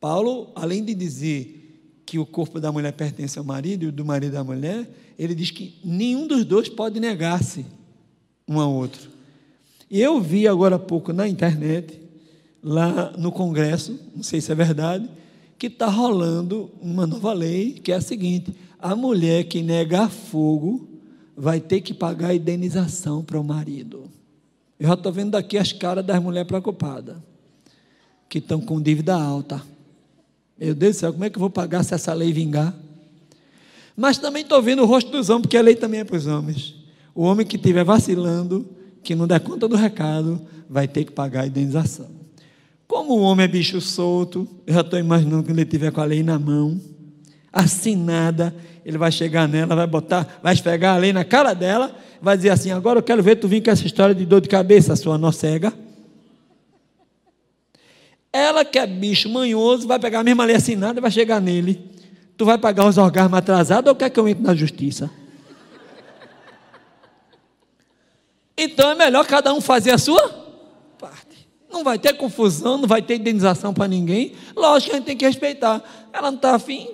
Paulo, 0.00 0.50
além 0.54 0.84
de 0.84 0.94
dizer 0.94 2.02
que 2.06 2.18
o 2.18 2.24
corpo 2.24 2.60
da 2.60 2.72
mulher 2.72 2.92
pertence 2.92 3.38
ao 3.38 3.44
marido 3.44 3.84
e 3.84 3.86
o 3.88 3.92
do 3.92 4.04
marido 4.04 4.36
à 4.36 4.44
mulher, 4.44 4.88
ele 5.18 5.34
diz 5.34 5.50
que 5.50 5.74
nenhum 5.84 6.26
dos 6.26 6.44
dois 6.44 6.68
pode 6.68 6.98
negar-se 7.00 7.66
um 8.46 8.60
ao 8.60 8.72
outro. 8.72 9.10
Eu 9.90 10.20
vi 10.20 10.46
agora 10.46 10.76
há 10.76 10.78
pouco 10.78 11.12
na 11.12 11.28
internet, 11.28 12.00
lá 12.62 13.12
no 13.18 13.32
Congresso, 13.32 13.98
não 14.14 14.22
sei 14.22 14.40
se 14.40 14.52
é 14.52 14.54
verdade, 14.54 15.08
que 15.58 15.66
está 15.66 15.86
rolando 15.86 16.70
uma 16.80 17.06
nova 17.06 17.32
lei 17.32 17.72
que 17.72 17.90
é 17.90 17.96
a 17.96 18.00
seguinte: 18.00 18.54
a 18.78 18.94
mulher 18.94 19.44
que 19.44 19.62
nega 19.62 20.08
fogo 20.08 20.88
vai 21.36 21.60
ter 21.60 21.80
que 21.80 21.92
pagar 21.92 22.28
a 22.28 22.34
indenização 22.34 23.24
para 23.24 23.40
o 23.40 23.44
marido. 23.44 24.04
Eu 24.78 24.88
já 24.88 24.94
estou 24.94 25.12
vendo 25.12 25.32
daqui 25.32 25.58
as 25.58 25.72
caras 25.72 26.04
das 26.04 26.22
mulheres 26.22 26.46
preocupadas, 26.46 27.16
que 28.28 28.38
estão 28.38 28.60
com 28.60 28.80
dívida 28.80 29.14
alta. 29.14 29.62
Meu 30.58 30.74
Deus 30.74 30.96
do 30.96 30.98
céu, 31.00 31.12
como 31.12 31.24
é 31.24 31.30
que 31.30 31.36
eu 31.36 31.40
vou 31.40 31.50
pagar 31.50 31.84
se 31.84 31.94
essa 31.94 32.12
lei 32.12 32.32
vingar? 32.32 32.74
Mas 33.96 34.18
também 34.18 34.42
estou 34.42 34.60
vendo 34.62 34.82
o 34.82 34.86
rosto 34.86 35.10
dos 35.10 35.28
homens, 35.30 35.42
porque 35.42 35.56
a 35.56 35.62
lei 35.62 35.74
também 35.74 36.00
é 36.00 36.04
para 36.04 36.16
os 36.16 36.26
homens. 36.26 36.74
O 37.14 37.22
homem 37.22 37.46
que 37.46 37.56
estiver 37.56 37.84
vacilando, 37.84 38.68
que 39.02 39.14
não 39.14 39.26
der 39.26 39.40
conta 39.40 39.66
do 39.66 39.76
recado 39.76 40.40
vai 40.68 40.86
ter 40.86 41.04
que 41.04 41.12
pagar 41.12 41.42
a 41.42 41.46
indenização. 41.46 42.08
Como 42.86 43.14
o 43.14 43.20
homem 43.20 43.44
é 43.44 43.48
bicho 43.48 43.80
solto, 43.80 44.48
eu 44.66 44.74
já 44.74 44.80
estou 44.80 44.98
imaginando 44.98 45.42
que 45.42 45.50
ele 45.50 45.64
tiver 45.64 45.90
com 45.90 46.00
a 46.00 46.04
lei 46.04 46.22
na 46.22 46.38
mão, 46.38 46.80
assinada, 47.52 48.54
ele 48.84 48.96
vai 48.96 49.12
chegar 49.12 49.48
nela, 49.48 49.74
vai 49.74 49.86
botar, 49.86 50.38
vai 50.42 50.54
esfregar 50.54 50.96
a 50.96 50.98
lei 50.98 51.12
na 51.12 51.24
cara 51.24 51.54
dela, 51.54 51.94
vai 52.22 52.36
dizer 52.36 52.50
assim: 52.50 52.70
agora 52.70 52.98
eu 52.98 53.02
quero 53.02 53.22
ver 53.22 53.36
tu 53.36 53.46
vir 53.46 53.62
com 53.62 53.70
essa 53.70 53.84
história 53.84 54.14
de 54.14 54.24
dor 54.24 54.40
de 54.40 54.48
cabeça, 54.48 54.96
sua 54.96 55.18
nó 55.18 55.30
cega. 55.32 55.72
Ela 58.32 58.64
que 58.64 58.78
é 58.78 58.86
bicho 58.86 59.28
manhoso, 59.28 59.88
vai 59.88 59.98
pegar 59.98 60.20
a 60.20 60.24
mesma 60.24 60.44
lei 60.44 60.56
assinada 60.56 60.98
e 60.98 61.02
vai 61.02 61.10
chegar 61.10 61.40
nele. 61.40 61.82
Tu 62.36 62.44
vai 62.44 62.58
pagar 62.58 62.86
os 62.86 62.98
orgasmos 62.98 63.38
atrasados 63.38 63.88
ou 63.88 63.96
quer 63.96 64.10
que 64.10 64.20
eu 64.20 64.28
entre 64.28 64.44
na 64.44 64.54
justiça? 64.54 65.10
Então 68.56 68.90
é 68.90 68.94
melhor 68.94 69.26
cada 69.26 69.52
um 69.54 69.60
fazer 69.60 69.92
a 69.92 69.98
sua 69.98 70.28
parte. 70.98 71.48
Não 71.70 71.84
vai 71.84 71.98
ter 71.98 72.12
confusão, 72.14 72.76
não 72.76 72.88
vai 72.88 73.00
ter 73.00 73.16
indenização 73.16 73.72
para 73.72 73.86
ninguém. 73.86 74.32
Lógico 74.56 74.90
que 74.90 74.96
a 74.96 74.98
gente 74.98 75.06
tem 75.06 75.16
que 75.16 75.24
respeitar. 75.24 75.82
Ela 76.12 76.30
não 76.30 76.38
está 76.38 76.54
afim, 76.54 76.88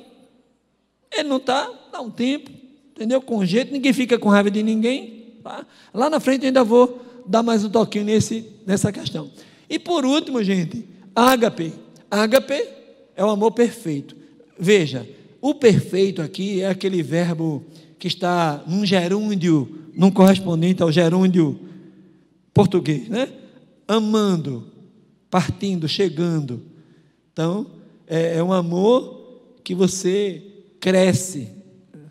ele 1.11 1.29
não 1.29 1.39
está, 1.39 1.71
dá 1.91 2.01
um 2.01 2.11
tempo, 2.11 2.51
entendeu? 2.95 3.21
Com 3.21 3.45
jeito, 3.45 3.73
ninguém 3.73 3.93
fica 3.93 4.19
com 4.19 4.29
raiva 4.29 4.51
de 4.51 4.63
ninguém. 4.63 5.39
Tá? 5.43 5.67
Lá 5.93 6.11
na 6.11 6.21
frente 6.21 6.43
eu 6.43 6.49
ainda 6.49 6.65
vou 6.65 7.03
dar 7.27 7.43
mais 7.43 7.65
um 7.65 7.71
toquinho 7.71 8.05
nesse, 8.05 8.51
nessa 8.67 8.93
questão. 8.93 9.31
E 9.69 9.79
por 9.79 10.05
último, 10.05 10.43
gente, 10.43 10.87
ágape. 11.15 11.73
Ágape 12.11 12.69
é 13.17 13.25
o 13.25 13.31
amor 13.31 13.53
perfeito. 13.53 14.17
Veja, 14.59 15.09
o 15.41 15.55
perfeito 15.55 16.23
aqui 16.23 16.63
é 16.63 16.69
aquele 16.69 17.03
verbo 17.03 17.65
que 17.99 18.09
está 18.09 18.63
num 18.67 18.85
gerúndio, 18.85 19.91
num 19.95 20.11
correspondente 20.11 20.83
ao 20.83 20.93
gerúndio 20.93 21.59
português, 22.53 23.09
né? 23.09 23.29
Amando, 23.87 24.67
partindo, 25.31 25.89
chegando. 25.89 26.63
Então, 27.33 27.67
é, 28.07 28.37
é 28.37 28.43
um 28.43 28.53
amor 28.53 29.43
que 29.63 29.75
você 29.75 30.43
cresce, 30.81 31.49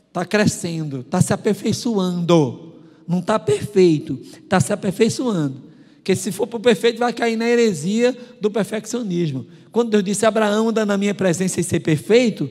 está 0.08 0.26
crescendo, 0.26 1.00
está 1.00 1.22
se 1.22 1.34
aperfeiçoando. 1.34 2.74
Não 3.08 3.20
está 3.20 3.38
perfeito, 3.38 4.20
está 4.22 4.60
se 4.60 4.72
aperfeiçoando. 4.74 5.73
Porque 6.04 6.18
se 6.18 6.34
for 6.34 6.46
para 6.46 6.58
o 6.58 6.60
perfeito, 6.60 7.00
vai 7.00 7.14
cair 7.14 7.38
na 7.38 7.48
heresia 7.48 8.14
do 8.42 8.52
perfeccionismo. 8.52 9.48
Quando 9.72 9.90
Deus 9.90 10.04
disse, 10.04 10.26
Abraão 10.26 10.68
anda 10.68 10.86
na 10.86 10.98
minha 10.98 11.16
presença 11.16 11.62
e 11.62 11.64
ser 11.64 11.80
perfeito, 11.80 12.50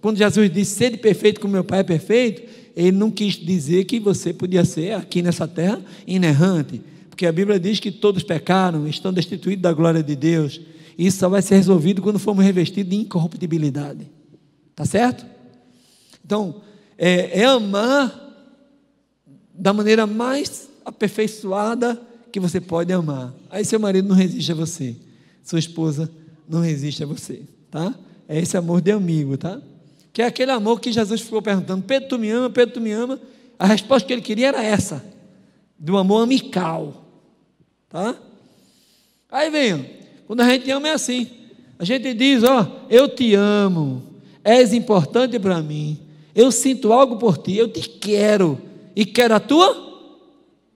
quando 0.00 0.18
Jesus 0.18 0.52
disse, 0.52 0.74
ser 0.74 0.98
perfeito 0.98 1.40
como 1.40 1.52
meu 1.52 1.62
pai 1.62 1.78
é 1.78 1.84
perfeito, 1.84 2.42
ele 2.74 2.90
não 2.90 3.08
quis 3.08 3.34
dizer 3.34 3.84
que 3.84 4.00
você 4.00 4.32
podia 4.32 4.64
ser 4.64 4.94
aqui 4.94 5.22
nessa 5.22 5.46
terra 5.46 5.80
inerrante. 6.08 6.82
Porque 7.08 7.24
a 7.24 7.30
Bíblia 7.30 7.60
diz 7.60 7.78
que 7.78 7.92
todos 7.92 8.24
pecaram, 8.24 8.84
estão 8.88 9.12
destituídos 9.12 9.62
da 9.62 9.72
glória 9.72 10.02
de 10.02 10.16
Deus. 10.16 10.60
Isso 10.98 11.18
só 11.18 11.28
vai 11.28 11.40
ser 11.40 11.54
resolvido 11.54 12.02
quando 12.02 12.18
formos 12.18 12.44
revestidos 12.44 12.90
de 12.90 12.96
incorruptibilidade. 12.96 14.10
Tá 14.74 14.84
certo? 14.84 15.24
Então, 16.26 16.62
é, 16.98 17.42
é 17.42 17.44
amar 17.44 18.12
da 19.54 19.72
maneira 19.72 20.04
mais 20.04 20.68
aperfeiçoada 20.84 22.07
que 22.30 22.40
você 22.40 22.60
pode 22.60 22.92
amar. 22.92 23.34
Aí 23.50 23.64
seu 23.64 23.80
marido 23.80 24.08
não 24.08 24.16
resiste 24.16 24.52
a 24.52 24.54
você, 24.54 24.96
sua 25.42 25.58
esposa 25.58 26.10
não 26.48 26.60
resiste 26.60 27.02
a 27.02 27.06
você, 27.06 27.42
tá? 27.70 27.94
É 28.28 28.38
esse 28.38 28.56
amor 28.56 28.80
de 28.80 28.90
amigo, 28.90 29.36
tá? 29.36 29.60
Que 30.12 30.22
é 30.22 30.26
aquele 30.26 30.50
amor 30.50 30.80
que 30.80 30.92
Jesus 30.92 31.20
ficou 31.20 31.42
perguntando: 31.42 31.84
Pedro, 31.84 32.08
tu 32.08 32.18
me 32.18 32.30
ama? 32.30 32.50
Pedro, 32.50 32.74
tu 32.74 32.80
me 32.80 32.92
ama? 32.92 33.20
A 33.58 33.66
resposta 33.66 34.06
que 34.06 34.12
ele 34.12 34.22
queria 34.22 34.48
era 34.48 34.62
essa, 34.62 35.04
do 35.78 35.96
amor 35.96 36.22
amical, 36.22 37.04
tá? 37.88 38.16
Aí 39.30 39.50
vem, 39.50 39.90
quando 40.26 40.40
a 40.40 40.48
gente 40.48 40.70
ama 40.70 40.88
é 40.88 40.92
assim. 40.92 41.28
A 41.78 41.84
gente 41.84 42.12
diz: 42.14 42.42
Ó, 42.42 42.86
eu 42.90 43.08
te 43.08 43.34
amo, 43.34 44.02
és 44.42 44.72
importante 44.72 45.38
para 45.38 45.62
mim, 45.62 45.98
eu 46.34 46.50
sinto 46.50 46.92
algo 46.92 47.16
por 47.16 47.38
ti, 47.38 47.56
eu 47.56 47.68
te 47.68 47.88
quero 47.88 48.60
e 48.96 49.04
quero 49.04 49.34
a 49.34 49.40
tua 49.40 49.88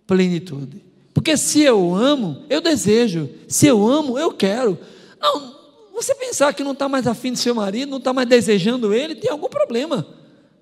plenitude. 0.06 0.82
Porque 1.14 1.36
se 1.36 1.60
eu 1.60 1.94
amo, 1.94 2.44
eu 2.48 2.60
desejo. 2.60 3.28
Se 3.46 3.66
eu 3.66 3.86
amo, 3.86 4.18
eu 4.18 4.32
quero. 4.32 4.78
Não, 5.20 5.54
você 5.92 6.14
pensar 6.14 6.52
que 6.54 6.64
não 6.64 6.72
está 6.72 6.88
mais 6.88 7.06
afim 7.06 7.32
do 7.32 7.38
seu 7.38 7.54
marido, 7.54 7.90
não 7.90 7.98
está 7.98 8.12
mais 8.12 8.28
desejando 8.28 8.92
ele, 8.92 9.14
tem 9.14 9.30
algum 9.30 9.48
problema. 9.48 10.06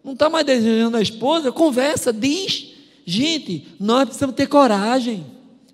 Não 0.03 0.13
está 0.13 0.29
mais 0.29 0.45
desejando 0.45 0.97
a 0.97 1.03
esposa, 1.03 1.53
conversa, 1.53 2.13
diz. 2.13 2.75
Gente, 3.05 3.67
nós 3.79 4.05
precisamos 4.05 4.35
ter 4.35 4.47
coragem. 4.47 5.25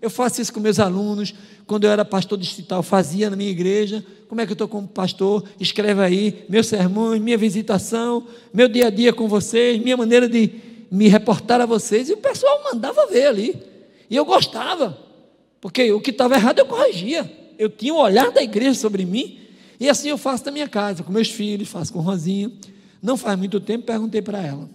Eu 0.00 0.10
faço 0.10 0.40
isso 0.40 0.52
com 0.52 0.60
meus 0.60 0.78
alunos. 0.78 1.34
Quando 1.66 1.84
eu 1.84 1.90
era 1.90 2.04
pastor 2.04 2.38
distrital, 2.38 2.82
fazia 2.82 3.28
na 3.30 3.36
minha 3.36 3.50
igreja. 3.50 4.04
Como 4.28 4.40
é 4.40 4.46
que 4.46 4.52
eu 4.52 4.54
estou 4.54 4.68
como 4.68 4.86
pastor? 4.86 5.44
Escreve 5.58 6.00
aí 6.02 6.44
meus 6.48 6.66
sermões, 6.66 7.20
minha 7.20 7.38
visitação, 7.38 8.26
meu 8.52 8.68
dia 8.68 8.86
a 8.86 8.90
dia 8.90 9.12
com 9.12 9.26
vocês, 9.26 9.82
minha 9.82 9.96
maneira 9.96 10.28
de 10.28 10.52
me 10.90 11.08
reportar 11.08 11.60
a 11.60 11.66
vocês. 11.66 12.08
E 12.08 12.12
o 12.12 12.18
pessoal 12.18 12.62
mandava 12.72 13.06
ver 13.06 13.26
ali. 13.26 13.75
E 14.08 14.16
eu 14.16 14.24
gostava, 14.24 14.98
porque 15.60 15.90
o 15.92 16.00
que 16.00 16.10
estava 16.10 16.34
errado 16.34 16.58
eu 16.58 16.66
corrigia. 16.66 17.30
Eu 17.58 17.68
tinha 17.68 17.94
o 17.94 17.98
olhar 17.98 18.30
da 18.30 18.42
igreja 18.42 18.74
sobre 18.74 19.04
mim, 19.04 19.40
e 19.80 19.88
assim 19.88 20.08
eu 20.08 20.18
faço 20.18 20.44
na 20.44 20.52
minha 20.52 20.68
casa, 20.68 21.02
com 21.02 21.12
meus 21.12 21.28
filhos, 21.28 21.68
faço 21.68 21.92
com 21.92 22.00
Rosinha. 22.00 22.52
Não 23.02 23.16
faz 23.16 23.38
muito 23.38 23.60
tempo, 23.60 23.84
perguntei 23.84 24.22
para 24.22 24.40
ela: 24.42 24.68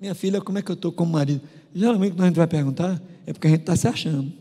Minha 0.00 0.14
filha, 0.14 0.40
como 0.40 0.58
é 0.58 0.62
que 0.62 0.70
eu 0.70 0.74
estou 0.74 0.92
como 0.92 1.12
marido? 1.12 1.42
Geralmente, 1.74 2.12
quando 2.12 2.22
a 2.22 2.26
gente 2.26 2.36
vai 2.36 2.46
perguntar, 2.46 3.00
é 3.26 3.32
porque 3.32 3.46
a 3.46 3.50
gente 3.50 3.60
está 3.60 3.76
se 3.76 3.88
achando, 3.88 4.32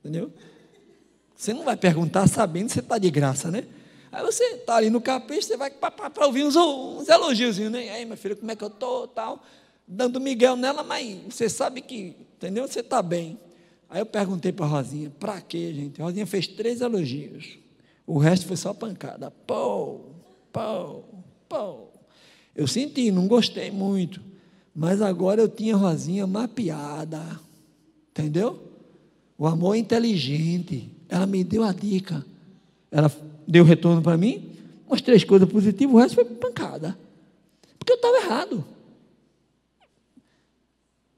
entendeu? 0.00 0.30
Você 1.34 1.52
não 1.52 1.64
vai 1.64 1.76
perguntar 1.76 2.28
sabendo 2.28 2.66
que 2.66 2.72
você 2.72 2.80
está 2.80 2.98
de 2.98 3.10
graça, 3.10 3.50
né? 3.50 3.64
Aí 4.10 4.22
você 4.22 4.44
está 4.44 4.76
ali 4.76 4.90
no 4.90 5.00
capricho, 5.00 5.48
você 5.48 5.56
vai 5.56 5.70
para 5.70 6.26
ouvir 6.26 6.44
uns, 6.44 6.54
uns 6.54 7.08
elogios, 7.08 7.58
né? 7.58 7.90
Aí, 7.90 8.04
minha 8.04 8.16
filha, 8.16 8.36
como 8.36 8.50
é 8.50 8.56
que 8.56 8.62
eu 8.62 8.68
estou, 8.68 9.08
tal 9.08 9.42
dando 9.86 10.20
Miguel 10.20 10.56
nela, 10.56 10.82
mas 10.82 11.18
você 11.28 11.48
sabe 11.48 11.80
que, 11.80 12.16
entendeu? 12.36 12.66
Você 12.66 12.80
está 12.80 13.02
bem. 13.02 13.38
Aí 13.88 14.00
eu 14.00 14.06
perguntei 14.06 14.52
para 14.52 14.64
Rosinha, 14.66 15.10
para 15.10 15.40
quê, 15.40 15.72
gente? 15.74 16.00
A 16.00 16.04
Rosinha 16.04 16.26
fez 16.26 16.46
três 16.46 16.80
elogios. 16.80 17.58
O 18.06 18.18
resto 18.18 18.46
foi 18.46 18.56
só 18.56 18.72
pancada. 18.72 19.30
Pô, 19.46 20.00
pô, 20.52 21.02
pô. 21.48 21.88
Eu 22.54 22.66
senti, 22.66 23.10
não 23.10 23.26
gostei 23.26 23.70
muito. 23.70 24.20
Mas 24.74 25.02
agora 25.02 25.42
eu 25.42 25.48
tinha 25.48 25.76
Rosinha 25.76 26.26
mapeada. 26.26 27.38
Entendeu? 28.10 28.62
O 29.36 29.46
amor 29.46 29.74
é 29.74 29.78
inteligente. 29.78 30.90
Ela 31.08 31.26
me 31.26 31.44
deu 31.44 31.62
a 31.62 31.72
dica. 31.72 32.24
Ela 32.90 33.10
deu 33.46 33.64
retorno 33.64 34.00
para 34.02 34.16
mim. 34.16 34.50
Umas 34.86 35.00
três 35.00 35.24
coisas 35.24 35.48
positivas, 35.48 35.94
o 35.94 35.98
resto 35.98 36.14
foi 36.14 36.24
pancada. 36.24 36.98
Porque 37.78 37.92
eu 37.92 37.96
estava 37.96 38.16
errado. 38.18 38.64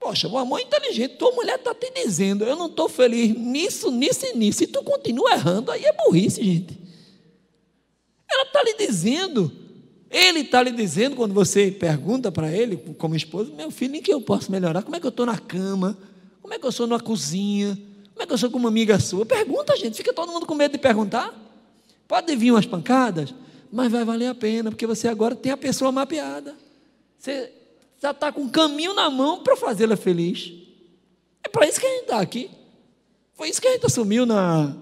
Poxa, 0.04 0.28
o 0.28 0.36
amor 0.36 0.60
é 0.60 0.64
inteligente, 0.64 1.16
tua 1.16 1.32
mulher 1.32 1.54
está 1.54 1.74
te 1.74 1.90
dizendo, 1.90 2.44
eu 2.44 2.54
não 2.56 2.66
estou 2.66 2.90
feliz 2.90 3.34
nisso, 3.34 3.90
nisso 3.90 4.26
e 4.26 4.36
nisso, 4.36 4.62
e 4.62 4.66
tu 4.66 4.82
continua 4.82 5.32
errando, 5.32 5.70
aí 5.70 5.82
é 5.82 5.94
burrice, 5.94 6.44
gente. 6.44 6.78
Ela 8.30 8.42
está 8.42 8.62
lhe 8.62 8.74
dizendo, 8.74 9.50
ele 10.10 10.40
está 10.40 10.62
lhe 10.62 10.72
dizendo, 10.72 11.16
quando 11.16 11.32
você 11.32 11.70
pergunta 11.70 12.30
para 12.30 12.52
ele, 12.52 12.76
como 12.98 13.16
esposo, 13.16 13.54
meu 13.54 13.70
filho, 13.70 13.96
em 13.96 14.02
que 14.02 14.12
eu 14.12 14.20
posso 14.20 14.52
melhorar? 14.52 14.82
Como 14.82 14.94
é 14.94 15.00
que 15.00 15.06
eu 15.06 15.08
estou 15.08 15.24
na 15.24 15.38
cama? 15.38 15.96
Como 16.42 16.52
é 16.52 16.58
que 16.58 16.66
eu 16.66 16.72
sou 16.72 16.86
na 16.86 17.00
cozinha? 17.00 17.74
Como 18.12 18.22
é 18.22 18.26
que 18.26 18.32
eu 18.34 18.36
sou 18.36 18.50
com 18.50 18.58
uma 18.58 18.68
amiga 18.68 19.00
sua? 19.00 19.24
Pergunta, 19.24 19.74
gente, 19.74 19.96
fica 19.96 20.12
todo 20.12 20.30
mundo 20.30 20.44
com 20.44 20.54
medo 20.54 20.72
de 20.72 20.78
perguntar. 20.78 21.32
Pode 22.06 22.36
vir 22.36 22.50
umas 22.50 22.66
pancadas, 22.66 23.32
mas 23.72 23.90
vai 23.90 24.04
valer 24.04 24.26
a 24.26 24.34
pena, 24.34 24.70
porque 24.70 24.86
você 24.86 25.08
agora 25.08 25.34
tem 25.34 25.50
a 25.50 25.56
pessoa 25.56 25.90
mapeada. 25.90 26.54
Você 27.18 27.50
já 28.04 28.10
está 28.10 28.30
com 28.30 28.42
um 28.42 28.48
caminho 28.50 28.92
na 28.92 29.08
mão 29.08 29.42
para 29.42 29.56
fazê-la 29.56 29.96
feliz. 29.96 30.52
É 31.42 31.48
para 31.48 31.66
isso 31.66 31.80
que 31.80 31.86
a 31.86 31.90
gente 31.90 32.02
está 32.02 32.20
aqui. 32.20 32.50
Foi 33.32 33.48
isso 33.48 33.62
que 33.62 33.66
a 33.66 33.72
gente 33.72 33.86
assumiu 33.86 34.26
na, 34.26 34.76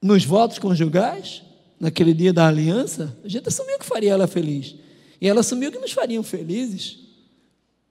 nos 0.00 0.24
votos 0.24 0.58
conjugais, 0.58 1.42
naquele 1.78 2.14
dia 2.14 2.32
da 2.32 2.48
aliança. 2.48 3.14
A 3.22 3.28
gente 3.28 3.46
assumiu 3.46 3.78
que 3.78 3.84
faria 3.84 4.12
ela 4.12 4.26
feliz. 4.26 4.74
E 5.20 5.28
ela 5.28 5.40
assumiu 5.40 5.70
que 5.70 5.78
nos 5.78 5.92
fariam 5.92 6.22
felizes. 6.22 7.00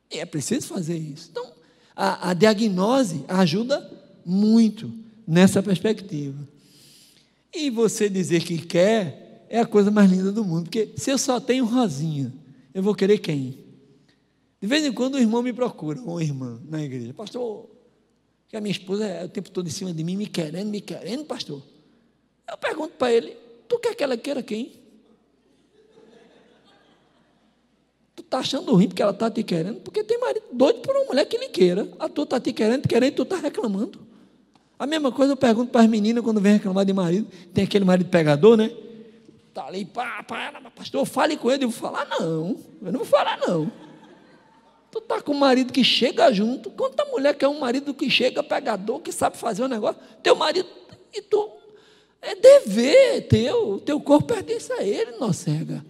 E 0.10 0.18
é 0.18 0.26
preciso 0.26 0.66
fazer 0.70 0.98
isso. 0.98 1.28
Então, 1.30 1.54
a, 1.96 2.32
a 2.32 2.34
diagnose 2.34 3.24
ajuda 3.28 3.88
muito 4.26 4.92
nessa 5.28 5.62
perspectiva. 5.62 6.40
E 7.54 7.70
você 7.70 8.10
dizer 8.10 8.42
que 8.44 8.58
quer 8.58 9.46
é 9.48 9.60
a 9.60 9.66
coisa 9.66 9.92
mais 9.92 10.10
linda 10.10 10.32
do 10.32 10.44
mundo, 10.44 10.64
porque 10.64 10.94
se 10.98 11.12
eu 11.12 11.20
só 11.20 11.40
tenho 11.40 11.66
rosinha 11.66 12.41
eu 12.74 12.82
vou 12.82 12.96
querer 12.96 13.18
quem? 13.20 13.58
De 14.62 14.68
vez 14.68 14.86
em 14.86 14.94
quando 14.94 15.16
o 15.16 15.20
irmão 15.20 15.42
me 15.42 15.52
procura, 15.52 16.00
ou 16.06 16.22
irmã, 16.22 16.62
na 16.70 16.84
igreja. 16.84 17.14
Pastor, 17.14 17.68
que 18.48 18.56
a 18.56 18.62
minha 18.62 18.72
esposa 18.72 19.06
é 19.06 19.26
o 19.26 19.30
tempo 19.30 19.50
todo 19.50 19.68
em 19.68 19.72
cima 19.72 19.94
de 19.94 20.04
mim, 20.04 20.16
me 20.16 20.28
querendo, 20.28 20.70
me 20.70 20.82
querendo, 20.82 21.26
pastor. 21.26 21.62
Eu 22.50 22.58
pergunto 22.58 22.94
para 22.96 23.12
ele, 23.12 23.36
tu 23.68 23.80
quer 23.80 23.96
que 23.96 24.04
ela 24.04 24.16
queira 24.16 24.44
quem? 24.44 24.74
Tu 28.16 28.24
tá 28.24 28.40
achando 28.40 28.74
ruim 28.74 28.88
porque 28.88 29.02
ela 29.02 29.14
tá 29.14 29.32
te 29.32 29.42
querendo, 29.42 29.80
porque 29.80 30.04
tem 30.04 30.20
marido 30.20 30.46
doido 30.52 30.80
por 30.82 30.96
uma 30.96 31.06
mulher 31.06 31.26
que 31.26 31.38
lhe 31.38 31.50
queira. 31.50 31.90
A 31.98 32.08
tu 32.08 32.26
tá 32.26 32.40
te 32.40 32.54
querendo, 32.54 32.88
querendo, 32.88 33.16
tu 33.16 33.26
tá 33.26 33.38
reclamando. 33.38 34.00
A 34.78 34.86
mesma 34.86 35.12
coisa 35.12 35.34
eu 35.34 35.38
pergunto 35.38 35.72
para 35.72 35.82
as 35.82 35.88
meninas 35.88 36.24
quando 36.24 36.42
vem 36.42 36.54
reclamar 36.54 36.86
de 36.86 36.94
marido. 36.94 37.28
Tem 37.54 37.64
aquele 37.64 37.86
marido 37.86 38.10
pegador, 38.10 38.58
né? 38.58 38.72
Tá 39.54 39.66
ali, 39.66 39.84
pá, 39.84 40.24
pá, 40.24 40.54
pastor, 40.74 41.06
fale 41.06 41.36
com 41.36 41.52
ele. 41.52 41.66
Eu 41.66 41.70
vou 41.70 41.80
falar, 41.80 42.08
não. 42.08 42.58
Eu 42.82 42.92
não 42.92 43.00
vou 43.00 43.06
falar, 43.06 43.38
não. 43.46 43.72
Tu 44.90 45.02
tá 45.02 45.22
com 45.22 45.34
um 45.34 45.40
marido 45.40 45.74
que 45.74 45.84
chega 45.84 46.32
junto. 46.32 46.70
Quanta 46.70 47.06
mulher 47.06 47.36
que 47.36 47.44
é 47.44 47.48
um 47.48 47.60
marido 47.60 47.94
que 47.94 48.10
chega 48.10 48.42
pegador, 48.42 49.00
que 49.00 49.12
sabe 49.12 49.38
fazer 49.38 49.62
o 49.62 49.66
um 49.66 49.70
negócio. 49.70 50.02
Teu 50.24 50.36
marido, 50.36 50.68
e 51.14 51.22
tu, 51.22 51.50
é 52.22 52.34
dever 52.36 53.28
teu. 53.28 53.82
Teu 53.86 54.00
corpo 54.00 54.34
pertence 54.34 54.72
a 54.72 54.84
ele, 54.84 55.12
não 55.20 55.34
cega. 55.34 55.84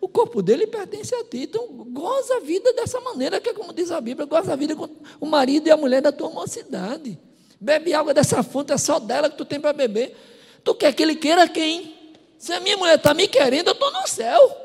O 0.00 0.06
corpo 0.06 0.40
dele 0.40 0.66
pertence 0.66 1.12
a 1.14 1.24
ti. 1.24 1.42
Então, 1.42 1.66
goza 1.90 2.36
a 2.36 2.40
vida 2.40 2.72
dessa 2.72 3.00
maneira, 3.00 3.40
que 3.40 3.48
é 3.48 3.52
como 3.52 3.72
diz 3.72 3.90
a 3.90 4.00
Bíblia, 4.00 4.26
goza 4.26 4.52
a 4.52 4.56
vida 4.56 4.76
com 4.76 4.88
o 5.20 5.26
marido 5.26 5.66
e 5.66 5.70
a 5.72 5.76
mulher 5.76 6.00
da 6.00 6.12
tua 6.12 6.30
mocidade. 6.30 7.18
Bebe 7.60 7.92
água 7.92 8.14
dessa 8.14 8.44
fonte, 8.44 8.72
é 8.72 8.78
só 8.78 9.00
dela 9.00 9.28
que 9.28 9.36
tu 9.36 9.44
tem 9.44 9.60
para 9.60 9.72
beber. 9.72 10.16
Tu 10.62 10.72
quer 10.76 10.92
que 10.94 11.02
ele 11.02 11.16
queira 11.16 11.48
quem? 11.48 11.97
Se 12.38 12.52
a 12.52 12.60
minha 12.60 12.76
mulher 12.76 12.94
está 12.94 13.12
me 13.12 13.26
querendo, 13.26 13.68
eu 13.68 13.72
estou 13.72 13.92
no 13.92 14.06
céu. 14.06 14.56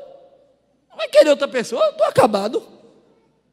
Não 0.88 0.96
vai 0.96 1.08
querer 1.08 1.30
outra 1.30 1.48
pessoa? 1.48 1.84
Eu 1.84 1.90
estou 1.90 2.06
acabado. 2.06 2.62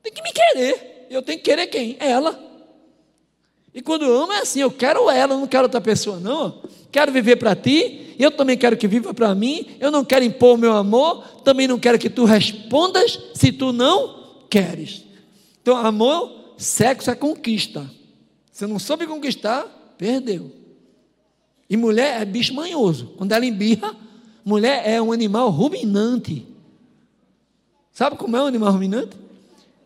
Tem 0.03 0.13
que 0.13 0.21
me 0.21 0.31
querer. 0.31 1.07
Eu 1.09 1.21
tenho 1.21 1.39
que 1.39 1.45
querer 1.45 1.67
quem? 1.67 1.97
Ela. 1.99 2.39
E 3.73 3.81
quando 3.81 4.05
eu 4.05 4.15
amo 4.23 4.33
é 4.33 4.39
assim, 4.39 4.59
eu 4.59 4.71
quero 4.71 5.09
ela, 5.09 5.33
eu 5.33 5.39
não 5.39 5.47
quero 5.47 5.63
outra 5.63 5.81
pessoa, 5.81 6.19
não. 6.19 6.61
Quero 6.91 7.11
viver 7.11 7.37
para 7.37 7.55
ti, 7.55 8.15
eu 8.19 8.29
também 8.29 8.57
quero 8.57 8.77
que 8.77 8.87
viva 8.87 9.13
para 9.13 9.33
mim. 9.33 9.77
Eu 9.79 9.89
não 9.89 10.05
quero 10.05 10.23
impor 10.23 10.57
meu 10.57 10.73
amor, 10.73 11.25
também 11.43 11.67
não 11.67 11.79
quero 11.79 11.97
que 11.97 12.09
tu 12.09 12.25
respondas 12.25 13.19
se 13.33 13.51
tu 13.51 13.71
não 13.71 14.45
queres. 14.49 15.03
Então, 15.61 15.77
amor, 15.77 16.53
sexo 16.57 17.09
é 17.09 17.15
conquista. 17.15 17.89
Você 18.51 18.67
não 18.67 18.77
soube 18.77 19.07
conquistar, 19.07 19.65
perdeu. 19.97 20.51
E 21.69 21.77
mulher 21.77 22.21
é 22.21 22.25
bicho 22.25 22.53
manhoso. 22.53 23.13
Quando 23.17 23.31
ela 23.31 23.45
embirra, 23.45 23.95
mulher 24.43 24.83
é 24.85 25.01
um 25.01 25.11
animal 25.11 25.49
ruminante. 25.49 26.47
Sabe 27.91 28.15
como 28.15 28.35
é 28.37 28.41
um 28.41 28.45
animal 28.45 28.71
ruminante? 28.71 29.15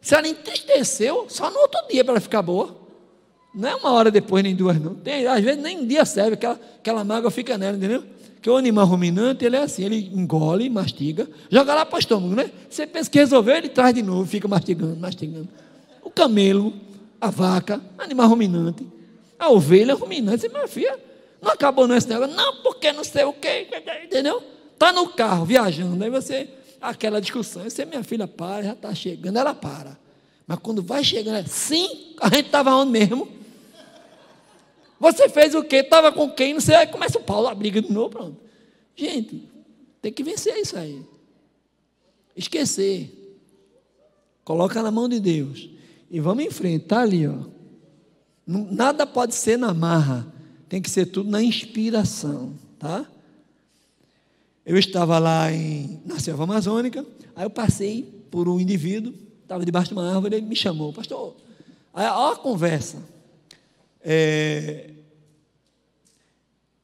Se 0.02 0.16
ela 0.16 0.28
entristeceu, 0.28 1.26
só 1.30 1.50
no 1.50 1.60
outro 1.60 1.80
dia 1.90 2.04
para 2.04 2.14
ela 2.14 2.22
ficar 2.22 2.42
boa. 2.42 2.76
Não 3.54 3.70
é 3.70 3.76
uma 3.76 3.92
hora 3.92 4.12
depois, 4.12 4.44
nem 4.44 4.56
duas, 4.56 4.80
não. 4.80 4.94
Tem, 4.96 5.26
às 5.26 5.44
vezes 5.44 5.62
nem 5.62 5.80
um 5.80 5.88
dia 5.88 6.06
serve, 6.06 6.34
aquela, 6.34 6.60
aquela 6.80 7.04
mágoa 7.04 7.32
fica 7.32 7.58
nela, 7.58 7.78
entendeu? 7.78 8.04
Porque 8.36 8.50
o 8.50 8.58
animal 8.58 8.86
ruminante, 8.86 9.44
ele 9.44 9.56
é 9.56 9.64
assim, 9.64 9.84
ele 9.84 10.12
engole, 10.14 10.70
mastiga, 10.70 11.28
joga 11.50 11.74
lá 11.74 11.86
para 11.86 11.96
o 11.96 12.00
estômago, 12.00 12.36
né? 12.36 12.52
Você 12.70 12.86
pensa 12.86 13.10
que 13.10 13.18
resolveu, 13.18 13.56
ele 13.56 13.70
traz 13.70 13.96
de 13.96 14.04
novo, 14.04 14.28
fica 14.28 14.48
mastigando, 14.48 14.96
mastigando. 14.98 15.48
O 16.04 16.12
camelo, 16.12 16.72
a 17.20 17.32
vaca, 17.32 17.82
animal 17.98 18.28
ruminante. 18.30 18.86
A 19.40 19.50
ovelha 19.50 19.96
ruminante. 19.96 20.48
Minha 20.48 20.68
filha, 20.68 21.00
não 21.46 21.52
acabou 21.52 21.88
nesse 21.88 22.10
negócio. 22.10 22.36
Não, 22.36 22.62
porque 22.64 22.92
não 22.92 23.04
sei 23.04 23.24
o 23.24 23.32
quê. 23.32 23.68
Entendeu? 24.04 24.44
Está 24.74 24.92
no 24.92 25.08
carro, 25.10 25.46
viajando. 25.46 26.04
Aí 26.04 26.10
você, 26.10 26.50
aquela 26.82 27.22
discussão. 27.22 27.64
Você, 27.64 27.86
minha 27.86 28.04
filha, 28.04 28.28
para, 28.28 28.64
já 28.64 28.74
está 28.74 28.94
chegando. 28.96 29.38
Ela 29.38 29.54
para. 29.54 29.98
Mas 30.48 30.60
quando 30.60 30.82
vai 30.82 31.04
chegando, 31.04 31.38
é, 31.38 31.46
sim, 31.46 32.16
a 32.20 32.30
gente 32.30 32.48
estava 32.48 32.76
onde 32.76 32.92
mesmo? 32.92 33.28
Você 35.00 35.30
fez 35.30 35.54
o 35.54 35.64
quê? 35.64 35.78
Estava 35.78 36.12
com 36.12 36.30
quem? 36.32 36.56
Não 36.56 36.62
sei. 36.62 36.76
Aí 36.76 36.88
começa 36.88 37.20
o 37.20 37.24
Paulo, 37.24 37.48
a 37.48 37.54
briga 37.54 37.82
de 37.82 37.92
novo. 37.92 38.10
Pronto. 38.10 38.38
Gente, 38.96 39.48
tem 40.02 40.12
que 40.12 40.24
vencer 40.24 40.58
isso 40.58 40.78
aí. 40.78 41.06
Esquecer. 42.36 43.40
Coloca 44.44 44.82
na 44.82 44.90
mão 44.90 45.08
de 45.08 45.20
Deus. 45.20 45.70
E 46.10 46.20
vamos 46.20 46.44
enfrentar 46.44 47.02
ali, 47.02 47.28
ó. 47.28 47.36
Nada 48.48 49.08
pode 49.08 49.34
ser 49.34 49.58
na 49.58 49.74
marra, 49.74 50.32
tem 50.76 50.82
que 50.82 50.90
ser 50.90 51.06
tudo 51.06 51.30
na 51.30 51.42
inspiração, 51.42 52.54
tá? 52.78 53.06
Eu 54.66 54.78
estava 54.78 55.18
lá 55.20 55.50
em, 55.50 56.02
na 56.06 56.20
selva 56.20 56.44
amazônica, 56.44 57.06
aí 57.34 57.46
eu 57.46 57.50
passei 57.50 58.04
por 58.30 58.50
um 58.50 58.60
indivíduo, 58.60 59.14
estava 59.42 59.64
debaixo 59.64 59.88
de 59.88 59.94
uma 59.94 60.14
árvore, 60.14 60.36
ele 60.36 60.46
me 60.46 60.56
chamou, 60.56 60.92
pastor, 60.92 61.34
aí, 61.94 62.06
ó 62.08 62.34
a 62.34 62.36
conversa, 62.36 63.02
é, 64.04 64.90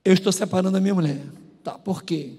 eu 0.05 0.13
estou 0.13 0.31
separando 0.31 0.77
a 0.77 0.79
minha 0.79 0.95
mulher, 0.95 1.25
tá, 1.61 1.77
por 1.77 2.01
quê? 2.01 2.35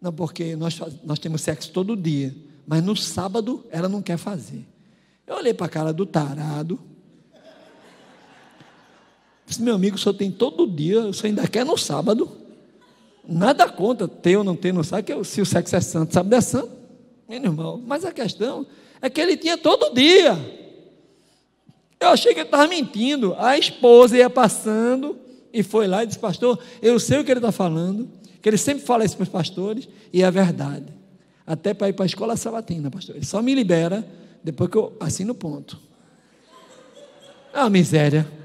Não, 0.00 0.12
porque 0.12 0.54
nós, 0.54 0.78
nós 1.02 1.18
temos 1.18 1.40
sexo 1.40 1.72
todo 1.72 1.96
dia, 1.96 2.32
mas 2.64 2.84
no 2.84 2.94
sábado 2.94 3.66
ela 3.68 3.88
não 3.88 4.00
quer 4.00 4.16
fazer. 4.16 4.64
Eu 5.26 5.34
olhei 5.34 5.54
para 5.54 5.66
a 5.66 5.70
cara 5.70 5.92
do 5.92 6.06
tarado. 6.06 6.78
Disse, 9.54 9.62
meu 9.62 9.76
amigo, 9.76 9.96
o 9.96 9.98
senhor 9.98 10.14
tem 10.14 10.30
todo 10.30 10.66
dia, 10.66 11.00
o 11.00 11.14
senhor 11.14 11.28
ainda 11.28 11.46
quer 11.46 11.64
no 11.64 11.78
sábado. 11.78 12.28
Nada 13.26 13.68
contra 13.68 14.08
ter 14.08 14.36
ou 14.36 14.42
não 14.42 14.56
ter 14.56 14.74
no 14.74 14.82
sábado, 14.82 15.04
que 15.04 15.24
se 15.24 15.40
o 15.40 15.46
sexo 15.46 15.76
é 15.76 15.80
santo, 15.80 16.12
sábado 16.12 16.34
é 16.34 16.40
santo. 16.40 16.72
Meu 17.28 17.42
irmão, 17.42 17.82
mas 17.86 18.04
a 18.04 18.12
questão 18.12 18.66
é 19.00 19.08
que 19.08 19.20
ele 19.20 19.36
tinha 19.36 19.56
todo 19.56 19.94
dia. 19.94 20.36
Eu 22.00 22.08
achei 22.08 22.34
que 22.34 22.40
ele 22.40 22.48
estava 22.48 22.66
mentindo. 22.66 23.34
A 23.38 23.56
esposa 23.56 24.16
ia 24.16 24.28
passando 24.28 25.16
e 25.52 25.62
foi 25.62 25.86
lá 25.86 26.02
e 26.02 26.06
disse, 26.06 26.18
pastor, 26.18 26.58
eu 26.82 26.98
sei 26.98 27.20
o 27.20 27.24
que 27.24 27.30
ele 27.30 27.38
está 27.38 27.52
falando, 27.52 28.10
que 28.42 28.48
ele 28.48 28.58
sempre 28.58 28.84
fala 28.84 29.04
isso 29.04 29.16
para 29.16 29.22
os 29.22 29.28
pastores, 29.28 29.88
e 30.12 30.22
é 30.22 30.30
verdade. 30.30 30.86
Até 31.46 31.72
para 31.72 31.88
ir 31.88 31.92
para 31.92 32.04
a 32.04 32.06
escola 32.06 32.36
sabatina, 32.36 32.90
pastor. 32.90 33.14
Ele 33.14 33.24
só 33.24 33.40
me 33.40 33.54
libera 33.54 34.04
depois 34.42 34.68
que 34.68 34.76
eu 34.76 34.96
assino 34.98 35.32
o 35.32 35.36
ponto. 35.36 35.78
Uma 37.54 37.70
miséria. 37.70 38.43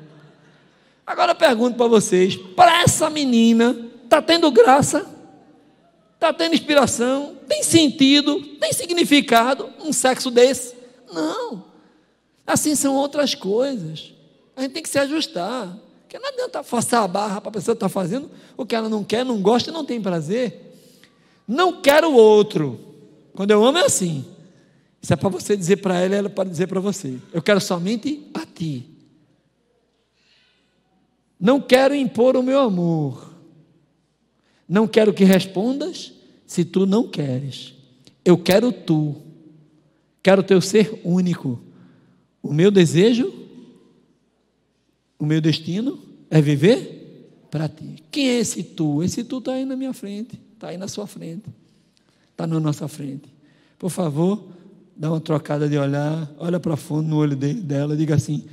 Agora 1.10 1.32
eu 1.32 1.36
pergunto 1.36 1.76
para 1.76 1.88
vocês: 1.88 2.36
para 2.36 2.84
essa 2.84 3.10
menina, 3.10 3.76
está 4.04 4.22
tendo 4.22 4.52
graça? 4.52 5.08
Está 6.14 6.32
tendo 6.32 6.54
inspiração? 6.54 7.36
Tem 7.48 7.64
sentido? 7.64 8.40
Tem 8.60 8.72
significado 8.72 9.72
um 9.84 9.92
sexo 9.92 10.30
desse? 10.30 10.76
Não. 11.12 11.66
Assim 12.46 12.76
são 12.76 12.94
outras 12.94 13.34
coisas. 13.34 14.14
A 14.56 14.62
gente 14.62 14.74
tem 14.74 14.84
que 14.84 14.90
se 14.90 15.00
ajustar. 15.00 15.76
Porque 16.02 16.20
não 16.20 16.30
adianta 16.30 16.62
forçar 16.62 17.04
a 17.04 17.08
barra 17.08 17.42
para 17.42 17.50
a 17.50 17.54
pessoa 17.54 17.74
estar 17.74 17.88
tá 17.88 17.90
fazendo 17.90 18.30
o 18.56 18.64
que 18.64 18.76
ela 18.76 18.88
não 18.88 19.04
quer, 19.04 19.26
não 19.26 19.42
gosta 19.42 19.72
e 19.72 19.74
não 19.74 19.84
tem 19.84 20.00
prazer. 20.00 20.76
Não 21.48 21.82
quero 21.82 22.12
o 22.12 22.16
outro. 22.16 22.80
Quando 23.34 23.50
eu 23.50 23.66
amo 23.66 23.80
é 23.80 23.86
assim. 23.86 24.26
Isso 25.02 25.12
é 25.12 25.16
para 25.16 25.30
você 25.30 25.58
dizer 25.58 25.78
para 25.78 26.00
ela, 26.00 26.16
ela 26.16 26.30
para 26.30 26.48
dizer 26.48 26.68
para 26.68 26.80
você. 26.80 27.18
Eu 27.34 27.42
quero 27.42 27.60
somente 27.60 28.30
a 28.36 28.46
ti. 28.46 28.99
Não 31.40 31.62
quero 31.62 31.96
impor 31.96 32.36
o 32.36 32.44
meu 32.44 32.60
amor. 32.60 33.34
Não 34.68 34.88
quero 34.88 35.14
que 35.14 35.24
respondas 35.24 36.14
se 36.46 36.66
tu 36.66 36.86
não 36.86 37.08
queres. 37.08 37.74
Eu 38.26 38.38
quero 38.38 38.72
tu. 38.72 39.16
Quero 40.22 40.44
teu 40.44 40.60
ser 40.60 41.00
único. 41.04 41.60
O 42.42 42.54
meu 42.54 42.70
desejo, 42.70 43.34
o 45.18 45.26
meu 45.26 45.40
destino 45.40 46.00
é 46.30 46.42
viver 46.42 47.00
para 47.50 47.68
ti. 47.68 48.04
Quem 48.12 48.30
é 48.30 48.40
esse 48.40 48.64
tu? 48.64 49.02
Esse 49.04 49.24
tu 49.24 49.40
está 49.40 49.54
aí 49.54 49.66
na 49.66 49.76
minha 49.76 49.94
frente, 49.94 50.40
está 50.54 50.70
aí 50.70 50.78
na 50.78 50.88
sua 50.88 51.08
frente, 51.08 51.46
está 52.32 52.46
na 52.46 52.60
nossa 52.60 52.88
frente. 52.88 53.30
Por 53.78 53.90
favor, 53.90 54.44
dá 54.96 55.10
uma 55.10 55.20
trocada 55.20 55.68
de 55.68 55.78
olhar, 55.78 56.32
olha 56.38 56.60
para 56.60 56.76
fundo 56.76 57.08
no 57.08 57.18
olho 57.18 57.36
dele, 57.36 57.62
dela, 57.62 57.96
diga 57.96 58.16
assim, 58.16 58.46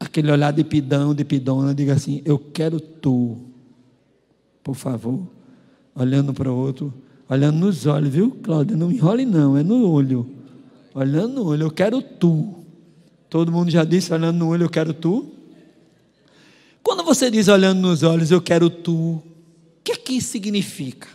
aquele 0.00 0.32
olhar 0.32 0.50
de 0.50 0.64
pidão, 0.64 1.14
de 1.14 1.24
pidona, 1.26 1.74
diga 1.74 1.92
assim, 1.92 2.22
eu 2.24 2.38
quero 2.38 2.80
tu, 2.80 3.36
por 4.64 4.74
favor, 4.74 5.28
olhando 5.94 6.32
para 6.32 6.50
o 6.50 6.56
outro, 6.56 6.92
olhando 7.28 7.58
nos 7.58 7.84
olhos, 7.84 8.08
viu, 8.08 8.30
Cláudia? 8.42 8.74
Não 8.74 8.90
enrole 8.90 9.26
não, 9.26 9.58
é 9.58 9.62
no 9.62 9.86
olho, 9.86 10.26
olhando 10.94 11.34
no 11.34 11.46
olho, 11.46 11.64
eu 11.64 11.70
quero 11.70 12.00
tu. 12.00 12.56
Todo 13.28 13.52
mundo 13.52 13.70
já 13.70 13.84
disse, 13.84 14.12
olhando 14.12 14.38
no 14.38 14.48
olho, 14.48 14.64
eu 14.64 14.70
quero 14.70 14.94
tu. 14.94 15.30
Quando 16.82 17.04
você 17.04 17.30
diz 17.30 17.46
olhando 17.46 17.80
nos 17.80 18.02
olhos, 18.02 18.30
eu 18.30 18.40
quero 18.40 18.70
tu, 18.70 18.94
o 18.94 19.22
que 19.84 19.92
é 19.92 19.96
que 19.96 20.14
isso 20.14 20.30
significa? 20.30 21.08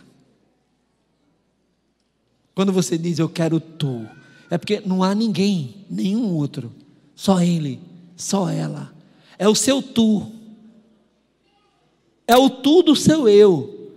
Quando 2.54 2.72
você 2.72 2.96
diz 2.96 3.18
eu 3.18 3.28
quero 3.28 3.58
tu, 3.58 4.06
é 4.48 4.56
porque 4.56 4.80
não 4.86 5.02
há 5.02 5.12
ninguém, 5.12 5.84
nenhum 5.90 6.32
outro, 6.32 6.72
só 7.14 7.42
ele, 7.42 7.80
só 8.16 8.48
ela. 8.48 8.92
É 9.38 9.48
o 9.48 9.54
seu 9.54 9.82
tu. 9.82 10.26
É 12.26 12.36
o 12.36 12.48
tu 12.48 12.82
do 12.82 12.96
seu 12.96 13.28
eu. 13.28 13.92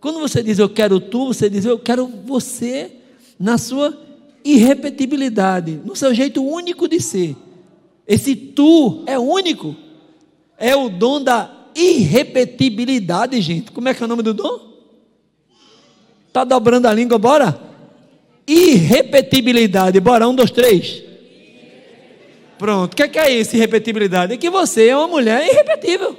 Quando 0.00 0.20
você 0.20 0.42
diz 0.42 0.58
eu 0.58 0.68
quero 0.68 1.00
tu, 1.00 1.26
você 1.26 1.50
diz 1.50 1.64
eu 1.64 1.78
quero 1.78 2.06
você 2.06 2.92
na 3.38 3.58
sua 3.58 3.98
irrepetibilidade, 4.44 5.80
no 5.84 5.96
seu 5.96 6.14
jeito 6.14 6.44
único 6.44 6.86
de 6.86 7.00
ser. 7.00 7.36
Esse 8.06 8.36
tu 8.36 9.02
é 9.06 9.18
único. 9.18 9.74
É 10.56 10.76
o 10.76 10.88
dom 10.88 11.22
da 11.22 11.50
irrepetibilidade, 11.74 13.40
gente. 13.40 13.72
Como 13.72 13.88
é 13.88 13.94
que 13.94 14.02
é 14.02 14.06
o 14.06 14.08
nome 14.08 14.22
do 14.22 14.32
dom? 14.32 14.72
Tá 16.32 16.44
dobrando 16.44 16.86
a 16.86 16.92
língua, 16.92 17.18
bora? 17.18 17.58
Irrepetibilidade. 18.46 19.98
Bora, 20.00 20.28
um, 20.28 20.34
dois, 20.34 20.50
três. 20.50 21.02
Pronto. 22.64 22.94
O 22.94 22.96
que 22.96 23.02
é, 23.02 23.08
que 23.08 23.18
é 23.18 23.30
isso, 23.30 23.54
irrepetibilidade? 23.54 24.32
É 24.32 24.36
que 24.38 24.48
você 24.48 24.88
é 24.88 24.96
uma 24.96 25.06
mulher 25.06 25.46
irrepetível. 25.46 26.18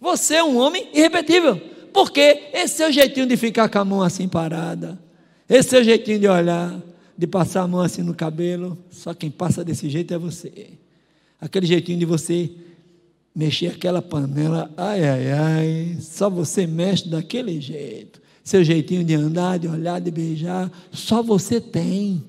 Você 0.00 0.34
é 0.34 0.42
um 0.42 0.58
homem 0.58 0.88
irrepetível. 0.92 1.60
Porque 1.92 2.50
esse 2.52 2.78
seu 2.78 2.90
jeitinho 2.90 3.24
de 3.24 3.36
ficar 3.36 3.68
com 3.68 3.78
a 3.78 3.84
mão 3.84 4.02
assim 4.02 4.26
parada, 4.26 4.98
esse 5.48 5.68
seu 5.68 5.84
jeitinho 5.84 6.18
de 6.18 6.26
olhar, 6.26 6.82
de 7.16 7.26
passar 7.28 7.62
a 7.62 7.68
mão 7.68 7.82
assim 7.82 8.02
no 8.02 8.14
cabelo, 8.14 8.76
só 8.90 9.14
quem 9.14 9.30
passa 9.30 9.64
desse 9.64 9.88
jeito 9.88 10.12
é 10.12 10.18
você. 10.18 10.70
Aquele 11.40 11.66
jeitinho 11.66 12.00
de 12.00 12.04
você 12.04 12.50
mexer 13.32 13.68
aquela 13.68 14.02
panela, 14.02 14.68
ai, 14.76 15.04
ai, 15.08 15.30
ai, 15.30 15.96
só 16.00 16.28
você 16.28 16.66
mexe 16.66 17.08
daquele 17.08 17.60
jeito. 17.60 18.20
Seu 18.42 18.64
jeitinho 18.64 19.04
de 19.04 19.14
andar, 19.14 19.60
de 19.60 19.68
olhar, 19.68 20.00
de 20.00 20.10
beijar, 20.10 20.68
só 20.90 21.22
você 21.22 21.60
tem. 21.60 22.24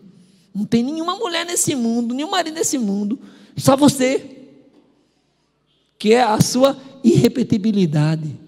Não 0.56 0.64
tem 0.64 0.82
nenhuma 0.82 1.18
mulher 1.18 1.46
nesse 1.46 1.76
mundo, 1.76 2.16
nenhum 2.16 2.32
marido 2.32 2.54
nesse 2.54 2.78
mundo, 2.78 3.20
só 3.58 3.76
você. 3.76 4.32
Que 6.00 6.14
é 6.14 6.24
a 6.24 6.40
sua 6.40 6.78
irrepetibilidade. 7.04 8.40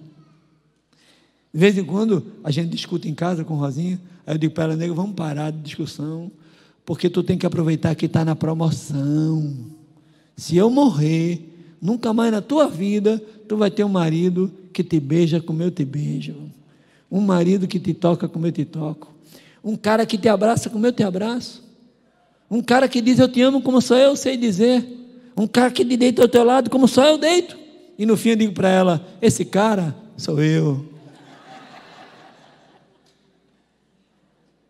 De 1.53 1.59
vez 1.59 1.77
em 1.77 1.83
quando 1.83 2.25
a 2.45 2.49
gente 2.49 2.69
discute 2.69 3.09
em 3.09 3.13
casa 3.13 3.43
com 3.43 3.55
Rosinha, 3.55 3.99
aí 4.25 4.35
eu 4.35 4.37
digo 4.37 4.53
para 4.53 4.65
ela, 4.65 4.75
nego, 4.77 4.95
vamos 4.95 5.15
parar 5.15 5.51
de 5.51 5.59
discussão, 5.59 6.31
porque 6.85 7.09
tu 7.09 7.21
tem 7.21 7.37
que 7.37 7.45
aproveitar 7.45 7.93
que 7.93 8.05
está 8.05 8.23
na 8.23 8.35
promoção. 8.35 9.53
Se 10.37 10.55
eu 10.55 10.69
morrer, 10.69 11.75
nunca 11.81 12.13
mais 12.13 12.31
na 12.31 12.41
tua 12.41 12.69
vida 12.69 13.21
tu 13.49 13.57
vai 13.57 13.69
ter 13.69 13.83
um 13.83 13.89
marido 13.89 14.49
que 14.71 14.83
te 14.83 14.99
beija 14.99 15.41
como 15.41 15.61
eu 15.61 15.71
te 15.71 15.83
beijo, 15.83 16.35
um 17.11 17.19
marido 17.19 17.67
que 17.67 17.79
te 17.79 17.93
toca 17.93 18.29
como 18.29 18.47
eu 18.47 18.51
te 18.51 18.63
toco, 18.63 19.13
um 19.63 19.75
cara 19.75 20.05
que 20.05 20.17
te 20.17 20.29
abraça 20.29 20.69
como 20.69 20.85
eu 20.85 20.93
te 20.93 21.03
abraço, 21.03 21.66
um 22.49 22.61
cara 22.61 22.87
que 22.87 23.01
diz 23.01 23.19
eu 23.19 23.27
te 23.27 23.41
amo 23.41 23.61
como 23.61 23.81
só 23.81 23.97
eu 23.97 24.15
sei 24.15 24.37
dizer, 24.37 24.85
um 25.35 25.45
cara 25.45 25.69
que 25.71 25.83
deita 25.83 26.21
ao 26.21 26.27
teu 26.27 26.43
lado 26.43 26.69
como 26.69 26.87
só 26.87 27.05
eu 27.05 27.17
deito. 27.17 27.57
E 27.97 28.05
no 28.05 28.15
fim 28.15 28.29
eu 28.29 28.35
digo 28.35 28.53
para 28.53 28.69
ela: 28.69 29.05
esse 29.21 29.43
cara 29.43 29.95
sou 30.15 30.41
eu. 30.41 30.85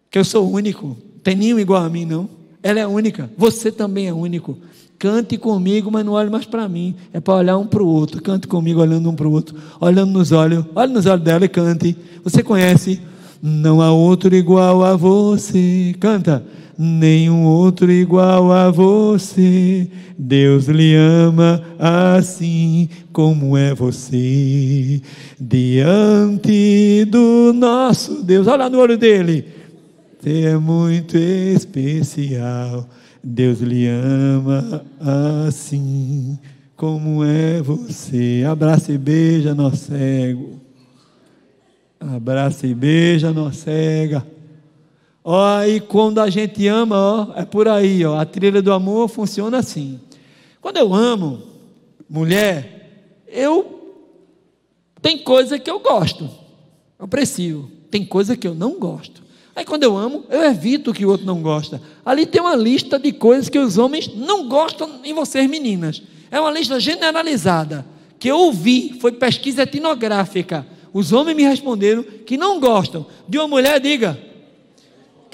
Que 0.10 0.20
eu 0.20 0.26
sou 0.26 0.50
único, 0.50 0.98
tem 1.24 1.36
nenhum 1.36 1.60
igual 1.60 1.84
a 1.84 1.90
mim, 1.90 2.06
não. 2.06 2.30
Ela 2.64 2.80
é 2.80 2.88
única, 2.88 3.30
você 3.38 3.72
também 3.72 4.08
é 4.08 4.14
único. 4.14 4.58
Cante 5.00 5.38
comigo, 5.38 5.92
mas 5.92 6.04
não 6.04 6.14
olhe 6.14 6.30
mais 6.30 6.46
para 6.46 6.68
mim. 6.68 6.96
É 7.14 7.20
para 7.20 7.36
olhar 7.36 7.58
um 7.58 7.68
para 7.68 7.84
o 7.84 7.88
outro. 7.88 8.20
Cante 8.22 8.48
comigo, 8.48 8.82
olhando 8.82 9.08
um 9.10 9.16
para 9.16 9.28
o 9.28 9.32
outro, 9.32 9.56
olhando 9.80 10.12
nos 10.12 10.32
olhos. 10.32 10.66
Olhe 10.74 10.92
nos 10.92 11.06
olhos 11.06 11.24
dela 11.24 11.46
e 11.46 11.50
cante. 11.50 11.96
Você 12.24 12.42
conhece? 12.42 13.00
Não 13.42 13.80
há 13.80 13.92
outro 13.92 14.36
igual 14.36 14.84
a 14.84 14.96
você. 14.96 15.96
Canta. 16.00 16.44
Nenhum 16.78 17.44
outro 17.46 17.92
igual 17.92 18.52
a 18.52 18.70
você. 18.70 19.90
Deus 20.18 20.68
lhe 20.68 20.96
ama 20.96 21.64
assim 21.80 22.88
como 23.12 23.58
é 23.58 23.74
você. 23.74 25.02
Diante 25.40 27.06
do 27.06 27.52
nosso 27.54 28.24
Deus. 28.24 28.46
Olha 28.48 28.70
no 28.70 28.80
olho 28.80 28.98
dele. 28.98 29.46
Você 30.20 30.42
é 30.42 30.58
muito 30.58 31.18
especial. 31.18 32.88
Deus 33.24 33.60
lhe 33.60 33.88
ama 33.88 34.86
assim 35.00 36.38
como 36.76 37.24
é 37.24 37.60
você. 37.62 38.44
Abraça 38.48 38.92
e 38.92 38.98
beija, 39.00 39.56
nó 39.56 39.72
cego. 39.72 40.62
Abraça 42.00 42.68
e 42.68 42.76
beija, 42.76 43.34
nó 43.34 43.52
cega. 43.52 44.24
Ó, 45.30 45.62
e 45.64 45.82
quando 45.82 46.20
a 46.20 46.30
gente 46.30 46.66
ama, 46.68 46.96
ó, 46.96 47.28
é 47.36 47.44
por 47.44 47.68
aí, 47.68 48.06
ó. 48.06 48.18
A 48.18 48.24
trilha 48.24 48.62
do 48.62 48.72
amor 48.72 49.10
funciona 49.10 49.58
assim. 49.58 50.00
Quando 50.62 50.78
eu 50.78 50.94
amo 50.94 51.44
mulher, 52.10 53.20
eu 53.28 53.78
tem 55.02 55.18
coisa 55.18 55.60
que 55.60 55.70
eu 55.70 55.82
gosto, 55.82 56.24
eu 56.98 57.04
aprecio. 57.04 57.70
Tem 57.92 58.06
coisa 58.06 58.38
que 58.38 58.48
eu 58.48 58.56
não 58.56 58.80
gosto. 58.80 59.22
Aí 59.54 59.66
quando 59.66 59.84
eu 59.84 59.98
amo, 59.98 60.24
eu 60.30 60.46
evito 60.46 60.94
que 60.94 61.06
o 61.06 61.10
outro 61.10 61.26
não 61.26 61.42
gosta. 61.42 61.82
Ali 62.06 62.26
tem 62.26 62.40
uma 62.40 62.56
lista 62.56 62.98
de 62.98 63.12
coisas 63.12 63.50
que 63.50 63.60
os 63.60 63.78
homens 63.78 64.10
não 64.16 64.48
gostam 64.48 65.02
em 65.04 65.14
vocês, 65.14 65.50
meninas. 65.50 66.02
É 66.32 66.40
uma 66.40 66.52
lista 66.52 66.80
generalizada. 66.80 67.86
Que 68.18 68.30
eu 68.30 68.38
ouvi, 68.38 68.98
foi 69.02 69.12
pesquisa 69.12 69.64
etnográfica. 69.64 70.66
Os 70.94 71.12
homens 71.12 71.36
me 71.36 71.44
responderam 71.44 72.02
que 72.02 72.38
não 72.38 72.62
gostam 72.62 73.06
de 73.28 73.38
uma 73.38 73.48
mulher, 73.50 73.78
diga. 73.82 74.27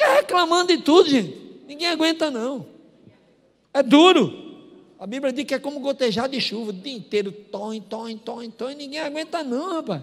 Quer 0.04 0.16
reclamando 0.18 0.68
de 0.68 0.84
tudo, 0.84 1.10
gente. 1.10 1.34
Ninguém 1.66 1.88
aguenta, 1.88 2.30
não. 2.30 2.66
É 3.74 3.82
duro. 3.82 4.44
A 5.00 5.08
Bíblia 5.08 5.32
diz 5.32 5.46
que 5.46 5.54
é 5.54 5.60
como 5.60 5.80
gotejar 5.80 6.28
de 6.28 6.39
chuva, 6.42 6.72
o 6.72 6.74
dia 6.74 6.94
inteiro, 6.94 7.32
tom, 7.32 7.80
tom, 7.80 8.18
tom, 8.18 8.50
tom, 8.50 8.70
ninguém 8.70 9.00
aguenta, 9.00 9.44
não, 9.44 9.76
rapaz. 9.76 10.02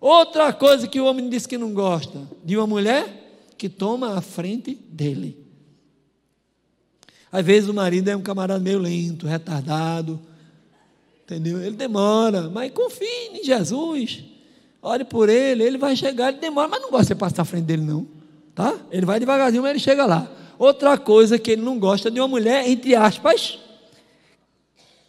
Outra 0.00 0.52
coisa 0.52 0.86
que 0.86 1.00
o 1.00 1.06
homem 1.06 1.28
diz 1.28 1.46
que 1.46 1.56
não 1.56 1.72
gosta 1.72 2.28
de 2.44 2.56
uma 2.56 2.66
mulher 2.66 3.46
que 3.56 3.68
toma 3.68 4.16
a 4.16 4.20
frente 4.20 4.74
dele. 4.74 5.36
Às 7.30 7.44
vezes 7.44 7.68
o 7.68 7.74
marido 7.74 8.08
é 8.08 8.16
um 8.16 8.22
camarada 8.22 8.60
meio 8.60 8.78
lento, 8.78 9.26
retardado, 9.26 10.20
entendeu? 11.24 11.60
Ele 11.60 11.76
demora, 11.76 12.48
mas 12.48 12.72
confie 12.72 13.30
em 13.32 13.44
Jesus. 13.44 14.24
Ore 14.80 15.04
por 15.04 15.28
ele, 15.28 15.64
ele 15.64 15.78
vai 15.78 15.96
chegar, 15.96 16.28
ele 16.28 16.38
demora, 16.38 16.68
mas 16.68 16.80
não 16.80 16.90
gosta 16.90 17.14
de 17.14 17.18
passar 17.20 17.42
à 17.42 17.44
frente 17.44 17.64
dele, 17.64 17.82
não. 17.82 18.17
Tá? 18.58 18.74
Ele 18.90 19.06
vai 19.06 19.20
devagarzinho, 19.20 19.62
mas 19.62 19.70
ele 19.70 19.78
chega 19.78 20.04
lá. 20.04 20.28
Outra 20.58 20.98
coisa 20.98 21.38
que 21.38 21.52
ele 21.52 21.62
não 21.62 21.78
gosta 21.78 22.10
de 22.10 22.18
uma 22.18 22.26
mulher, 22.26 22.68
entre 22.68 22.92
aspas, 22.96 23.56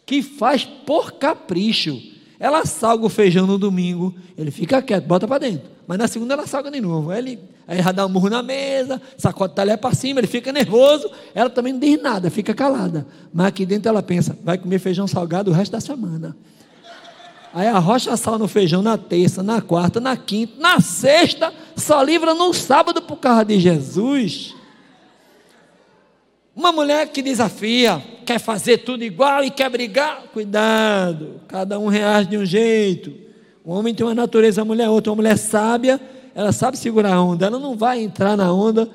que 0.06 0.22
faz 0.22 0.64
por 0.64 1.14
capricho. 1.14 2.00
Ela 2.38 2.64
salga 2.64 3.04
o 3.04 3.08
feijão 3.08 3.48
no 3.48 3.58
domingo, 3.58 4.14
ele 4.38 4.52
fica 4.52 4.80
quieto, 4.80 5.04
bota 5.04 5.26
para 5.26 5.38
dentro. 5.38 5.68
Mas 5.84 5.98
na 5.98 6.06
segunda 6.06 6.34
ela 6.34 6.46
salga 6.46 6.70
de 6.70 6.80
novo. 6.80 7.10
Aí 7.10 7.18
ele 7.18 7.40
aí 7.66 7.82
já 7.82 7.90
dá 7.90 8.06
um 8.06 8.08
murro 8.08 8.30
na 8.30 8.40
mesa, 8.40 9.02
sacode 9.18 9.52
o 9.52 9.56
talher 9.56 9.76
para 9.78 9.96
cima, 9.96 10.20
ele 10.20 10.28
fica 10.28 10.52
nervoso. 10.52 11.10
Ela 11.34 11.50
também 11.50 11.72
não 11.72 11.80
diz 11.80 12.00
nada, 12.00 12.30
fica 12.30 12.54
calada. 12.54 13.04
Mas 13.34 13.46
aqui 13.46 13.66
dentro 13.66 13.88
ela 13.88 14.00
pensa: 14.00 14.38
vai 14.44 14.58
comer 14.58 14.78
feijão 14.78 15.08
salgado 15.08 15.50
o 15.50 15.52
resto 15.52 15.72
da 15.72 15.80
semana. 15.80 16.36
Aí 17.52 17.66
arrocha 17.66 18.16
sal 18.16 18.38
no 18.38 18.46
feijão 18.46 18.80
na 18.80 18.96
terça, 18.96 19.42
na 19.42 19.60
quarta, 19.60 20.00
na 20.00 20.16
quinta, 20.16 20.54
na 20.58 20.80
sexta, 20.80 21.52
só 21.76 22.00
livra 22.02 22.32
no 22.34 22.54
sábado 22.54 23.02
por 23.02 23.16
causa 23.16 23.44
de 23.44 23.58
Jesus. 23.58 24.54
Uma 26.54 26.70
mulher 26.70 27.08
que 27.08 27.22
desafia, 27.22 28.02
quer 28.24 28.38
fazer 28.38 28.78
tudo 28.78 29.02
igual 29.02 29.42
e 29.42 29.50
quer 29.50 29.68
brigar, 29.68 30.24
cuidado, 30.32 31.40
cada 31.48 31.78
um 31.78 31.88
reage 31.88 32.28
de 32.28 32.38
um 32.38 32.44
jeito. 32.44 33.12
O 33.64 33.72
homem 33.72 33.94
tem 33.94 34.06
uma 34.06 34.14
natureza, 34.14 34.62
a 34.62 34.64
mulher 34.64 34.84
é 34.84 34.90
outra. 34.90 35.10
Uma 35.10 35.16
mulher 35.16 35.36
sábia, 35.36 36.00
ela 36.34 36.52
sabe 36.52 36.78
segurar 36.78 37.14
a 37.14 37.22
onda. 37.22 37.46
Ela 37.46 37.58
não 37.58 37.76
vai 37.76 38.00
entrar 38.00 38.36
na 38.36 38.52
onda 38.52 38.88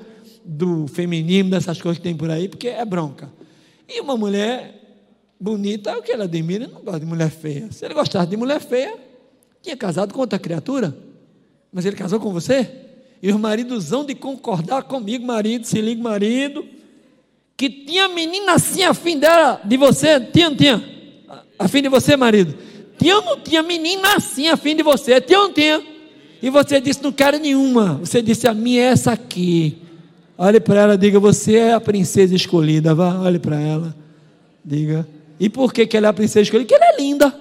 do 0.44 0.86
feminismo, 0.86 1.50
dessas 1.50 1.80
coisas 1.80 1.98
que 1.98 2.04
tem 2.04 2.16
por 2.16 2.30
aí, 2.30 2.48
porque 2.48 2.68
é 2.68 2.84
bronca. 2.84 3.30
E 3.88 4.00
uma 4.00 4.16
mulher 4.16 4.85
bonita 5.38 5.90
é 5.90 5.96
o 5.96 6.02
que 6.02 6.12
ela 6.12 6.24
admira, 6.24 6.64
ele 6.64 6.72
não 6.72 6.82
gosta 6.82 7.00
de 7.00 7.06
mulher 7.06 7.30
feia. 7.30 7.70
Se 7.70 7.84
ele 7.84 7.94
gostasse 7.94 8.28
de 8.28 8.36
mulher 8.36 8.60
feia, 8.60 8.96
tinha 9.62 9.76
casado 9.76 10.12
com 10.12 10.20
outra 10.20 10.38
criatura. 10.38 10.96
Mas 11.72 11.84
ele 11.84 11.96
casou 11.96 12.18
com 12.18 12.32
você? 12.32 12.70
E 13.22 13.30
os 13.30 13.38
maridos 13.38 13.92
hão 13.92 14.04
de 14.04 14.14
concordar 14.14 14.84
comigo, 14.84 15.26
marido, 15.26 15.66
se 15.66 15.80
liga, 15.80 16.02
marido, 16.02 16.64
que 17.56 17.68
tinha 17.68 18.08
menina 18.08 18.52
assim 18.52 18.82
afim 18.84 19.18
dela, 19.18 19.60
de 19.64 19.76
você, 19.76 20.20
tinha, 20.20 20.54
tinha, 20.54 20.82
afim 21.58 21.82
de 21.82 21.88
você, 21.88 22.16
marido. 22.16 22.54
Tinha 22.98 23.16
ou 23.16 23.22
não 23.22 23.40
tinha 23.40 23.62
menina 23.62 24.16
assim 24.16 24.48
a 24.48 24.56
fim 24.56 24.76
de 24.76 24.82
você? 24.82 25.20
Tinha 25.20 25.38
ou 25.40 25.48
não 25.48 25.54
tinha? 25.54 25.82
E 26.42 26.50
você 26.50 26.80
disse, 26.80 27.02
não 27.02 27.12
quero 27.12 27.38
nenhuma. 27.38 27.94
Você 27.94 28.20
disse, 28.22 28.46
a 28.46 28.54
minha 28.54 28.82
é 28.82 28.86
essa 28.86 29.12
aqui. 29.12 29.78
Olhe 30.38 30.60
para 30.60 30.80
ela, 30.80 30.98
diga, 30.98 31.18
você 31.18 31.56
é 31.56 31.72
a 31.72 31.80
princesa 31.80 32.34
escolhida. 32.34 32.94
Vá, 32.94 33.18
olhe 33.20 33.38
para 33.38 33.58
ela. 33.58 33.96
Diga. 34.64 35.06
E 35.38 35.48
por 35.48 35.72
que, 35.72 35.86
que 35.86 35.96
ela 35.96 36.06
é 36.06 36.10
a 36.10 36.12
princesa 36.12 36.42
escolhida? 36.42 36.68
Porque 36.68 36.82
ela 36.82 36.94
é 36.94 36.96
linda. 37.00 37.40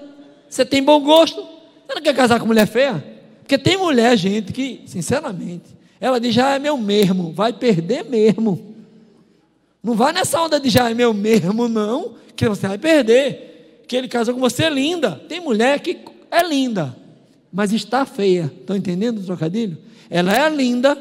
Você 0.49 0.65
tem 0.65 0.83
bom 0.83 0.99
gosto. 1.01 1.41
Você 1.41 1.95
não 1.95 2.01
quer 2.01 2.15
casar 2.15 2.39
com 2.39 2.45
mulher 2.45 2.67
feia? 2.67 3.03
Porque 3.39 3.57
tem 3.57 3.77
mulher, 3.77 4.17
gente, 4.17 4.51
que, 4.51 4.81
sinceramente, 4.85 5.75
ela 5.99 6.19
diz, 6.19 6.33
já 6.33 6.55
é 6.55 6.59
meu 6.59 6.77
mesmo. 6.77 7.31
Vai 7.31 7.53
perder 7.53 8.03
mesmo. 8.03 8.75
Não 9.83 9.93
vai 9.93 10.11
nessa 10.11 10.41
onda 10.41 10.59
de 10.59 10.69
já 10.69 10.89
é 10.89 10.93
meu 10.93 11.13
mesmo, 11.13 11.67
não, 11.67 12.15
que 12.35 12.49
você 12.49 12.67
vai 12.67 12.77
perder 12.77 13.83
que 13.87 13.95
ele 13.95 14.07
casou 14.07 14.33
com 14.33 14.39
você 14.39 14.63
é 14.63 14.69
linda. 14.69 15.11
Tem 15.29 15.39
mulher 15.39 15.79
que 15.79 15.99
é 16.31 16.41
linda, 16.41 16.95
mas 17.51 17.71
está 17.71 18.05
feia. 18.05 18.51
Estão 18.59 18.75
entendendo 18.75 19.19
o 19.19 19.23
trocadilho? 19.23 19.77
Ela 20.09 20.35
é 20.35 20.49
linda, 20.49 20.97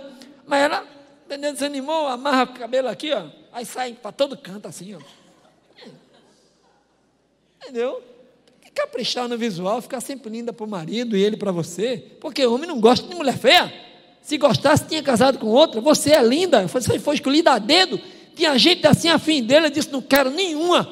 mas 0.47 0.63
ela, 0.63 0.85
entendeu? 1.25 1.53
Desanimou, 1.53 2.07
amarra 2.07 2.45
o 2.45 2.59
cabelo 2.59 2.89
aqui, 2.89 3.13
ó. 3.13 3.25
Aí 3.53 3.65
sai 3.65 3.95
para 3.95 4.13
todo 4.13 4.37
canto 4.37 4.69
assim, 4.69 4.95
ó. 4.95 4.99
Entendeu? 7.65 8.03
Caprichar 8.75 9.29
no 9.29 9.39
visual, 9.39 9.81
ficar 9.81 10.01
sempre 10.01 10.29
linda 10.31 10.53
para 10.53 10.65
o 10.65 10.69
marido 10.69 11.17
e 11.17 11.23
ele 11.23 11.37
para 11.37 11.53
você. 11.53 12.05
Porque 12.21 12.45
homem 12.45 12.67
não 12.67 12.81
gosta 12.81 13.07
de 13.07 13.15
mulher 13.15 13.39
feia. 13.39 13.73
Se 14.21 14.37
gostasse, 14.37 14.87
tinha 14.87 15.03
casado 15.03 15.39
com 15.39 15.47
outra. 15.47 15.81
Você 15.81 16.11
é 16.11 16.23
linda. 16.23 16.67
Você 16.67 16.99
foi 16.99 17.15
escolhida 17.15 17.53
a 17.53 17.59
dedo. 17.59 18.01
Tinha 18.35 18.59
gente 18.59 18.85
assim 18.85 19.09
afim 19.09 19.45
dele. 19.45 19.67
Ele 19.67 19.75
disse: 19.75 19.93
Não 19.93 20.03
quero 20.03 20.29
nenhuma. 20.31 20.89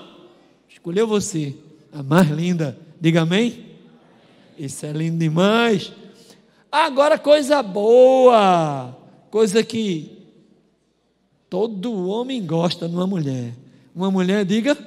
Escolheu 0.68 1.08
você, 1.08 1.56
a 1.92 2.04
mais 2.04 2.28
linda. 2.28 2.78
Diga 3.00 3.22
amém. 3.22 3.66
Isso 4.56 4.86
é 4.86 4.92
lindo 4.92 5.18
demais. 5.18 5.92
Agora, 6.70 7.18
coisa 7.18 7.62
boa. 7.62 8.96
Coisa 9.28 9.62
que 9.64 10.18
todo 11.50 12.06
homem 12.06 12.46
gosta 12.46 12.86
numa 12.86 13.06
mulher. 13.08 13.54
Uma 13.94 14.10
mulher, 14.10 14.44
diga, 14.44 14.78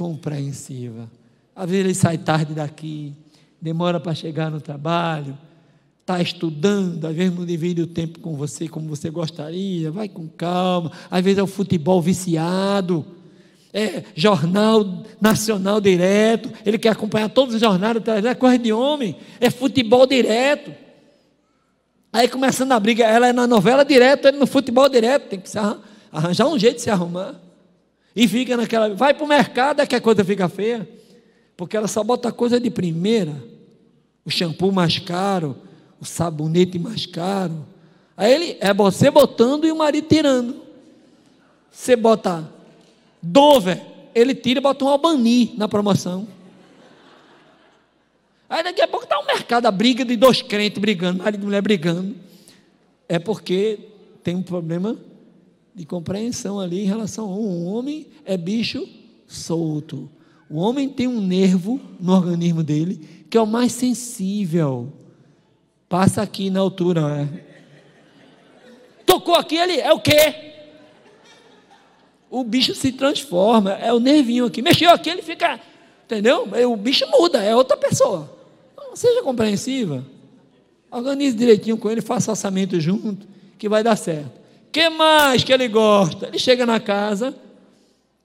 compreensiva. 0.00 1.10
Às 1.54 1.68
vezes 1.68 1.84
ele 1.84 1.94
sai 1.94 2.18
tarde 2.18 2.54
daqui, 2.54 3.12
demora 3.60 4.00
para 4.00 4.14
chegar 4.14 4.50
no 4.50 4.60
trabalho 4.60 5.36
está 6.00 6.20
estudando, 6.20 7.04
às 7.04 7.14
vezes 7.14 7.36
não 7.36 7.46
divide 7.46 7.82
o 7.82 7.86
tempo 7.86 8.18
com 8.18 8.34
você 8.34 8.66
como 8.66 8.88
você 8.88 9.10
gostaria, 9.10 9.92
vai 9.92 10.08
com 10.08 10.26
calma, 10.26 10.90
às 11.08 11.22
vezes 11.22 11.38
é 11.38 11.42
o 11.42 11.46
futebol 11.46 12.02
viciado, 12.02 13.06
é 13.72 14.02
jornal 14.16 15.04
nacional 15.20 15.80
direto, 15.80 16.50
ele 16.66 16.78
quer 16.78 16.88
acompanhar 16.88 17.28
todos 17.28 17.54
os 17.54 17.60
jornais, 17.60 17.96
é 18.26 18.34
coisa 18.34 18.58
de 18.58 18.72
homem, 18.72 19.14
é 19.38 19.50
futebol 19.50 20.04
direto. 20.04 20.72
Aí 22.12 22.26
começando 22.26 22.72
a 22.72 22.80
briga, 22.80 23.04
ela 23.04 23.28
é 23.28 23.32
na 23.32 23.46
novela 23.46 23.84
direto, 23.84 24.26
ele 24.26 24.38
no 24.38 24.48
futebol 24.48 24.88
direto, 24.88 25.28
tem 25.28 25.38
que 25.38 25.48
arranjar 26.10 26.48
um 26.48 26.58
jeito 26.58 26.76
de 26.76 26.82
se 26.82 26.90
arrumar. 26.90 27.49
E 28.14 28.26
fica 28.26 28.56
naquela, 28.56 28.94
vai 28.94 29.14
para 29.14 29.24
o 29.24 29.28
mercado, 29.28 29.80
é 29.80 29.86
que 29.86 29.94
a 29.94 30.00
coisa 30.00 30.24
fica 30.24 30.48
feia, 30.48 30.88
porque 31.56 31.76
ela 31.76 31.86
só 31.86 32.02
bota 32.02 32.32
coisa 32.32 32.58
de 32.58 32.70
primeira, 32.70 33.42
o 34.24 34.30
shampoo 34.30 34.72
mais 34.72 34.98
caro, 34.98 35.56
o 36.00 36.04
sabonete 36.04 36.78
mais 36.78 37.06
caro. 37.06 37.66
Aí 38.16 38.32
ele 38.32 38.56
é 38.60 38.74
você 38.74 39.10
botando 39.10 39.64
e 39.64 39.72
o 39.72 39.76
marido 39.76 40.08
tirando. 40.08 40.56
Você 41.70 41.94
bota 41.94 42.52
Dover, 43.22 43.80
ele 44.14 44.34
tira 44.34 44.58
e 44.58 44.62
bota 44.62 44.84
um 44.84 44.88
Albani 44.88 45.54
na 45.56 45.68
promoção. 45.68 46.26
Aí 48.48 48.64
daqui 48.64 48.82
a 48.82 48.88
pouco 48.88 49.04
está 49.04 49.18
um 49.20 49.26
mercado, 49.26 49.66
a 49.66 49.70
briga 49.70 50.04
de 50.04 50.16
dois 50.16 50.42
crentes 50.42 50.80
brigando, 50.80 51.22
marido 51.22 51.42
e 51.42 51.44
mulher 51.44 51.62
brigando. 51.62 52.16
É 53.08 53.18
porque 53.18 53.78
tem 54.24 54.34
um 54.34 54.42
problema 54.42 54.98
de 55.74 55.84
compreensão 55.86 56.58
ali 56.58 56.80
em 56.80 56.86
relação 56.86 57.26
a 57.28 57.34
um 57.34 57.66
homem 57.66 58.08
é 58.24 58.36
bicho 58.36 58.86
solto. 59.26 60.10
O 60.48 60.58
homem 60.58 60.88
tem 60.88 61.06
um 61.06 61.20
nervo 61.20 61.80
no 62.00 62.12
organismo 62.12 62.62
dele 62.62 63.20
que 63.30 63.38
é 63.38 63.40
o 63.40 63.46
mais 63.46 63.72
sensível. 63.72 64.92
Passa 65.88 66.22
aqui 66.22 66.50
na 66.50 66.60
altura. 66.60 67.28
É. 67.36 67.50
Tocou 69.06 69.34
aqui, 69.34 69.56
ele 69.56 69.80
é 69.80 69.92
o 69.92 70.00
quê? 70.00 70.34
O 72.28 72.44
bicho 72.44 72.74
se 72.74 72.92
transforma, 72.92 73.72
é 73.72 73.92
o 73.92 74.00
nervinho 74.00 74.46
aqui. 74.46 74.62
Mexeu 74.62 74.90
aqui, 74.90 75.10
ele 75.10 75.22
fica, 75.22 75.60
entendeu? 76.04 76.48
O 76.68 76.76
bicho 76.76 77.04
muda, 77.10 77.42
é 77.42 77.54
outra 77.54 77.76
pessoa. 77.76 78.30
Então, 78.72 78.94
seja 78.94 79.22
compreensiva. 79.22 80.04
Organize 80.90 81.36
direitinho 81.36 81.76
com 81.76 81.90
ele, 81.90 82.00
faça 82.00 82.30
orçamento 82.30 82.80
junto, 82.80 83.26
que 83.58 83.68
vai 83.68 83.82
dar 83.82 83.96
certo. 83.96 84.39
Que 84.72 84.88
mais 84.88 85.42
que 85.42 85.52
ele 85.52 85.68
gosta? 85.68 86.28
Ele 86.28 86.38
chega 86.38 86.64
na 86.64 86.78
casa, 86.78 87.34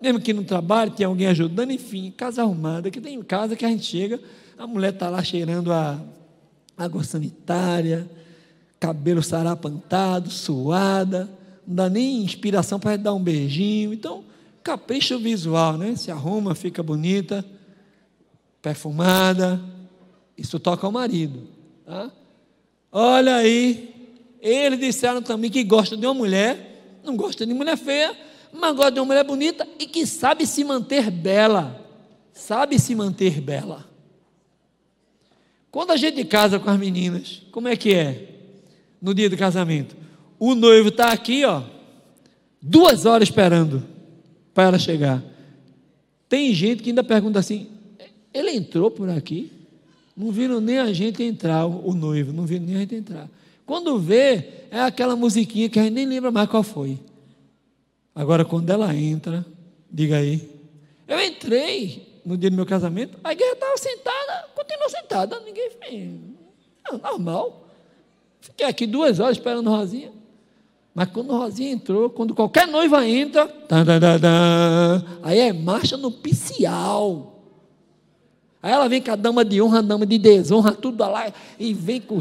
mesmo 0.01 0.19
que 0.19 0.33
no 0.33 0.43
trabalho, 0.43 0.91
tem 0.91 1.05
alguém 1.05 1.27
ajudando, 1.27 1.71
enfim, 1.71 2.13
casa 2.15 2.41
arrumada, 2.41 2.91
que 2.91 3.01
tem 3.01 3.21
casa 3.23 3.55
que 3.55 3.65
a 3.65 3.69
gente 3.69 3.85
chega, 3.85 4.19
a 4.57 4.67
mulher 4.67 4.93
está 4.93 5.09
lá 5.09 5.23
cheirando 5.23 5.71
a 5.71 5.99
água 6.77 7.03
sanitária, 7.03 8.09
cabelo 8.79 9.23
sarapantado, 9.23 10.29
suada, 10.29 11.29
não 11.65 11.75
dá 11.75 11.89
nem 11.89 12.23
inspiração 12.23 12.79
para 12.79 12.97
dar 12.97 13.13
um 13.13 13.23
beijinho. 13.23 13.93
Então, 13.93 14.23
capricho 14.63 15.17
visual, 15.17 15.77
né? 15.77 15.95
Se 15.95 16.11
arruma, 16.11 16.53
fica 16.53 16.83
bonita, 16.83 17.43
perfumada. 18.61 19.59
Isso 20.37 20.59
toca 20.59 20.85
ao 20.85 20.91
marido. 20.91 21.47
Tá? 21.85 22.11
Olha 22.91 23.35
aí, 23.35 23.94
eles 24.47 24.79
disseram 24.79 25.21
também 25.21 25.49
que 25.49 25.63
gostam 25.63 25.97
de 25.97 26.05
uma 26.05 26.13
mulher, 26.13 26.99
não 27.03 27.15
gostam 27.17 27.47
de 27.47 27.53
mulher 27.53 27.75
feia, 27.77 28.15
mas 28.53 28.75
gostam 28.75 28.91
de 28.91 28.99
uma 28.99 29.05
mulher 29.07 29.23
bonita 29.23 29.67
e 29.79 29.87
que 29.87 30.05
sabe 30.05 30.45
se 30.45 30.63
manter 30.63 31.09
bela. 31.09 31.83
Sabe 32.31 32.77
se 32.77 32.93
manter 32.93 33.41
bela. 33.41 33.89
Quando 35.71 35.91
a 35.91 35.97
gente 35.97 36.23
casa 36.25 36.59
com 36.59 36.69
as 36.69 36.79
meninas, 36.79 37.41
como 37.51 37.67
é 37.67 37.75
que 37.75 37.93
é? 37.93 38.29
No 39.01 39.13
dia 39.13 39.29
do 39.29 39.35
casamento. 39.35 39.95
O 40.37 40.53
noivo 40.53 40.89
está 40.89 41.11
aqui, 41.11 41.43
ó, 41.43 41.63
duas 42.61 43.05
horas 43.05 43.29
esperando 43.29 43.83
para 44.53 44.65
ela 44.65 44.79
chegar. 44.79 45.23
Tem 46.29 46.53
gente 46.53 46.83
que 46.83 46.89
ainda 46.89 47.03
pergunta 47.03 47.39
assim: 47.39 47.67
ele 48.33 48.51
entrou 48.51 48.91
por 48.91 49.09
aqui? 49.09 49.51
Não 50.15 50.31
viram 50.31 50.61
nem 50.61 50.79
a 50.79 50.93
gente 50.93 51.23
entrar, 51.23 51.65
o 51.65 51.93
noivo, 51.93 52.31
não 52.31 52.45
viram 52.45 52.65
nem 52.65 52.75
a 52.75 52.79
gente 52.79 52.95
entrar. 52.95 53.29
Quando 53.66 53.97
vê, 53.97 54.68
é 54.70 54.82
aquela 54.82 55.16
musiquinha 55.16 55.70
que 55.70 55.80
a 55.80 55.84
gente 55.84 55.93
nem 55.93 56.05
lembra 56.05 56.32
mais 56.32 56.49
qual 56.49 56.63
foi. 56.63 56.99
Agora, 58.13 58.45
quando 58.45 58.70
ela 58.70 58.95
entra, 58.95 59.45
diga 59.91 60.18
aí, 60.18 60.49
eu 61.07 61.20
entrei, 61.20 62.22
no 62.26 62.38
dia 62.38 62.49
do 62.49 62.55
meu 62.55 62.66
casamento, 62.66 63.18
a 63.24 63.34
igreja 63.34 63.53
estava 63.53 63.78
sentada, 63.78 64.49
continuou 64.55 64.89
sentada, 64.89 65.39
ninguém 65.41 65.70
fez. 65.72 66.11
Normal. 67.01 67.68
Fiquei 68.39 68.66
aqui 68.68 68.86
duas 68.86 69.20
horas 69.20 69.38
esperando 69.38 69.70
Rosinha. 69.70 70.11
Mas 70.93 71.09
quando 71.09 71.36
Rosinha 71.36 71.72
entrou, 71.72 72.09
quando 72.09 72.34
qualquer 72.34 72.68
noiva 72.68 73.05
entra, 73.05 73.47
tá, 73.47 73.84
tá, 73.84 73.99
tá, 73.99 75.03
aí 75.24 75.39
é 75.39 75.51
marcha 75.51 75.97
no 75.97 76.09
picial. 76.09 77.43
Aí 78.63 78.72
ela 78.72 78.88
vem 78.88 79.01
com 79.01 79.11
a 79.11 79.16
dama 79.16 79.43
de 79.43 79.61
honra, 79.61 79.80
a 79.80 79.82
dama 79.82 80.05
de 80.05 80.18
desonra, 80.18 80.72
tudo 80.72 81.03
lá, 81.03 81.32
e 81.59 81.74
vem 81.74 81.99
com 81.99 82.18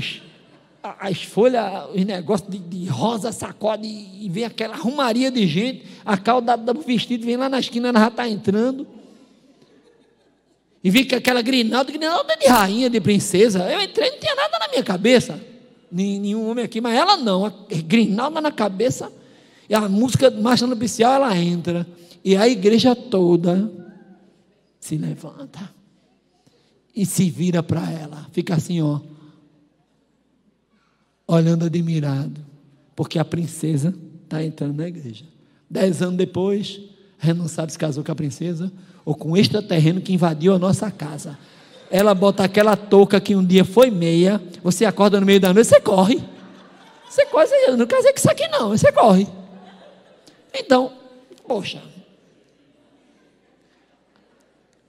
as 0.84 1.22
folhas, 1.22 1.88
os 1.94 2.04
negócios 2.04 2.50
de, 2.50 2.58
de, 2.58 2.86
rosa, 2.86 3.32
sacode, 3.32 3.86
e 3.88 4.28
vem 4.28 4.44
aquela 4.44 4.74
arrumaria 4.74 5.30
de 5.30 5.46
gente, 5.46 5.84
a 6.04 6.18
calda 6.18 6.56
do 6.56 6.80
vestido 6.82 7.24
vem 7.24 7.38
lá 7.38 7.48
na 7.48 7.58
esquina, 7.58 7.88
ela 7.88 8.00
já 8.00 8.08
está 8.08 8.28
entrando. 8.28 8.86
E 10.82 10.90
vi 10.90 11.06
que 11.06 11.14
aquela 11.14 11.40
grinalda, 11.40 11.90
grinalda 11.90 12.36
de 12.36 12.46
rainha, 12.46 12.90
de 12.90 13.00
princesa. 13.00 13.60
Eu 13.70 13.80
entrei, 13.80 14.10
não 14.10 14.18
tinha 14.18 14.34
nada 14.34 14.58
na 14.58 14.68
minha 14.68 14.84
cabeça. 14.84 15.40
Nenhum 15.90 16.50
homem 16.50 16.62
aqui, 16.62 16.78
mas 16.78 16.94
ela 16.94 17.16
não. 17.16 17.46
A 17.46 17.52
grinalda 17.86 18.38
na 18.42 18.52
cabeça. 18.52 19.10
E 19.66 19.74
a 19.74 19.88
música 19.88 20.30
marcha 20.30 20.66
no 20.66 20.74
oficial, 20.74 21.14
ela 21.14 21.34
entra. 21.34 21.86
E 22.22 22.36
a 22.36 22.46
igreja 22.46 22.94
toda 22.94 23.72
se 24.78 24.98
levanta. 24.98 25.72
E 26.94 27.06
se 27.06 27.30
vira 27.30 27.62
para 27.62 27.90
ela. 27.90 28.26
Fica 28.32 28.54
assim, 28.54 28.82
ó. 28.82 29.00
Olhando 31.26 31.64
admirado. 31.64 32.40
Porque 32.94 33.18
a 33.18 33.24
princesa 33.24 33.94
está 34.24 34.42
entrando 34.42 34.76
na 34.76 34.88
igreja. 34.88 35.24
Dez 35.68 36.02
anos 36.02 36.16
depois, 36.16 36.80
Renan 37.18 37.48
sabe 37.48 37.72
se 37.72 37.78
casou 37.78 38.04
com 38.04 38.12
a 38.12 38.14
princesa 38.14 38.72
ou 39.04 39.14
com 39.14 39.36
extraterreno 39.36 40.00
que 40.00 40.12
invadiu 40.12 40.54
a 40.54 40.58
nossa 40.58 40.90
casa. 40.90 41.38
Ela 41.90 42.14
bota 42.14 42.44
aquela 42.44 42.76
touca 42.76 43.20
que 43.20 43.36
um 43.36 43.44
dia 43.44 43.64
foi 43.64 43.90
meia, 43.90 44.40
você 44.62 44.84
acorda 44.84 45.20
no 45.20 45.26
meio 45.26 45.40
da 45.40 45.52
noite, 45.52 45.68
você 45.68 45.80
corre. 45.80 46.22
Você 47.08 47.26
corre, 47.26 47.46
eu 47.66 47.76
não 47.76 47.86
casei 47.86 48.12
com 48.12 48.18
isso 48.18 48.30
aqui 48.30 48.48
não, 48.48 48.70
você 48.70 48.90
corre. 48.90 49.28
Então, 50.52 50.92
poxa, 51.46 51.82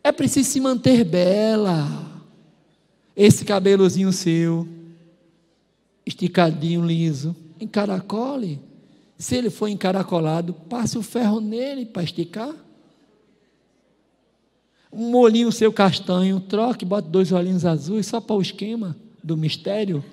é 0.03 0.11
preciso 0.11 0.49
se 0.49 0.59
manter 0.59 1.03
bela. 1.03 1.87
Esse 3.15 3.45
cabelozinho 3.45 4.11
seu, 4.11 4.67
esticadinho, 6.05 6.85
liso, 6.85 7.35
encaracole. 7.59 8.59
Se 9.17 9.35
ele 9.35 9.49
for 9.49 9.67
encaracolado, 9.67 10.53
passe 10.53 10.97
o 10.97 11.01
ferro 11.01 11.39
nele 11.39 11.85
para 11.85 12.03
esticar 12.03 12.53
um 14.95 15.09
molinho 15.09 15.51
seu 15.51 15.73
castanho, 15.73 16.39
troque, 16.39 16.85
bota 16.85 17.09
dois 17.09 17.31
olhinhos 17.33 17.65
azuis, 17.65 18.05
só 18.05 18.21
para 18.21 18.35
o 18.35 18.41
esquema 18.41 18.95
do 19.21 19.35
mistério, 19.35 20.03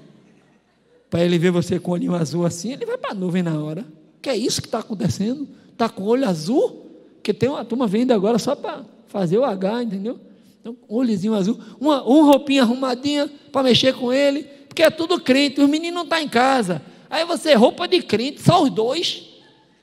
para 1.08 1.24
ele 1.24 1.38
ver 1.38 1.52
você 1.52 1.78
com 1.78 1.92
o 1.92 1.94
olhinho 1.94 2.14
azul 2.14 2.44
assim, 2.44 2.72
ele 2.72 2.84
vai 2.84 2.98
para 2.98 3.12
a 3.12 3.14
nuvem 3.14 3.42
na 3.42 3.62
hora. 3.62 3.86
Que 4.20 4.28
é 4.28 4.36
isso 4.36 4.60
que 4.60 4.66
está 4.66 4.80
acontecendo? 4.80 5.46
Está 5.70 5.88
com 5.88 6.02
olho 6.02 6.28
azul? 6.28 6.86
Que 7.22 7.32
tem 7.32 7.48
uma 7.48 7.64
turma 7.64 7.86
vindo 7.86 8.12
agora 8.12 8.38
só 8.38 8.56
para 8.56 8.84
fazer 9.06 9.38
o 9.38 9.44
H, 9.44 9.84
entendeu? 9.84 10.18
Então, 10.60 10.76
um 10.88 10.96
olhozinho 10.96 11.34
azul, 11.34 11.58
uma, 11.80 12.02
uma 12.02 12.24
roupinha 12.24 12.62
arrumadinha 12.62 13.30
para 13.52 13.62
mexer 13.62 13.94
com 13.94 14.12
ele, 14.12 14.46
porque 14.72 14.82
é 14.82 14.88
tudo 14.88 15.20
crente, 15.20 15.60
os 15.60 15.68
meninos 15.68 15.96
não 15.96 16.02
estão 16.04 16.16
tá 16.16 16.24
em 16.24 16.28
casa. 16.28 16.80
Aí 17.10 17.26
você, 17.26 17.52
roupa 17.52 17.86
de 17.86 18.00
crente, 18.00 18.40
só 18.40 18.62
os 18.62 18.70
dois, 18.70 19.22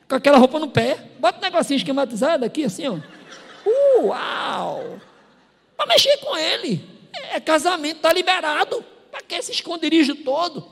com 0.07 0.15
aquela 0.15 0.39
roupa 0.39 0.59
no 0.59 0.67
pé, 0.67 1.11
bota 1.19 1.37
um 1.37 1.41
negocinho 1.41 1.77
esquematizado 1.77 2.43
aqui, 2.43 2.63
assim, 2.63 2.87
ó. 2.87 2.97
Uau! 4.01 4.99
Para 5.77 5.85
mexer 5.85 6.17
com 6.17 6.35
ele. 6.35 6.83
É 7.31 7.39
casamento, 7.39 7.97
está 7.97 8.11
liberado. 8.11 8.83
Para 9.11 9.21
que 9.21 9.35
esse 9.35 9.51
esconderijo 9.51 10.15
todo? 10.15 10.65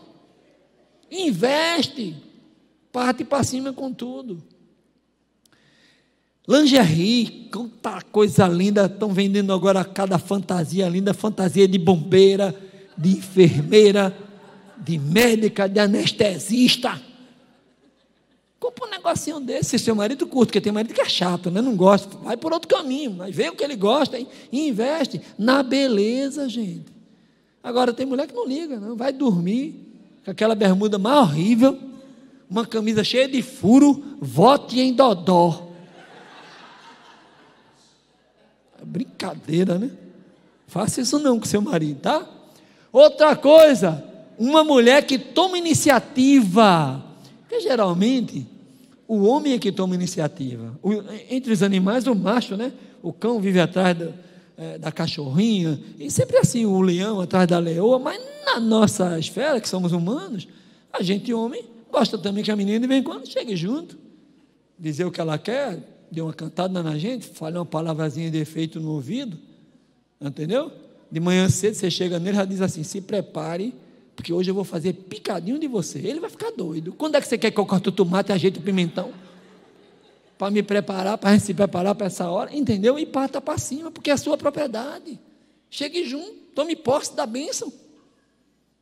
Investe. 1.12 2.16
Parte 2.92 3.24
para 3.24 3.44
cima 3.44 3.72
com 3.72 3.94
tudo. 3.94 4.42
Lingerie, 6.48 7.50
quanta 7.54 8.02
coisa 8.02 8.48
linda, 8.48 8.88
estão 8.88 9.10
vendendo 9.10 9.54
agora 9.54 9.86
cada 9.86 10.18
fantasia 10.18 10.90
linda, 10.90 11.14
fantasia 11.14 11.68
de 11.68 11.78
bombeira, 11.78 12.56
de 12.98 13.18
enfermeira, 13.18 14.16
de 14.78 14.98
médica, 14.98 15.68
de 15.68 15.80
anestesista. 15.80 17.02
Compra 18.60 18.88
um 18.88 18.90
negocinho 18.90 19.40
desse, 19.40 19.78
se 19.78 19.80
seu 19.80 19.96
marido 19.96 20.26
curte, 20.26 20.48
porque 20.48 20.62
tem 20.62 20.74
marido 20.74 20.94
que 20.94 21.02
é 21.02 21.08
chato, 21.08 21.52
né? 21.52 21.62
não 21.62 21.76
gosta, 21.76 22.18
vai 22.18 22.36
por 22.36 22.52
outro 22.52 22.68
caminho, 22.68 23.12
mas 23.12 23.36
vê 23.36 23.50
o 23.50 23.56
que 23.56 23.64
ele 23.64 23.76
gosta 23.76 24.18
e 24.18 24.28
investe 24.52 25.22
na 25.38 25.62
beleza, 25.62 26.50
gente. 26.50 26.92
Agora 27.64 27.94
tem 27.94 28.06
mulher 28.06 28.28
que 28.28 28.34
não 28.34 28.48
liga, 28.48 28.80
não, 28.80 28.96
vai 28.96 29.14
dormir 29.14 29.76
com 30.26 30.32
aquela 30.32 30.56
bermuda 30.56 30.98
mais 30.98 31.18
horrível, 31.18 31.78
uma 32.50 32.66
camisa 32.66 33.04
cheia 33.04 33.28
de 33.28 33.42
furo, 33.42 34.18
vote 34.20 34.80
em 34.80 34.94
dodó. 34.94 35.68
Brincadeira, 38.84 39.78
né? 39.78 39.92
Faça 40.68 41.02
isso 41.02 41.20
não 41.20 41.40
com 41.40 41.46
seu 41.46 41.62
marido, 41.62 42.00
tá? 42.00 42.37
Outra 42.92 43.36
coisa, 43.36 44.04
uma 44.38 44.64
mulher 44.64 45.06
que 45.06 45.18
toma 45.18 45.58
iniciativa. 45.58 47.04
Porque 47.42 47.60
geralmente 47.62 48.46
o 49.08 49.24
homem 49.24 49.54
é 49.54 49.60
que 49.60 49.72
toma 49.72 49.96
iniciativa. 49.96 50.78
O, 50.84 50.92
entre 51.30 51.54
os 51.54 51.64
animais, 51.64 52.08
o 52.08 52.16
macho, 52.16 52.58
né? 52.58 52.74
O 53.02 53.14
cão 53.14 53.40
vive 53.40 53.60
atrás 53.60 53.98
da, 53.98 54.12
é, 54.58 54.78
da 54.78 54.92
cachorrinha, 54.92 55.80
e 56.00 56.10
sempre 56.12 56.38
assim, 56.38 56.66
o 56.66 56.82
leão 56.82 57.22
atrás 57.22 57.48
da 57.48 57.60
leoa, 57.60 58.00
mas 58.00 58.20
na 58.46 58.60
nossa 58.60 59.18
esfera, 59.18 59.62
que 59.62 59.70
somos 59.70 59.92
humanos, 59.92 60.48
a 60.92 61.04
gente, 61.04 61.34
homem, 61.34 61.64
gosta 61.92 62.18
também 62.18 62.44
que 62.44 62.52
a 62.52 62.56
menina 62.56 62.80
de 62.80 62.88
vez 62.88 63.02
em 63.02 63.04
quando 63.04 63.28
chegue 63.28 63.56
junto, 63.56 63.98
dizer 64.78 65.06
o 65.06 65.12
que 65.12 65.22
ela 65.22 65.38
quer, 65.38 65.80
deu 66.12 66.26
uma 66.26 66.34
cantada 66.34 66.82
na 66.82 66.98
gente, 66.98 67.28
fale 67.28 67.58
uma 67.58 67.66
palavrazinha 67.66 68.32
de 68.32 68.38
efeito 68.40 68.80
no 68.80 68.92
ouvido, 68.92 69.38
entendeu? 70.20 70.72
De 71.12 71.20
manhã 71.20 71.48
cedo 71.50 71.76
você 71.76 71.90
chega 71.90 72.20
nele 72.20 72.38
e 72.38 72.46
diz 72.46 72.62
assim: 72.62 72.84
se 72.84 73.02
prepare, 73.02 73.74
porque 74.16 74.34
hoje 74.34 74.50
eu 74.52 74.56
vou 74.56 74.64
fazer 74.64 74.94
picadinho 74.94 75.60
de 75.60 75.68
você. 75.68 76.00
Ele 76.00 76.20
vai 76.20 76.30
ficar 76.30 76.52
doido. 76.52 76.92
Quando 76.94 77.16
é 77.16 77.22
que 77.22 77.28
você 77.28 77.38
quer 77.38 77.52
que 77.52 77.60
eu 77.60 77.66
corte 77.66 77.90
o 77.90 77.92
tomate 77.92 78.32
e 78.32 78.34
ajeite 78.34 78.60
o 78.60 78.62
pimentão? 78.62 79.12
Para 80.38 80.52
me 80.52 80.62
preparar, 80.62 81.18
para 81.18 81.38
se 81.40 81.54
preparar 81.54 81.96
para 81.96 82.08
essa 82.08 82.30
hora, 82.30 82.56
entendeu? 82.56 83.00
E 83.00 83.06
parta 83.06 83.40
para 83.40 83.58
cima, 83.58 83.90
porque 83.90 84.12
é 84.12 84.18
sua 84.18 84.38
propriedade. 84.38 85.20
Chegue 85.70 86.06
junto, 86.06 86.32
tome 86.54 86.76
posse 86.76 87.16
da 87.16 87.26
bênção, 87.26 87.72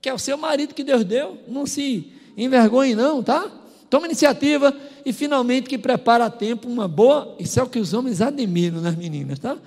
que 0.02 0.10
é 0.10 0.14
o 0.14 0.20
seu 0.20 0.38
marido 0.38 0.74
que 0.74 0.84
Deus 0.84 1.04
deu. 1.04 1.38
Não 1.48 1.66
se 1.66 2.12
envergonhe, 2.38 2.96
não, 2.96 3.24
tá? 3.24 3.50
Toma 3.90 4.08
iniciativa 4.08 4.76
e 5.06 5.14
finalmente 5.14 5.70
que 5.70 5.78
prepara 5.78 6.26
a 6.26 6.30
tempo 6.30 6.68
uma 6.68 6.88
boa, 6.88 7.36
isso 7.40 7.60
é 7.60 7.64
o 7.64 7.70
que 7.70 7.80
os 7.80 7.94
homens 7.94 8.22
admiram 8.22 8.82
nas 8.82 8.96
meninas, 8.96 9.40
tá? 9.40 9.58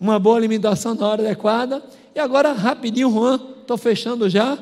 Uma 0.00 0.18
boa 0.18 0.36
alimentação 0.36 0.94
na 0.94 1.06
hora 1.06 1.22
adequada. 1.22 1.82
E 2.16 2.18
agora, 2.18 2.54
rapidinho, 2.54 3.10
Juan, 3.10 3.38
estou 3.60 3.76
fechando 3.76 4.26
já. 4.30 4.58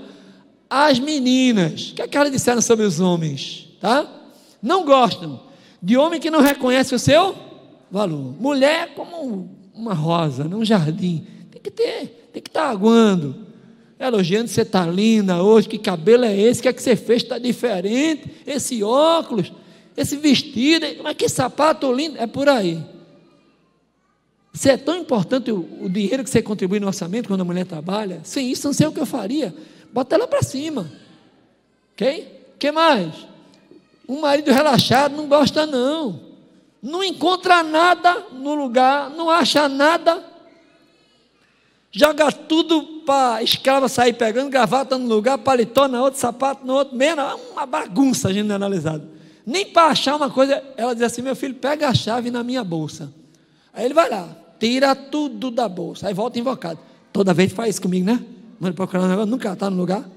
As 0.68 0.98
meninas, 0.98 1.92
o 1.92 1.94
que, 1.94 2.02
é 2.02 2.08
que 2.08 2.16
elas 2.16 2.32
disseram 2.32 2.60
sobre 2.60 2.84
os 2.84 2.98
homens? 2.98 3.68
Tá? 3.80 4.04
Não 4.60 4.84
gostam 4.84 5.40
de 5.80 5.96
homem 5.96 6.20
que 6.20 6.32
não 6.32 6.40
reconhece 6.40 6.96
o 6.96 6.98
seu 6.98 7.36
valor. 7.88 8.34
Mulher 8.40 8.92
como 8.96 9.48
uma 9.72 9.94
rosa, 9.94 10.44
um 10.44 10.64
jardim. 10.64 11.28
Tem 11.52 11.62
que 11.62 11.70
ter, 11.70 12.28
tem 12.32 12.42
que 12.42 12.50
estar 12.50 12.64
tá 12.64 12.70
aguando 12.70 13.44
elogiando, 13.96 14.48
você 14.48 14.62
está 14.62 14.84
linda 14.84 15.42
hoje, 15.42 15.68
que 15.68 15.78
cabelo 15.78 16.24
é 16.24 16.36
esse, 16.36 16.58
o 16.58 16.62
que 16.64 16.68
é 16.68 16.72
que 16.72 16.82
você 16.82 16.96
fez, 16.96 17.22
está 17.22 17.38
diferente, 17.38 18.28
esse 18.44 18.82
óculos, 18.82 19.52
esse 19.96 20.16
vestido, 20.16 20.84
mas 21.02 21.16
que 21.16 21.28
sapato 21.28 21.90
lindo, 21.92 22.18
é 22.18 22.26
por 22.26 22.48
aí. 22.48 22.84
Se 24.54 24.70
é 24.70 24.76
tão 24.76 24.96
importante 24.96 25.50
o, 25.50 25.68
o, 25.82 25.88
dinheiro 25.90 26.24
que 26.24 26.30
você 26.30 26.40
contribui 26.40 26.80
no 26.80 26.86
orçamento 26.86 27.28
quando 27.28 27.42
a 27.42 27.44
mulher 27.44 27.66
trabalha, 27.66 28.20
sem 28.24 28.50
isso 28.50 28.66
não 28.66 28.72
sei 28.72 28.86
o 28.86 28.92
que 28.92 29.00
eu 29.00 29.06
faria, 29.06 29.54
bota 29.92 30.14
ela 30.14 30.26
para 30.26 30.42
cima, 30.42 30.90
ok? 31.92 32.42
que 32.58 32.72
mais? 32.72 33.12
Um 34.08 34.20
marido 34.20 34.52
relaxado 34.52 35.16
não 35.16 35.26
gosta 35.26 35.66
não, 35.66 36.20
não 36.82 37.02
encontra 37.02 37.62
nada 37.62 38.26
no 38.32 38.54
lugar, 38.54 39.10
não 39.10 39.28
acha 39.28 39.68
nada 39.68 40.32
joga 41.94 42.32
tudo 42.32 42.82
para 43.06 43.42
escrava 43.42 43.88
sair 43.88 44.14
pegando, 44.14 44.50
gravata 44.50 44.98
no 44.98 45.06
lugar, 45.06 45.38
paletó 45.38 45.86
na 45.86 46.02
outra, 46.02 46.18
sapato 46.18 46.66
no 46.66 46.74
outro, 46.74 46.96
meia, 46.96 47.14
uma 47.52 47.64
bagunça 47.64 48.34
generalizada. 48.34 49.08
Nem 49.46 49.66
para 49.66 49.92
achar 49.92 50.16
uma 50.16 50.28
coisa, 50.28 50.62
ela 50.76 50.94
diz 50.94 51.04
assim: 51.04 51.22
meu 51.22 51.36
filho, 51.36 51.54
pega 51.54 51.88
a 51.88 51.94
chave 51.94 52.30
na 52.30 52.42
minha 52.42 52.64
bolsa. 52.64 53.12
Aí 53.72 53.84
ele 53.84 53.94
vai 53.94 54.10
lá, 54.10 54.28
tira 54.58 54.94
tudo 54.94 55.50
da 55.50 55.68
bolsa, 55.68 56.08
aí 56.08 56.14
volta 56.14 56.38
invocado. 56.38 56.78
Toda 57.12 57.32
vez 57.32 57.52
faz 57.52 57.70
isso 57.70 57.82
comigo, 57.82 58.06
né? 58.06 58.24
Manda 58.58 58.74
procurar 58.74 59.04
um 59.04 59.08
negócio, 59.08 59.30
nunca 59.30 59.52
está 59.52 59.68
no 59.70 59.76
lugar. 59.76 60.08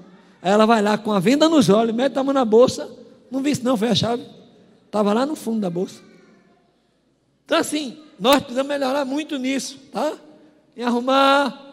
Aí 0.42 0.50
ela 0.50 0.66
vai 0.66 0.80
lá 0.82 0.96
com 0.96 1.12
a 1.12 1.20
venda 1.20 1.48
nos 1.48 1.68
olhos, 1.68 1.94
mete 1.94 2.16
a 2.18 2.22
mão 2.22 2.32
na 2.32 2.44
bolsa, 2.44 2.88
não 3.30 3.42
vi 3.42 3.50
isso 3.50 3.64
não, 3.64 3.76
foi 3.76 3.88
a 3.88 3.94
chave. 3.94 4.24
Estava 4.86 5.12
lá 5.12 5.26
no 5.26 5.36
fundo 5.36 5.60
da 5.60 5.70
bolsa. 5.70 6.00
Então 7.44 7.58
assim, 7.58 7.96
nós 8.18 8.38
precisamos 8.40 8.68
melhorar 8.68 9.04
muito 9.04 9.38
nisso, 9.38 9.78
tá? 9.92 10.12
Em 10.76 10.82
arrumar 10.82 11.66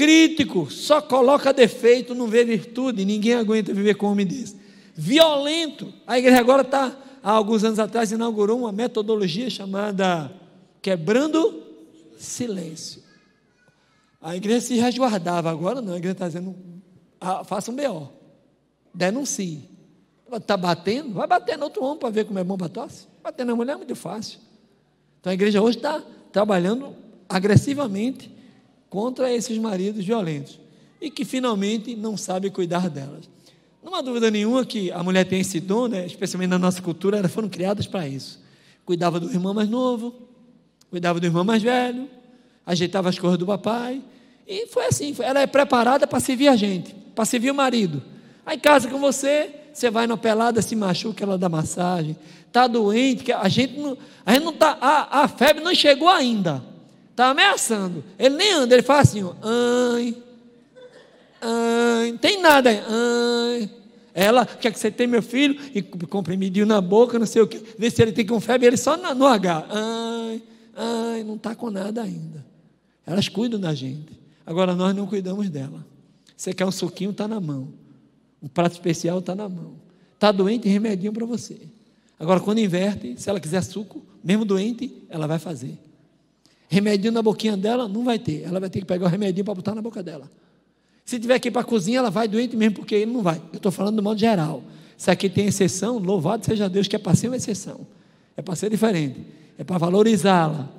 Crítico, 0.00 0.70
só 0.70 1.02
coloca 1.02 1.52
defeito, 1.52 2.14
não 2.14 2.26
vê 2.26 2.42
virtude, 2.42 3.04
ninguém 3.04 3.34
aguenta 3.34 3.74
viver 3.74 3.96
com 3.96 4.06
um 4.06 4.12
homem 4.12 4.24
desse. 4.24 4.56
Violento, 4.94 5.92
a 6.06 6.18
igreja 6.18 6.40
agora 6.40 6.62
está, 6.62 6.90
há 7.22 7.30
alguns 7.30 7.64
anos 7.64 7.78
atrás, 7.78 8.10
inaugurou 8.10 8.60
uma 8.60 8.72
metodologia 8.72 9.50
chamada 9.50 10.32
Quebrando 10.80 11.69
Silêncio. 12.20 13.02
A 14.20 14.36
igreja 14.36 14.60
se 14.60 14.74
resguardava, 14.74 15.50
agora 15.50 15.80
não, 15.80 15.94
a 15.94 15.96
igreja 15.96 16.12
está 16.12 16.26
dizendo, 16.26 16.54
ah, 17.18 17.42
faça 17.42 17.70
um 17.70 17.76
BO, 17.76 18.12
denuncie. 18.92 19.68
Está 20.30 20.56
batendo? 20.56 21.14
Vai 21.14 21.26
bater 21.26 21.56
no 21.56 21.64
outro 21.64 21.82
homem 21.82 21.98
para 21.98 22.10
ver 22.10 22.24
como 22.24 22.38
é 22.38 22.44
bom 22.44 22.56
para 22.56 22.68
tosse. 22.68 23.08
Bater 23.22 23.44
na 23.44 23.56
mulher 23.56 23.72
é 23.72 23.76
muito 23.76 23.96
fácil. 23.96 24.38
Então 25.18 25.30
a 25.30 25.34
igreja 25.34 25.60
hoje 25.60 25.78
está 25.78 26.00
trabalhando 26.30 26.94
agressivamente 27.28 28.30
contra 28.88 29.32
esses 29.32 29.56
maridos 29.58 30.04
violentos 30.04 30.60
e 31.00 31.10
que 31.10 31.24
finalmente 31.24 31.96
não 31.96 32.16
sabe 32.16 32.50
cuidar 32.50 32.88
delas. 32.88 33.28
Não 33.82 33.94
há 33.94 34.02
dúvida 34.02 34.30
nenhuma 34.30 34.64
que 34.64 34.92
a 34.92 35.02
mulher 35.02 35.24
tem 35.24 35.40
esse 35.40 35.58
dom, 35.58 35.88
né? 35.88 36.06
especialmente 36.06 36.50
na 36.50 36.58
nossa 36.58 36.82
cultura, 36.82 37.16
elas 37.16 37.32
foram 37.32 37.48
criadas 37.48 37.86
para 37.86 38.06
isso. 38.06 38.40
Cuidava 38.84 39.18
do 39.18 39.30
irmão 39.30 39.54
mais 39.54 39.68
novo, 39.68 40.29
cuidava 40.90 41.20
do 41.20 41.26
irmão 41.26 41.44
mais 41.44 41.62
velho, 41.62 42.08
ajeitava 42.66 43.08
as 43.08 43.18
coisas 43.18 43.38
do 43.38 43.46
papai, 43.46 44.02
e 44.46 44.66
foi 44.66 44.86
assim, 44.86 45.14
ela 45.20 45.40
é 45.40 45.46
preparada 45.46 46.06
para 46.06 46.20
servir 46.20 46.48
a 46.48 46.56
gente, 46.56 46.94
para 47.14 47.24
servir 47.24 47.50
o 47.50 47.54
marido. 47.54 48.02
Aí 48.44 48.58
casa 48.58 48.88
com 48.88 48.98
você, 48.98 49.50
você 49.72 49.90
vai 49.90 50.06
na 50.06 50.16
pelada, 50.16 50.60
se 50.60 50.74
machuca, 50.74 51.22
ela 51.22 51.38
dá 51.38 51.48
massagem, 51.48 52.16
está 52.46 52.66
doente, 52.66 53.22
que 53.22 53.32
a 53.32 53.48
gente 53.48 53.78
não, 53.78 53.96
a 54.26 54.32
gente 54.32 54.44
não 54.44 54.52
tá, 54.52 54.76
a, 54.80 55.22
a 55.22 55.28
febre 55.28 55.62
não 55.62 55.74
chegou 55.74 56.08
ainda, 56.08 56.62
Está 57.20 57.30
ameaçando. 57.32 58.02
Ele 58.18 58.34
nem 58.36 58.52
anda, 58.54 58.74
ele 58.74 58.82
faz 58.82 59.10
assim, 59.10 59.22
ai, 59.42 60.16
ai, 61.42 62.18
tem 62.18 62.40
nada 62.40 62.70
ai. 62.70 63.70
Ela 64.14 64.46
quer 64.46 64.72
que 64.72 64.78
você 64.78 64.90
tenha 64.90 65.06
meu 65.06 65.22
filho 65.22 65.60
e 65.74 65.82
comprimidinho 65.82 66.64
na 66.64 66.80
boca, 66.80 67.18
não 67.18 67.26
sei 67.26 67.42
o 67.42 67.46
que. 67.46 67.62
Vê 67.78 67.90
se 67.90 68.00
ele 68.00 68.12
tem 68.12 68.26
com 68.26 68.40
febre, 68.40 68.66
ele 68.66 68.76
só 68.78 68.96
no 68.96 69.26
H. 69.26 69.66
Ai, 69.68 70.42
ai, 70.74 71.24
não 71.24 71.36
está 71.36 71.54
com 71.54 71.70
nada 71.70 72.02
ainda. 72.02 72.44
Elas 73.06 73.28
cuidam 73.28 73.58
da 73.58 73.74
gente. 73.74 74.18
Agora 74.46 74.74
nós 74.74 74.94
não 74.94 75.06
cuidamos 75.06 75.48
dela. 75.48 75.84
Você 76.36 76.52
quer 76.52 76.64
um 76.64 76.70
suquinho, 76.70 77.10
está 77.10 77.28
na 77.28 77.40
mão. 77.40 77.68
Um 78.42 78.48
prato 78.48 78.72
especial 78.72 79.18
está 79.18 79.34
na 79.34 79.48
mão. 79.48 79.74
Está 80.14 80.32
doente, 80.32 80.68
remedinho 80.68 81.12
para 81.12 81.26
você. 81.26 81.60
Agora, 82.18 82.40
quando 82.40 82.58
inverte, 82.58 83.20
se 83.20 83.28
ela 83.30 83.40
quiser 83.40 83.62
suco, 83.62 84.02
mesmo 84.22 84.44
doente, 84.44 84.92
ela 85.08 85.26
vai 85.26 85.38
fazer. 85.38 85.78
Remedinho 86.68 87.12
na 87.12 87.22
boquinha 87.22 87.56
dela, 87.56 87.88
não 87.88 88.04
vai 88.04 88.18
ter. 88.18 88.42
Ela 88.42 88.60
vai 88.60 88.68
ter 88.70 88.80
que 88.80 88.86
pegar 88.86 89.06
o 89.06 89.08
remedinho 89.08 89.44
para 89.44 89.54
botar 89.54 89.74
na 89.74 89.82
boca 89.82 90.02
dela. 90.02 90.30
Se 91.04 91.18
tiver 91.18 91.38
que 91.38 91.48
ir 91.48 91.50
para 91.50 91.62
a 91.62 91.64
cozinha, 91.64 91.98
ela 91.98 92.10
vai 92.10 92.28
doente 92.28 92.56
mesmo, 92.56 92.76
porque 92.76 92.94
ele 92.94 93.10
não 93.10 93.22
vai. 93.22 93.42
Eu 93.52 93.56
estou 93.56 93.72
falando 93.72 93.96
do 93.96 94.02
modo 94.02 94.20
geral. 94.20 94.62
Se 94.96 95.10
aqui 95.10 95.28
tem 95.28 95.46
exceção, 95.46 95.98
louvado 95.98 96.44
seja 96.44 96.68
Deus 96.68 96.86
que 96.86 96.94
é 96.94 96.98
para 96.98 97.16
ser 97.16 97.28
uma 97.28 97.36
exceção. 97.36 97.86
É 98.36 98.42
para 98.42 98.54
ser 98.54 98.70
diferente. 98.70 99.18
É 99.60 99.64
para 99.64 99.76
valorizá-la. 99.76 100.70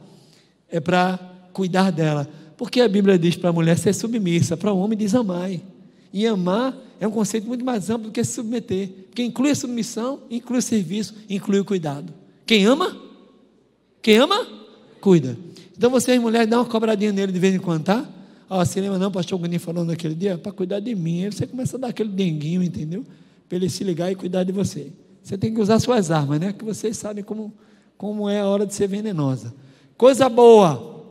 É 0.68 0.80
para 0.80 1.20
cuidar 1.54 1.92
dela. 1.92 2.28
Porque 2.58 2.82
a 2.82 2.88
Bíblia 2.88 3.16
diz 3.20 3.36
para 3.36 3.52
a 3.52 3.54
mulher 3.54 3.78
ser 3.78 3.94
submissa, 3.94 4.58
para 4.58 4.74
o 4.74 4.80
homem 4.80 4.98
diz 4.98 5.14
amar. 5.14 5.52
E 6.12 6.26
amar 6.26 6.76
é 7.00 7.08
um 7.08 7.12
conceito 7.12 7.48
muito 7.48 7.64
mais 7.64 7.92
amplo 7.92 8.08
do 8.08 8.12
que 8.12 8.24
se 8.24 8.34
submeter. 8.34 8.90
Porque 9.06 9.22
inclui 9.22 9.52
a 9.52 9.56
submissão, 9.56 10.22
inclui 10.32 10.58
o 10.58 10.62
serviço, 10.64 11.14
inclui 11.30 11.60
o 11.60 11.66
cuidado. 11.66 12.12
Quem 12.44 12.66
ama? 12.66 12.98
Quem 14.02 14.18
ama? 14.18 14.48
Cuida. 15.00 15.38
Então 15.78 15.92
vocês, 15.92 16.20
mulheres, 16.20 16.50
dão 16.50 16.62
uma 16.62 16.66
cobradinha 16.66 17.12
nele 17.12 17.32
de 17.32 17.38
vez 17.40 17.54
em 17.54 17.60
quando, 17.60 17.84
tá? 17.84 18.04
Ó, 18.50 18.66
se 18.66 18.82
lembra 18.82 18.98
não, 18.98 19.10
o 19.10 19.12
pastor 19.12 19.38
Guninho 19.38 19.60
falou 19.60 19.86
naquele 19.86 20.16
dia, 20.16 20.40
para 20.40 20.52
cuidar 20.52 20.80
de 20.80 20.96
mim. 20.96 21.26
Aí 21.26 21.32
você 21.32 21.46
começa 21.46 21.78
a 21.78 21.80
dar 21.80 21.88
aquele 21.90 22.10
denguinho, 22.10 22.64
entendeu? 22.64 23.06
para 23.52 23.58
ele 23.58 23.70
se 23.70 23.84
ligar 23.84 24.10
e 24.10 24.16
cuidar 24.16 24.46
de 24.46 24.54
você. 24.54 24.94
Você 25.22 25.38
tem 25.38 25.54
que 25.54 25.60
usar 25.60 25.78
suas 25.78 26.10
armas, 26.10 26.40
né? 26.40 26.54
Que 26.54 26.64
vocês 26.64 26.96
sabem 26.96 27.22
como, 27.22 27.54
como 28.02 28.28
é 28.28 28.40
a 28.40 28.48
hora 28.48 28.66
de 28.66 28.74
ser 28.74 28.88
venenosa. 28.88 29.54
Coisa 29.96 30.28
boa, 30.28 31.06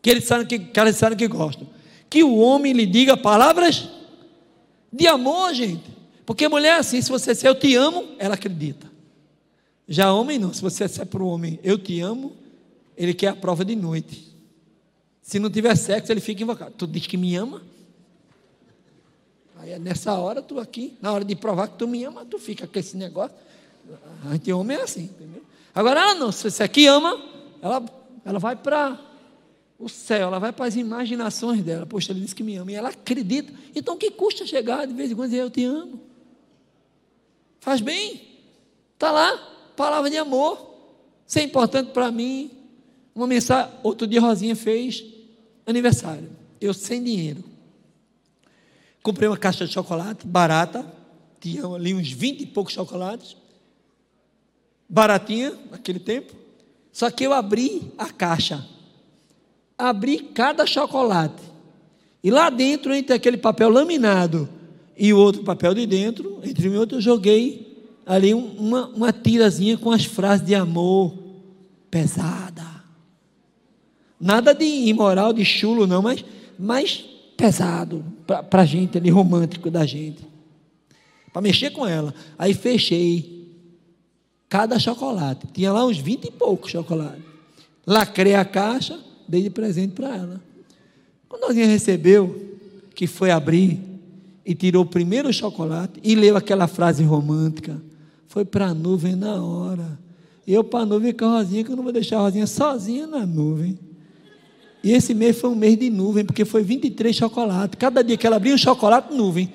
que 0.00 0.08
eles 0.08 0.22
sabem 0.22 0.46
que, 0.46 0.60
que 0.60 0.78
eles 0.78 0.94
sabem 0.94 1.18
que 1.18 1.26
gostam. 1.26 1.66
Que 2.08 2.22
o 2.22 2.36
homem 2.36 2.72
lhe 2.72 2.86
diga 2.86 3.16
palavras 3.16 3.88
de 4.92 5.08
amor, 5.08 5.52
gente. 5.52 5.90
Porque 6.24 6.46
mulher 6.46 6.76
é 6.76 6.78
assim, 6.78 7.02
se 7.02 7.10
você 7.10 7.32
disser 7.32 7.50
eu 7.50 7.58
te 7.58 7.74
amo, 7.74 8.14
ela 8.16 8.34
acredita. 8.34 8.88
Já 9.88 10.12
homem 10.12 10.38
não, 10.38 10.54
se 10.54 10.62
você 10.62 10.86
disser 10.86 11.04
para 11.04 11.20
o 11.20 11.26
homem 11.26 11.58
eu 11.64 11.76
te 11.76 11.98
amo, 11.98 12.36
ele 12.96 13.12
quer 13.12 13.26
a 13.26 13.34
prova 13.34 13.64
de 13.64 13.74
noite. 13.74 14.32
Se 15.20 15.40
não 15.40 15.50
tiver 15.50 15.74
sexo, 15.74 16.12
ele 16.12 16.20
fica 16.20 16.44
invocado. 16.44 16.74
Tu 16.78 16.86
diz 16.86 17.08
que 17.08 17.16
me 17.16 17.34
ama? 17.34 17.60
Aí 19.58 19.72
é 19.72 19.80
nessa 19.80 20.14
hora, 20.14 20.40
tu 20.40 20.60
aqui, 20.60 20.96
na 21.02 21.10
hora 21.10 21.24
de 21.24 21.34
provar 21.34 21.66
que 21.66 21.76
tu 21.76 21.88
me 21.88 22.04
ama, 22.04 22.24
tu 22.24 22.38
fica 22.38 22.68
com 22.68 22.78
esse 22.78 22.96
negócio. 22.96 23.36
A 24.24 24.34
gente 24.34 24.52
homem 24.52 24.76
é 24.76 24.82
assim, 24.82 25.02
entendeu? 25.06 25.50
Agora 25.74 26.00
ela 26.00 26.14
não, 26.14 26.32
se 26.32 26.62
aqui 26.62 26.86
ama, 26.86 27.20
ela, 27.62 27.84
ela 28.24 28.38
vai 28.38 28.56
para 28.56 28.98
o 29.78 29.88
céu, 29.88 30.28
ela 30.28 30.38
vai 30.38 30.52
para 30.52 30.66
as 30.66 30.76
imaginações 30.76 31.62
dela. 31.62 31.86
Poxa, 31.86 32.12
ele 32.12 32.20
disse 32.20 32.34
que 32.34 32.42
me 32.42 32.56
ama, 32.56 32.70
e 32.70 32.74
ela 32.74 32.90
acredita. 32.90 33.52
Então, 33.74 33.96
que 33.96 34.10
custa 34.10 34.46
chegar 34.46 34.86
de 34.86 34.92
vez 34.92 35.10
em 35.10 35.14
quando 35.14 35.28
e 35.28 35.30
dizer 35.30 35.42
eu 35.42 35.50
te 35.50 35.64
amo? 35.64 36.00
Faz 37.60 37.80
bem, 37.80 38.20
está 38.94 39.10
lá, 39.10 39.36
palavra 39.76 40.10
de 40.10 40.16
amor. 40.16 40.70
Isso 41.26 41.38
é 41.38 41.42
importante 41.42 41.92
para 41.92 42.10
mim. 42.10 42.50
Uma 43.14 43.26
mensagem, 43.26 43.72
outro 43.82 44.06
dia 44.06 44.20
Rosinha 44.20 44.56
fez 44.56 45.04
aniversário, 45.66 46.30
eu 46.60 46.74
sem 46.74 47.02
dinheiro. 47.02 47.44
Comprei 49.02 49.28
uma 49.28 49.36
caixa 49.36 49.66
de 49.66 49.72
chocolate 49.72 50.26
barata, 50.26 50.84
tinha 51.40 51.64
ali 51.66 51.94
uns 51.94 52.10
20 52.10 52.42
e 52.42 52.46
poucos 52.46 52.74
chocolates, 52.74 53.36
baratinha 54.90 55.54
naquele 55.70 56.00
tempo. 56.00 56.34
Só 56.92 57.08
que 57.10 57.24
eu 57.24 57.32
abri 57.32 57.92
a 57.96 58.06
caixa, 58.06 58.66
abri 59.78 60.18
cada 60.18 60.66
chocolate, 60.66 61.42
e 62.22 62.30
lá 62.30 62.50
dentro, 62.50 62.92
entre 62.92 63.14
aquele 63.14 63.36
papel 63.36 63.70
laminado 63.70 64.48
e 64.96 65.12
o 65.12 65.18
outro 65.18 65.42
papel 65.42 65.72
de 65.72 65.86
dentro, 65.86 66.40
entre 66.44 66.68
um 66.68 66.74
e 66.74 66.76
outro, 66.76 66.98
eu 66.98 67.00
joguei 67.00 67.88
ali 68.04 68.34
uma, 68.34 68.88
uma 68.88 69.12
tirazinha 69.12 69.78
com 69.78 69.90
as 69.90 70.04
frases 70.04 70.44
de 70.44 70.54
amor 70.54 71.14
pesada. 71.90 72.68
Nada 74.20 74.52
de 74.52 74.64
imoral, 74.64 75.32
de 75.32 75.44
chulo, 75.44 75.86
não, 75.86 76.02
mas, 76.02 76.22
mas 76.58 77.02
pesado 77.38 78.04
para 78.26 78.62
a 78.62 78.66
gente 78.66 78.98
ali, 78.98 79.08
romântico 79.08 79.70
da 79.70 79.86
gente. 79.86 80.22
Para 81.32 81.40
mexer 81.40 81.70
com 81.70 81.86
ela. 81.86 82.14
Aí 82.38 82.52
fechei 82.52 83.39
cada 84.50 84.78
chocolate. 84.80 85.46
Tinha 85.54 85.72
lá 85.72 85.86
uns 85.86 85.96
20 85.96 86.24
e 86.24 86.30
poucos 86.32 86.72
chocolates. 86.72 87.22
Lacrei 87.86 88.34
a 88.34 88.44
caixa, 88.44 88.98
dei 89.26 89.42
de 89.42 89.48
presente 89.48 89.94
para 89.94 90.14
ela. 90.14 90.40
Quando 91.28 91.44
a 91.44 91.52
recebeu, 91.52 92.58
que 92.94 93.06
foi 93.06 93.30
abrir 93.30 93.80
e 94.44 94.54
tirou 94.54 94.82
o 94.82 94.86
primeiro 94.86 95.32
chocolate 95.32 96.00
e 96.02 96.16
leu 96.16 96.36
aquela 96.36 96.66
frase 96.66 97.04
romântica, 97.04 97.80
foi 98.26 98.44
para 98.44 98.66
a 98.66 98.74
nuvem 98.74 99.14
na 99.14 99.40
hora. 99.40 99.98
Eu 100.46 100.64
para 100.64 100.80
a 100.80 100.86
nuvem 100.86 101.12
com 101.12 101.26
a 101.26 101.38
Rosinha, 101.38 101.62
que 101.62 101.70
eu 101.70 101.76
não 101.76 101.84
vou 101.84 101.92
deixar 101.92 102.18
a 102.18 102.22
Rosinha 102.22 102.46
sozinha 102.46 103.06
na 103.06 103.24
nuvem. 103.24 103.78
E 104.82 104.92
esse 104.92 105.14
mês 105.14 105.38
foi 105.38 105.50
um 105.50 105.54
mês 105.54 105.78
de 105.78 105.90
nuvem, 105.90 106.24
porque 106.24 106.44
foi 106.44 106.64
23 106.64 107.14
chocolates. 107.14 107.78
Cada 107.78 108.02
dia 108.02 108.16
que 108.16 108.26
ela 108.26 108.36
abria 108.36 108.54
um 108.54 108.58
chocolate, 108.58 109.14
nuvem. 109.14 109.52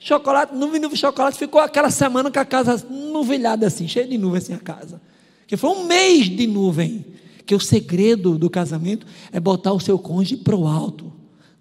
Chocolate, 0.00 0.54
nuvem, 0.54 0.80
nuvem, 0.80 0.96
chocolate. 0.96 1.38
Ficou 1.38 1.60
aquela 1.60 1.90
semana 1.90 2.30
com 2.30 2.38
a 2.38 2.44
casa 2.44 2.84
nuvilhada 2.88 3.66
assim, 3.66 3.88
cheia 3.88 4.06
de 4.06 4.16
nuvem 4.16 4.38
assim 4.38 4.54
a 4.54 4.58
casa. 4.58 5.00
Que 5.46 5.56
foi 5.56 5.70
um 5.70 5.84
mês 5.84 6.26
de 6.26 6.46
nuvem. 6.46 7.04
Que 7.44 7.54
o 7.54 7.60
segredo 7.60 8.38
do 8.38 8.50
casamento 8.50 9.06
é 9.32 9.40
botar 9.40 9.72
o 9.72 9.80
seu 9.80 9.98
cônjuge 9.98 10.36
para 10.36 10.54
o 10.54 10.66
alto, 10.66 11.12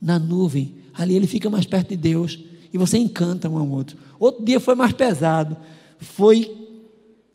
na 0.02 0.20
nuvem. 0.20 0.76
Ali 0.94 1.16
ele 1.16 1.28
fica 1.28 1.50
mais 1.50 1.66
perto 1.66 1.90
de 1.90 1.98
Deus. 1.98 2.40
E 2.74 2.78
você 2.78 2.98
encanta 2.98 3.50
um 3.50 3.58
ao 3.58 3.70
outro. 3.70 3.98
Outro 4.20 4.44
dia 4.44 4.60
foi 4.60 4.76
mais 4.76 4.92
pesado. 4.92 5.56
Foi 6.00 6.52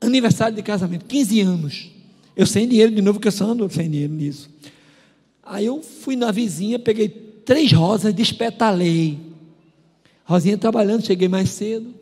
aniversário 0.01 0.55
de 0.55 0.63
casamento, 0.63 1.05
15 1.07 1.41
anos. 1.41 1.91
Eu 2.37 2.47
sem 2.47 2.69
dinheiro 2.69 2.95
de 2.95 3.01
novo, 3.01 3.19
porque 3.19 3.29
eu 3.29 3.33
só 3.33 3.47
ando 3.47 3.69
sem 3.71 3.91
dinheiro 3.91 4.13
nisso. 4.13 4.51
Aí 5.43 5.67
eu 5.67 5.83
fui 5.83 6.17
na 6.17 6.31
vizinha, 6.31 6.79
peguei 6.79 7.09
três 7.09 7.73
rosas, 7.73 8.15
despetalei. 8.15 9.32
Rosinha 10.25 10.57
trabalhando, 10.57 11.05
cheguei 11.05 11.29
mais 11.29 11.51
cedo, 11.51 11.95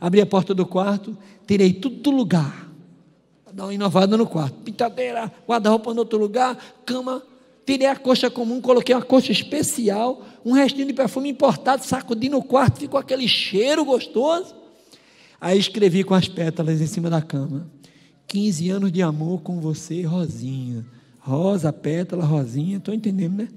abri 0.00 0.20
a 0.20 0.26
porta 0.26 0.54
do 0.54 0.66
quarto, 0.66 1.16
tirei 1.46 1.72
tudo 1.72 1.96
do 1.96 2.10
lugar. 2.10 2.68
Dar 3.52 3.64
uma 3.64 3.74
inovada 3.74 4.16
no 4.16 4.26
quarto. 4.26 4.54
Pintadeira, 4.62 5.32
guarda-roupa 5.46 5.92
no 5.92 6.00
outro 6.00 6.18
lugar, 6.18 6.56
cama. 6.86 7.22
Tirei 7.66 7.86
a 7.86 7.96
coxa 7.96 8.30
comum, 8.30 8.60
coloquei 8.60 8.94
uma 8.94 9.02
coxa 9.02 9.30
especial, 9.30 10.24
um 10.44 10.52
restinho 10.52 10.86
de 10.86 10.92
perfume 10.92 11.28
importado, 11.28 11.84
sacudi 11.84 12.28
no 12.28 12.42
quarto, 12.42 12.80
ficou 12.80 12.98
aquele 12.98 13.28
cheiro 13.28 13.84
gostoso. 13.84 14.54
Aí 15.40 15.58
escrevi 15.58 16.04
com 16.04 16.14
as 16.14 16.28
pétalas 16.28 16.80
em 16.80 16.86
cima 16.86 17.08
da 17.08 17.22
cama. 17.22 17.66
15 18.26 18.70
anos 18.70 18.92
de 18.92 19.02
amor 19.02 19.40
com 19.42 19.60
você, 19.60 20.02
Rosinha. 20.02 20.84
Rosa, 21.18 21.72
pétala, 21.72 22.24
Rosinha, 22.24 22.78
estou 22.78 22.94
entendendo, 22.94 23.38
né? 23.38 23.48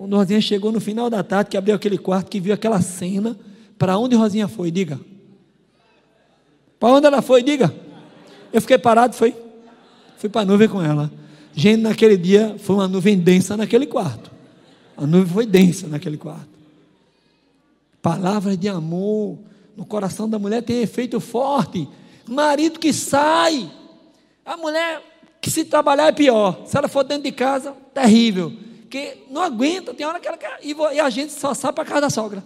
Quando 0.00 0.16
Rosinha 0.16 0.40
chegou 0.40 0.72
no 0.72 0.80
final 0.80 1.10
da 1.10 1.22
tarde, 1.22 1.50
que 1.50 1.58
abriu 1.58 1.74
aquele 1.74 1.98
quarto, 1.98 2.30
que 2.30 2.40
viu 2.40 2.54
aquela 2.54 2.80
cena, 2.80 3.38
para 3.78 3.98
onde 3.98 4.16
Rosinha 4.16 4.48
foi? 4.48 4.70
Diga. 4.70 4.98
Para 6.78 6.94
onde 6.94 7.06
ela 7.06 7.20
foi? 7.20 7.42
Diga. 7.42 7.70
Eu 8.50 8.62
fiquei 8.62 8.78
parado, 8.78 9.14
foi? 9.14 9.36
Fui 10.16 10.30
para 10.30 10.40
a 10.40 10.44
nuvem 10.46 10.70
com 10.70 10.80
ela. 10.80 11.12
Gente, 11.52 11.82
naquele 11.82 12.16
dia 12.16 12.56
foi 12.58 12.76
uma 12.76 12.88
nuvem 12.88 13.18
densa 13.18 13.58
naquele 13.58 13.86
quarto. 13.86 14.30
A 14.96 15.06
nuvem 15.06 15.26
foi 15.26 15.44
densa 15.44 15.86
naquele 15.86 16.16
quarto. 16.16 16.48
Palavras 18.00 18.56
de 18.56 18.70
amor 18.70 19.38
no 19.76 19.84
coração 19.84 20.30
da 20.30 20.38
mulher 20.38 20.62
tem 20.62 20.80
efeito 20.80 21.20
forte. 21.20 21.86
Marido 22.26 22.80
que 22.80 22.90
sai, 22.90 23.70
a 24.46 24.56
mulher 24.56 25.02
que 25.42 25.50
se 25.50 25.62
trabalhar 25.66 26.06
é 26.06 26.12
pior. 26.12 26.62
Se 26.64 26.74
ela 26.74 26.88
for 26.88 27.04
dentro 27.04 27.24
de 27.24 27.32
casa, 27.32 27.76
terrível. 27.92 28.69
Porque 28.90 29.18
não 29.30 29.40
aguenta, 29.40 29.94
tem 29.94 30.04
hora 30.04 30.18
que 30.18 30.26
ela 30.26 30.36
quer. 30.36 30.58
E 30.64 30.74
a 30.98 31.08
gente 31.08 31.32
só 31.32 31.54
sai 31.54 31.72
para 31.72 31.84
casa 31.84 32.00
da 32.00 32.10
sogra, 32.10 32.44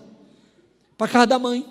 para 0.95 1.09
casa 1.09 1.27
da 1.27 1.39
mãe. 1.39 1.67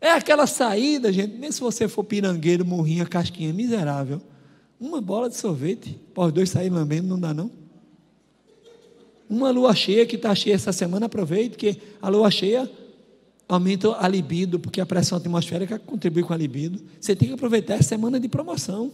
É 0.00 0.10
aquela 0.10 0.48
saída, 0.48 1.12
gente, 1.12 1.32
mesmo 1.36 1.52
se 1.52 1.60
você 1.60 1.86
for 1.86 2.02
pirangueiro, 2.02 2.66
morrinha, 2.66 3.06
casquinha, 3.06 3.52
miserável. 3.52 4.20
Uma 4.80 5.00
bola 5.00 5.30
de 5.30 5.36
sorvete, 5.36 5.96
para 6.12 6.24
os 6.24 6.32
dois 6.32 6.50
saírem 6.50 6.76
lambendo, 6.76 7.06
não 7.06 7.20
dá 7.20 7.32
não. 7.32 7.52
Uma 9.30 9.52
lua 9.52 9.76
cheia 9.76 10.04
que 10.04 10.16
está 10.16 10.34
cheia 10.34 10.56
essa 10.56 10.72
semana, 10.72 11.06
aproveite, 11.06 11.56
que 11.56 11.80
a 12.02 12.08
lua 12.08 12.28
cheia 12.32 12.68
aumenta 13.48 13.96
a 13.96 14.08
libido, 14.08 14.58
porque 14.58 14.80
a 14.80 14.86
pressão 14.86 15.18
atmosférica 15.18 15.78
contribui 15.78 16.24
com 16.24 16.32
a 16.32 16.36
libido. 16.36 16.82
Você 17.00 17.14
tem 17.14 17.28
que 17.28 17.34
aproveitar 17.34 17.74
essa 17.74 17.90
semana 17.90 18.18
de 18.18 18.28
promoção 18.28 18.92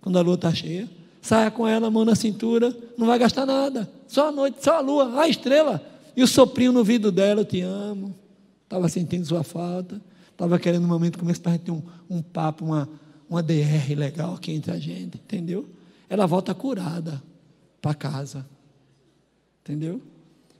quando 0.00 0.18
a 0.18 0.22
lua 0.22 0.34
está 0.34 0.52
cheia. 0.52 0.90
Saia 1.20 1.50
com 1.50 1.66
ela, 1.66 1.90
mão 1.90 2.04
na 2.04 2.14
cintura, 2.14 2.74
não 2.96 3.06
vai 3.06 3.18
gastar 3.18 3.44
nada. 3.44 3.90
Só 4.08 4.28
a 4.28 4.32
noite, 4.32 4.62
só 4.64 4.76
a 4.76 4.80
lua, 4.80 5.20
a 5.20 5.28
estrela. 5.28 5.84
E 6.16 6.22
o 6.22 6.26
soprinho 6.26 6.72
no 6.72 6.82
vidro 6.82 7.12
dela, 7.12 7.42
eu 7.42 7.44
te 7.44 7.60
amo. 7.60 8.14
Estava 8.64 8.88
sentindo 8.88 9.26
sua 9.26 9.42
falta. 9.42 10.00
Estava 10.30 10.58
querendo 10.58 10.84
um 10.84 10.88
momento 10.88 11.18
começar 11.18 11.42
para 11.42 11.52
a 11.52 11.54
gente 11.56 11.64
ter 11.64 11.72
um, 11.72 11.82
um 12.08 12.22
papo, 12.22 12.64
uma, 12.64 12.88
uma 13.28 13.42
DR 13.42 13.94
legal 13.94 14.34
aqui 14.34 14.52
entre 14.52 14.72
a 14.72 14.78
gente, 14.78 15.16
entendeu? 15.16 15.68
Ela 16.08 16.26
volta 16.26 16.54
curada 16.54 17.22
para 17.80 17.94
casa. 17.94 18.46
Entendeu? 19.62 20.00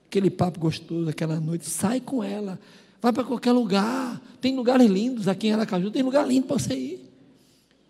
Aquele 0.07 0.29
papo 0.29 0.61
gostoso, 0.61 1.09
aquela 1.09 1.41
noite, 1.41 1.69
sai 1.69 2.01
com 2.01 2.23
ela. 2.23 2.59
Vai 3.01 3.13
para 3.13 3.25
qualquer 3.25 3.53
lugar. 3.53 4.21
Tem 4.41 4.55
lugares 4.55 4.89
lindos 4.89 5.27
aqui 5.27 5.49
em 5.49 5.53
Aracaju, 5.53 5.91
tem 5.91 6.03
lugar 6.03 6.27
lindo 6.27 6.47
para 6.47 6.59
você 6.59 6.75
ir. 6.75 7.11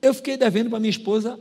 Eu 0.00 0.14
fiquei 0.14 0.36
devendo 0.36 0.70
para 0.70 0.78
minha 0.78 0.90
esposa 0.90 1.38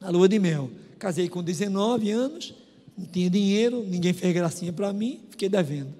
a 0.00 0.10
lua 0.10 0.28
de 0.28 0.38
mel. 0.38 0.70
Casei 0.98 1.28
com 1.28 1.42
19 1.42 2.10
anos, 2.10 2.54
não 2.96 3.06
tinha 3.06 3.28
dinheiro, 3.28 3.84
ninguém 3.86 4.12
fez 4.12 4.32
gracinha 4.32 4.72
para 4.72 4.92
mim, 4.92 5.20
fiquei 5.30 5.48
devendo. 5.48 5.94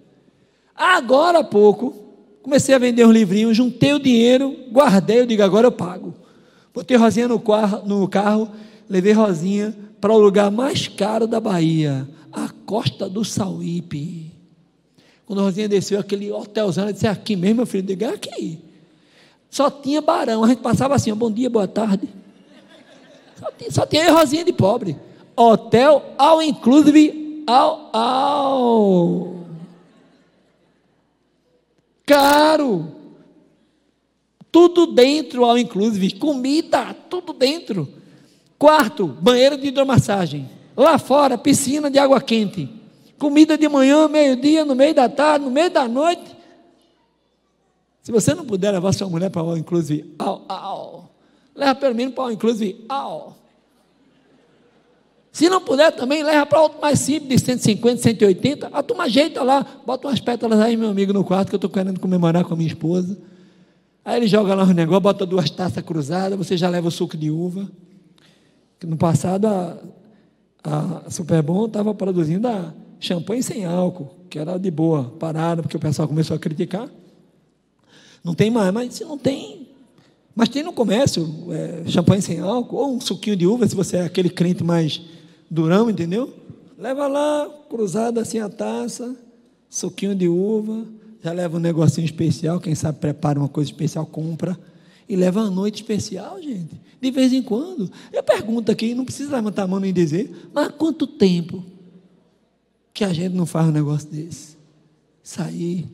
Agora 0.74 1.40
há 1.40 1.44
pouco, 1.44 1.94
comecei 2.42 2.74
a 2.74 2.78
vender 2.78 3.06
uns 3.06 3.12
livrinhos, 3.12 3.56
juntei 3.56 3.92
o 3.92 3.98
dinheiro, 3.98 4.56
guardei, 4.70 5.20
eu 5.20 5.26
digo, 5.26 5.42
agora 5.42 5.66
eu 5.66 5.72
pago. 5.72 6.14
Botei 6.74 6.96
Rosinha 6.96 7.28
no 7.28 7.40
carro, 7.40 7.86
no 7.86 8.06
carro 8.08 8.50
levei 8.88 9.12
Rosinha 9.12 9.74
para 10.00 10.12
o 10.12 10.18
lugar 10.18 10.50
mais 10.50 10.88
caro 10.88 11.26
da 11.26 11.40
Bahia, 11.40 12.08
a 12.32 12.48
Costa 12.48 13.08
do 13.08 13.24
Sauípe. 13.24 14.32
Quando 15.24 15.42
Rosinha 15.42 15.68
desceu, 15.68 15.98
aquele 15.98 16.30
hotelzão, 16.30 16.86
eu 16.86 16.92
disse, 16.92 17.06
é 17.06 17.10
aqui 17.10 17.34
mesmo, 17.34 17.56
meu 17.56 17.66
filho? 17.66 17.82
Eu 17.82 17.86
digo, 17.86 18.04
é 18.04 18.08
aqui. 18.08 18.60
Só 19.50 19.70
tinha 19.70 20.00
barão. 20.00 20.44
A 20.44 20.48
gente 20.48 20.60
passava 20.60 20.94
assim, 20.94 21.12
bom 21.14 21.30
dia, 21.30 21.50
boa 21.50 21.66
tarde. 21.66 22.08
Só 23.38 23.86
tinha, 23.86 24.04
só 24.06 24.14
rosinha 24.14 24.44
de 24.44 24.52
pobre. 24.52 24.96
Hotel 25.36 26.02
all 26.18 26.42
inclusive 26.42 27.44
ao 27.46 27.90
ao. 27.92 29.36
Caro. 32.04 32.92
tudo 34.50 34.86
dentro 34.86 35.44
ao 35.44 35.58
inclusive, 35.58 36.12
comida, 36.12 36.94
tudo 37.10 37.32
dentro. 37.34 37.88
Quarto, 38.58 39.06
banheiro 39.06 39.58
de 39.58 39.66
hidromassagem. 39.66 40.48
Lá 40.74 40.98
fora, 40.98 41.36
piscina 41.36 41.90
de 41.90 41.98
água 41.98 42.20
quente. 42.22 42.70
Comida 43.18 43.58
de 43.58 43.68
manhã, 43.68 44.08
meio-dia, 44.08 44.64
no 44.64 44.74
meio 44.74 44.94
da 44.94 45.08
tarde, 45.08 45.44
no 45.44 45.50
meio 45.50 45.70
da 45.70 45.86
noite. 45.86 46.36
Se 48.02 48.12
você 48.12 48.34
não 48.34 48.46
puder 48.46 48.70
levar 48.70 48.92
sua 48.92 49.08
mulher 49.08 49.30
para 49.30 49.42
o 49.42 49.56
inclusive, 49.56 50.14
au, 50.18 50.44
au. 50.48 51.05
Leva 51.56 51.74
pelo 51.74 51.94
menos 51.94 52.14
para 52.14 52.24
o 52.24 52.30
inclusive, 52.30 52.84
au. 52.88 53.36
Se 55.32 55.50
não 55.50 55.60
puder 55.60 55.92
também, 55.92 56.22
leva 56.22 56.46
para 56.46 56.62
outro 56.62 56.80
mais 56.80 56.98
simples, 56.98 57.42
de 57.42 57.46
150, 57.46 58.02
180. 58.02 58.68
A 58.72 58.82
turma 58.82 59.04
ajeita 59.04 59.42
lá, 59.42 59.66
bota 59.84 60.08
umas 60.08 60.18
pétalas 60.18 60.58
aí, 60.60 60.76
meu 60.76 60.88
amigo, 60.88 61.12
no 61.12 61.22
quarto, 61.22 61.50
que 61.50 61.54
eu 61.54 61.58
estou 61.58 61.68
querendo 61.68 62.00
comemorar 62.00 62.42
com 62.44 62.54
a 62.54 62.56
minha 62.56 62.68
esposa. 62.68 63.18
Aí 64.02 64.18
ele 64.18 64.28
joga 64.28 64.54
lá 64.54 64.64
o 64.64 64.72
negócio, 64.72 65.00
bota 65.00 65.26
duas 65.26 65.50
taças 65.50 65.82
cruzadas, 65.82 66.38
você 66.38 66.56
já 66.56 66.70
leva 66.70 66.88
o 66.88 66.90
suco 66.90 67.16
de 67.16 67.30
uva. 67.30 67.70
No 68.84 68.96
passado, 68.96 69.46
a, 69.46 69.76
a 70.64 71.10
Superbom 71.10 71.66
estava 71.66 71.92
produzindo 71.94 72.48
a 72.48 72.72
champanhe 72.98 73.42
sem 73.42 73.64
álcool, 73.64 74.10
que 74.30 74.38
era 74.38 74.58
de 74.58 74.70
boa, 74.70 75.04
parada, 75.18 75.60
porque 75.60 75.76
o 75.76 75.80
pessoal 75.80 76.08
começou 76.08 76.36
a 76.36 76.38
criticar. 76.38 76.88
Não 78.24 78.34
tem 78.34 78.50
mais, 78.50 78.72
mas 78.72 78.94
se 78.94 79.04
não 79.04 79.18
tem. 79.18 79.65
Mas 80.36 80.50
tem 80.50 80.62
no 80.62 80.70
comércio 80.70 81.26
é, 81.50 81.88
champanhe 81.90 82.20
sem 82.20 82.40
álcool, 82.40 82.76
ou 82.76 82.96
um 82.96 83.00
suquinho 83.00 83.34
de 83.34 83.46
uva, 83.46 83.66
se 83.66 83.74
você 83.74 83.96
é 83.96 84.02
aquele 84.02 84.28
crente 84.28 84.62
mais 84.62 85.00
durão, 85.50 85.88
entendeu? 85.88 86.30
Leva 86.78 87.06
lá, 87.06 87.48
cruzada 87.70 88.20
assim 88.20 88.38
a 88.38 88.50
taça, 88.50 89.16
suquinho 89.70 90.14
de 90.14 90.28
uva, 90.28 90.86
já 91.24 91.32
leva 91.32 91.56
um 91.56 91.60
negocinho 91.60 92.04
especial, 92.04 92.60
quem 92.60 92.74
sabe 92.74 92.98
prepara 92.98 93.38
uma 93.38 93.48
coisa 93.48 93.70
especial, 93.70 94.04
compra, 94.04 94.58
e 95.08 95.16
leva 95.16 95.40
uma 95.40 95.50
noite 95.50 95.76
especial, 95.76 96.40
gente. 96.42 96.78
De 97.00 97.10
vez 97.10 97.32
em 97.32 97.42
quando. 97.42 97.90
Eu 98.12 98.22
pergunto 98.22 98.70
aqui, 98.70 98.94
não 98.94 99.06
precisa 99.06 99.36
levantar 99.36 99.62
a 99.62 99.66
mão 99.66 99.80
nem 99.80 99.92
dizer, 99.92 100.30
mas 100.52 100.66
há 100.66 100.70
quanto 100.70 101.06
tempo 101.06 101.64
que 102.92 103.04
a 103.04 103.12
gente 103.12 103.32
não 103.34 103.46
faz 103.46 103.68
um 103.68 103.72
negócio 103.72 104.10
desse? 104.10 104.58
Sair, 105.22 105.86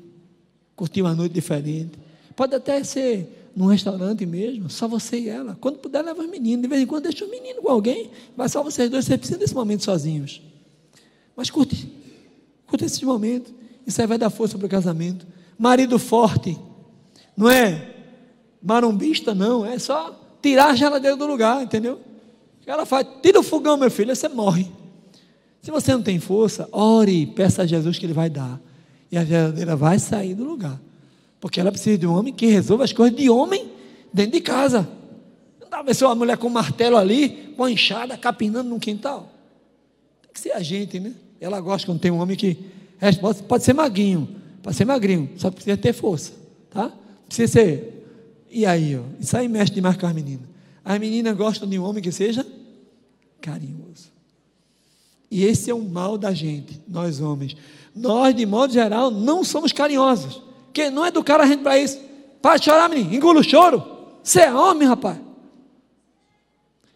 curtir 0.75 1.01
uma 1.01 1.15
noite 1.15 1.33
diferente. 1.33 1.93
Pode 2.35 2.57
até 2.57 2.83
ser 2.83 3.42
num 3.55 3.67
restaurante 3.67 4.25
mesmo, 4.25 4.71
só 4.71 4.89
você 4.89 5.19
e 5.19 5.29
ela. 5.29 5.57
Quando 5.61 5.79
puder, 5.79 6.03
leva 6.03 6.23
os 6.23 6.29
meninos. 6.29 6.63
De 6.63 6.69
vez 6.69 6.83
em 6.83 6.87
quando, 6.87 7.05
deixa 7.05 7.25
os 7.25 7.31
meninos 7.31 7.63
com 7.63 7.69
alguém. 7.69 8.11
Vai 8.37 8.49
só 8.49 8.63
vocês 8.63 8.89
dois, 8.91 9.05
você 9.05 9.19
precisa 9.19 9.39
desse 9.39 9.55
momento 9.55 9.85
sozinhos. 9.85 10.43
Mas 11.37 11.51
curte, 11.51 11.91
curte 12.67 12.85
esses 12.85 13.03
momentos. 13.03 13.53
Isso 13.87 14.01
aí 14.01 14.07
vai 14.07 14.19
dar 14.19 14.31
força 14.31 14.57
para 14.57 14.67
o 14.67 14.71
casamento. 14.71 15.27
Marido 15.59 15.99
forte, 15.99 16.59
não 17.37 17.49
é 17.49 17.95
marumbista, 18.63 19.35
não. 19.35 19.65
É 19.65 19.79
só 19.79 20.19
tirar 20.41 20.71
a 20.71 20.75
geladeira 20.75 21.17
do 21.17 21.27
lugar, 21.27 21.63
entendeu? 21.63 22.01
Ela 22.67 22.87
faz, 22.87 23.07
tira 23.23 23.41
o 23.41 23.43
fogão, 23.43 23.77
meu 23.77 23.91
filho, 23.91 24.15
você 24.15 24.29
morre. 24.29 24.71
Se 25.61 25.71
você 25.71 25.93
não 25.93 26.03
tem 26.03 26.19
força, 26.19 26.69
ore, 26.73 27.27
peça 27.27 27.63
a 27.63 27.67
Jesus 27.67 27.99
que 27.99 28.07
Ele 28.07 28.13
vai 28.13 28.31
dar. 28.31 28.61
E 29.11 29.19
a 29.19 29.25
geladeira 29.25 29.77
vai 29.77 29.99
sair 29.99 30.35
do 30.35 30.45
lugar. 30.45 30.81
Porque 31.43 31.59
ela 31.59 31.73
precisa 31.73 31.99
de 31.99 32.07
um 32.07 32.17
homem 32.17 32.33
que 32.33 32.47
resolva 32.47 32.85
as 32.85 32.93
coisas 32.93 33.19
de 33.19 33.29
homem 33.29 33.69
dentro 34.15 34.31
de 34.31 34.41
casa. 34.41 34.89
Não 35.61 35.69
dá 35.69 35.83
ver 35.83 35.93
se 35.93 36.05
uma 36.05 36.15
mulher 36.15 36.37
com 36.37 36.47
um 36.47 36.51
martelo 36.51 36.97
ali, 36.97 37.53
com 37.57 37.65
a 37.65 37.71
enxada, 37.71 38.17
capinando 38.17 38.71
no 38.71 38.79
quintal. 38.79 39.29
Tem 40.23 40.31
que 40.33 40.39
ser 40.39 40.53
a 40.53 40.61
gente, 40.63 41.01
né? 41.01 41.13
Ela 41.41 41.61
gosta 41.61 41.85
quando 41.85 41.99
tem 41.99 42.13
um 42.13 42.21
homem 42.21 42.37
que. 42.37 42.57
Pode, 43.21 43.43
pode 43.43 43.65
ser 43.65 43.73
magrinho, 43.73 44.29
pode 44.63 44.77
ser 44.77 44.85
magrinho, 44.85 45.31
só 45.37 45.51
precisa 45.51 45.77
ter 45.77 45.93
força, 45.93 46.33
tá? 46.71 46.93
Precisa 47.27 47.55
ser. 47.55 48.07
E 48.49 48.65
aí, 48.65 48.97
ó, 48.97 49.03
isso 49.19 49.37
aí 49.37 49.49
mexe 49.49 49.73
demais 49.73 49.97
com 49.97 50.07
as 50.07 50.15
meninas. 50.15 50.47
As 50.85 50.97
meninas 51.01 51.37
gostam 51.37 51.69
de 51.69 51.77
um 51.77 51.83
homem 51.83 52.01
que 52.01 52.13
seja 52.13 52.47
carinhoso. 53.41 54.13
E 55.29 55.43
esse 55.43 55.69
é 55.69 55.75
o 55.75 55.83
mal 55.83 56.17
da 56.17 56.33
gente, 56.33 56.81
nós 56.87 57.21
homens. 57.21 57.57
Nós, 57.97 58.33
de 58.33 58.47
modo 58.47 58.73
geral, 58.73 59.11
não 59.11 59.43
somos 59.43 59.73
carinhosos. 59.73 60.52
Porque 60.73 60.89
não 60.89 61.07
educaram 61.07 61.45
a 61.45 61.47
gente 61.47 61.63
para 61.63 61.79
isso. 61.79 62.01
Para 62.41 62.61
chorar, 62.61 62.89
menino, 62.89 63.15
engula 63.15 63.41
o 63.41 63.45
choro. 63.45 63.85
Você 64.23 64.41
é 64.41 64.55
homem, 64.55 64.89
rapaz. 64.89 65.19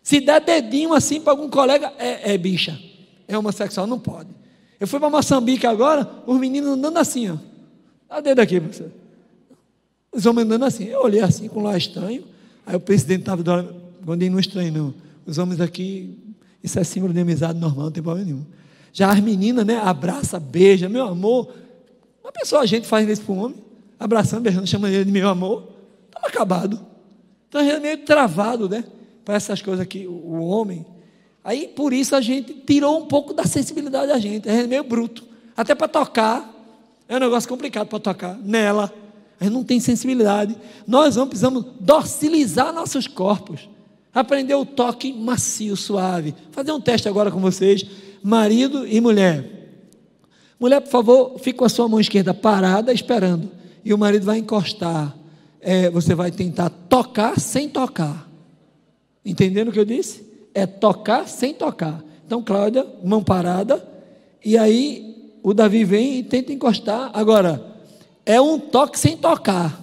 Se 0.03 0.19
der 0.19 0.41
dedinho 0.41 0.95
assim 0.95 1.21
para 1.21 1.35
algum 1.35 1.51
colega, 1.51 1.93
é, 1.99 2.33
é, 2.33 2.39
bicha. 2.39 2.81
É 3.29 3.37
homossexual, 3.37 3.87
não 3.87 3.99
pode. 3.99 4.31
Eu 4.81 4.87
fui 4.87 4.99
para 4.99 5.11
Moçambique 5.11 5.67
agora, 5.67 6.09
os 6.27 6.39
meninos 6.39 6.71
andando 6.71 6.97
assim, 6.97 7.31
ó. 7.31 7.37
Dá 8.09 8.21
dedo 8.21 8.41
aqui, 8.41 8.59
professor. 8.59 8.91
Os 10.11 10.25
homens 10.25 10.47
andando 10.47 10.65
assim. 10.65 10.85
Eu 10.85 11.03
olhei 11.03 11.21
assim 11.21 11.49
com 11.49 11.63
lá 11.63 11.77
estranho. 11.77 12.25
Aí 12.65 12.77
o 12.77 12.81
presidente 12.81 13.21
estava 13.21 13.43
quando 14.07 14.23
ele 14.23 14.31
não 14.31 14.41
estranho, 14.41 14.73
não. 14.73 14.95
Os 15.27 15.37
homens 15.37 15.61
aqui, 15.61 16.19
isso 16.65 16.79
é 16.79 16.85
símbolo 16.85 17.13
de 17.13 17.21
amizade 17.21 17.59
normal, 17.59 17.87
não 17.87 17.93
tem 17.93 18.03
problema 18.03 18.27
nenhum. 18.27 18.47
Já 18.91 19.13
as 19.13 19.21
meninas, 19.21 19.67
né? 19.67 19.77
Abraça, 19.77 20.41
beija, 20.41 20.89
meu 20.89 21.07
amor. 21.07 21.53
Uma 22.25 22.33
pessoa, 22.33 22.63
a 22.63 22.67
gente 22.67 22.87
faz 22.87 23.07
isso 23.07 23.21
para 23.21 23.35
o 23.35 23.37
homem 23.37 23.66
abraçando, 23.99 24.43
beijando, 24.43 24.67
chamando 24.67 24.93
ele 24.93 25.05
de 25.05 25.13
meu 25.13 25.29
amor, 25.29 25.69
estamos 26.07 26.29
acabados. 26.29 26.81
Então 27.49 27.61
é 27.61 27.81
meio 27.81 27.99
travado, 27.99 28.69
né? 28.69 28.85
Para 29.25 29.35
essas 29.35 29.63
coisas 29.63 29.81
aqui, 29.81 30.07
o 30.07 30.41
homem. 30.41 30.85
Aí 31.43 31.69
por 31.69 31.93
isso 31.93 32.15
a 32.15 32.21
gente 32.21 32.53
tirou 32.53 32.99
um 32.99 33.07
pouco 33.07 33.33
da 33.33 33.45
sensibilidade 33.45 34.09
da 34.09 34.19
gente, 34.19 34.49
é 34.49 34.67
meio 34.67 34.85
bruto. 34.85 35.25
Até 35.57 35.75
para 35.75 35.89
tocar, 35.89 36.53
é 37.09 37.17
um 37.17 37.21
negócio 37.21 37.49
complicado 37.49 37.87
para 37.87 37.99
tocar 37.99 38.37
nela. 38.39 38.93
A 39.41 39.45
gente 39.45 39.53
não 39.53 39.65
tem 39.65 39.81
sensibilidade. 39.81 40.57
Nós 40.87 41.15
vamos, 41.15 41.31
precisamos 41.31 41.65
docilizar 41.81 42.73
nossos 42.73 43.07
corpos. 43.07 43.69
Aprender 44.15 44.55
o 44.55 44.65
toque 44.65 45.13
macio, 45.13 45.77
suave. 45.77 46.35
Fazer 46.51 46.73
um 46.73 46.81
teste 46.81 47.09
agora 47.09 47.31
com 47.31 47.39
vocês, 47.39 47.85
marido 48.23 48.87
e 48.87 49.01
mulher. 49.01 49.53
Mulher, 50.59 50.81
por 50.81 50.91
favor, 50.91 51.39
fique 51.39 51.59
com 51.59 51.67
a 51.67 51.69
sua 51.69 51.87
mão 51.87 52.01
esquerda 52.01 52.33
parada, 52.33 52.93
esperando 52.93 53.56
e 53.87 53.95
o 53.95 53.99
marido 53.99 54.27
vai 54.27 54.39
encostar. 54.39 55.17
É, 55.61 55.89
você 55.89 56.13
vai 56.13 56.33
tentar 56.33 56.69
tocar 56.71 57.39
sem 57.39 57.69
tocar. 57.69 58.29
Entendendo 59.25 59.69
o 59.69 59.73
que 59.73 59.79
eu 59.79 59.85
disse? 59.85 60.27
É 60.53 60.67
tocar 60.67 61.29
sem 61.29 61.55
tocar. 61.55 62.03
Então, 62.27 62.43
Cláudia, 62.43 62.85
mão 63.05 63.23
parada, 63.23 63.87
e 64.45 64.59
aí 64.59 65.31
o 65.41 65.55
Davi 65.55 65.85
vem 65.85 66.19
e 66.19 66.25
tenta 66.25 66.53
encostar. 66.53 67.13
Agora, 67.15 67.65
é 68.25 68.41
um 68.41 68.59
toque 68.59 68.99
sem 68.99 69.17
tocar. 69.17 69.81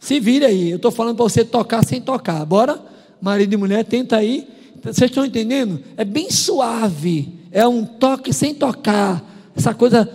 Se 0.00 0.18
vire 0.18 0.46
aí, 0.46 0.70
eu 0.70 0.76
estou 0.76 0.90
falando 0.90 1.16
para 1.16 1.24
você 1.24 1.44
tocar 1.44 1.84
sem 1.84 2.00
tocar. 2.00 2.46
Bora? 2.46 2.82
Marido 3.20 3.52
e 3.52 3.56
mulher, 3.58 3.84
tenta 3.84 4.16
aí. 4.16 4.48
Vocês 4.82 5.10
estão 5.10 5.26
entendendo? 5.26 5.82
É 5.98 6.04
bem 6.04 6.30
suave. 6.30 7.28
É 7.50 7.68
um 7.68 7.84
toque 7.84 8.32
sem 8.32 8.54
tocar. 8.54 9.22
Essa 9.54 9.74
coisa 9.74 10.10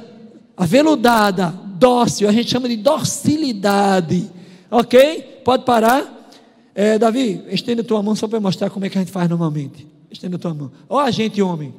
aveludada, 0.58 1.54
dócil, 1.82 2.30
a 2.30 2.32
gente 2.32 2.52
chama 2.52 2.70
de 2.70 2.78
docilidade. 2.78 4.30
Ok? 4.70 5.42
Pode 5.44 5.66
parar? 5.66 6.30
É, 6.76 7.00
Davi, 7.00 7.44
estenda 7.50 7.82
a 7.82 7.86
tua 7.86 8.04
mão 8.04 8.16
só 8.16 8.28
para 8.28 8.40
mostrar 8.40 8.70
como 8.70 8.86
é 8.86 8.90
que 8.90 8.98
a 8.98 9.02
gente 9.02 9.12
faz 9.12 9.28
normalmente. 9.28 9.88
Estenda 10.12 10.36
a 10.36 10.40
tua 10.40 10.54
mão. 10.54 10.72
Ó, 10.88 11.00
a 11.00 11.10
gente, 11.10 11.42
homem. 11.42 11.74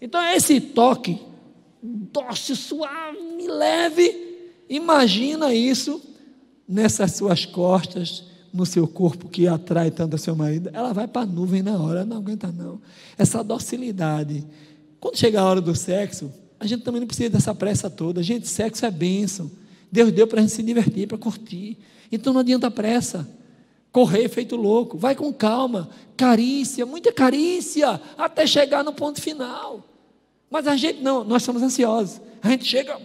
Então, 0.00 0.22
esse 0.32 0.60
toque, 0.60 1.20
dócil, 1.82 2.56
suave, 2.56 3.46
leve, 3.46 4.50
imagina 4.68 5.54
isso 5.54 6.00
nessas 6.66 7.12
suas 7.12 7.44
costas, 7.44 8.24
no 8.52 8.64
seu 8.64 8.88
corpo 8.88 9.28
que 9.28 9.46
atrai 9.46 9.90
tanto 9.90 10.16
a 10.16 10.18
seu 10.18 10.34
marido. 10.34 10.70
Ela 10.72 10.92
vai 10.92 11.06
para 11.06 11.22
a 11.22 11.26
nuvem 11.26 11.62
na 11.62 11.76
hora, 11.78 12.04
não 12.04 12.16
aguenta 12.16 12.50
não. 12.50 12.80
Essa 13.18 13.44
docilidade. 13.44 14.44
Quando 14.98 15.18
chega 15.18 15.40
a 15.40 15.44
hora 15.44 15.60
do 15.60 15.74
sexo, 15.74 16.32
a 16.58 16.66
gente 16.66 16.82
também 16.82 17.00
não 17.00 17.06
precisa 17.06 17.30
dessa 17.30 17.54
pressa 17.54 17.90
toda. 17.90 18.22
Gente, 18.22 18.48
sexo 18.48 18.86
é 18.86 18.90
bênção. 18.90 19.50
Deus 19.90 20.10
deu 20.12 20.26
para 20.26 20.40
a 20.40 20.42
gente 20.42 20.52
se 20.52 20.62
divertir, 20.62 21.06
para 21.06 21.18
curtir. 21.18 21.78
Então 22.10 22.32
não 22.32 22.40
adianta 22.40 22.70
pressa. 22.70 23.28
Correr 23.92 24.28
feito 24.28 24.56
louco. 24.56 24.98
Vai 24.98 25.14
com 25.14 25.32
calma. 25.32 25.88
Carícia, 26.16 26.84
muita 26.86 27.12
carícia, 27.12 28.00
até 28.16 28.46
chegar 28.46 28.82
no 28.82 28.92
ponto 28.92 29.20
final. 29.20 29.84
Mas 30.50 30.66
a 30.66 30.76
gente 30.76 31.00
não, 31.02 31.24
nós 31.24 31.42
somos 31.42 31.62
ansiosos. 31.62 32.20
A 32.42 32.48
gente 32.50 32.64
chega, 32.64 32.98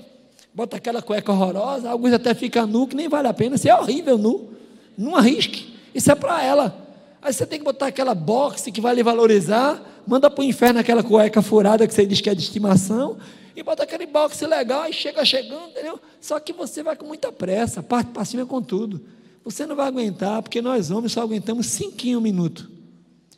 bota 0.54 0.78
aquela 0.78 1.02
cueca 1.02 1.32
horrorosa, 1.32 1.90
alguns 1.90 2.14
até 2.14 2.34
ficam 2.34 2.68
nu, 2.68 2.88
que 2.88 2.96
nem 2.96 3.08
vale 3.08 3.28
a 3.28 3.34
pena. 3.34 3.56
Isso 3.56 3.68
é 3.68 3.76
horrível 3.76 4.18
nu. 4.18 4.50
Não 4.98 5.16
arrisque. 5.16 5.74
Isso 5.94 6.12
é 6.12 6.16
para 6.16 6.44
ela. 6.44 6.89
Aí 7.22 7.34
você 7.34 7.46
tem 7.46 7.60
que 7.60 7.66
botar 7.66 7.88
aquela 7.88 8.16
boxe 8.16 8.72
que 8.72 8.80
vai 8.80 8.96
lhe 8.96 9.04
valorizar, 9.04 9.84
manda 10.08 10.30
para 10.30 10.42
o 10.42 10.46
inferno 10.46 10.80
aquela 10.80 11.04
cueca 11.04 11.42
furada 11.42 11.86
que 11.88 11.94
você 11.94 12.06
diz 12.06 12.22
que 12.22 12.30
é 12.30 12.36
de 12.36 12.42
estimação, 12.42 13.18
e 13.56 13.62
bota 13.62 13.84
aquele 13.84 14.06
boxe 14.06 14.46
legal 14.46 14.90
e 14.90 14.94
chega 14.94 15.26
chegando, 15.26 15.70
entendeu? 15.70 16.00
Só 16.22 16.40
que 16.40 16.54
você 16.54 16.82
vai 16.82 16.96
com 16.96 17.06
muita 17.06 17.30
pressa, 17.32 17.84
parte 17.84 18.12
para 18.12 18.24
cima 18.24 18.46
com 18.46 18.62
tudo. 18.62 19.02
Você 19.44 19.66
não 19.66 19.76
vai 19.76 19.88
aguentar, 19.88 20.42
porque 20.42 20.62
nós 20.62 20.92
homens 20.92 21.12
só 21.12 21.22
aguentamos 21.22 21.66
cinco 21.66 22.22
minutos. 22.22 22.68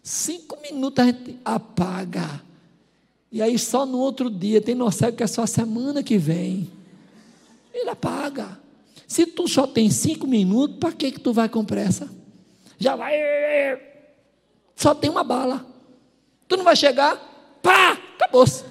Cinco 0.03 0.57
minutos 0.61 1.03
a 1.03 1.07
gente 1.07 1.39
apaga. 1.43 2.41
E 3.31 3.41
aí 3.41 3.57
só 3.57 3.85
no 3.85 3.97
outro 3.97 4.29
dia, 4.29 4.61
tem 4.61 4.75
noção 4.75 5.11
que 5.11 5.23
é 5.23 5.27
só 5.27 5.45
semana 5.47 6.03
que 6.03 6.17
vem. 6.17 6.69
Ele 7.73 7.89
apaga. 7.89 8.59
Se 9.07 9.25
tu 9.25 9.47
só 9.47 9.65
tem 9.65 9.89
cinco 9.89 10.27
minutos, 10.27 10.77
para 10.77 10.91
que, 10.91 11.11
que 11.11 11.19
tu 11.19 11.33
vai 11.33 11.49
com 11.49 11.65
pressa? 11.65 12.07
Já 12.81 12.95
vai. 12.95 13.13
Só 14.75 14.95
tem 14.95 15.09
uma 15.09 15.23
bala. 15.23 15.63
Tu 16.47 16.57
não 16.57 16.63
vai 16.63 16.75
chegar, 16.75 17.15
pá, 17.61 17.91
acabou-se. 18.15 18.65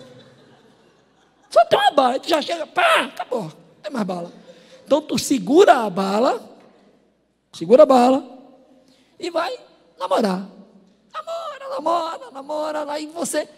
Só 1.49 1.65
tem 1.67 1.79
uma 1.79 1.93
bala, 1.93 2.19
tu 2.19 2.29
já 2.29 2.43
chega, 2.43 2.67
pá, 2.67 3.05
acabou, 3.05 3.45
não 3.45 3.51
tem 3.83 3.93
mais 3.93 4.05
bala. 4.05 4.33
Então 4.85 5.01
tu 5.01 5.17
segura 5.17 5.85
a 5.85 5.91
bala, 5.91 6.43
segura 7.53 7.85
a 7.85 7.87
bala 7.87 8.25
e 9.19 9.31
vai 9.31 9.57
namorar. 9.99 10.49
Namora, 11.15 11.69
namora, 11.71 12.31
namora, 12.33 12.93
aí 12.93 13.07
você 13.07 13.49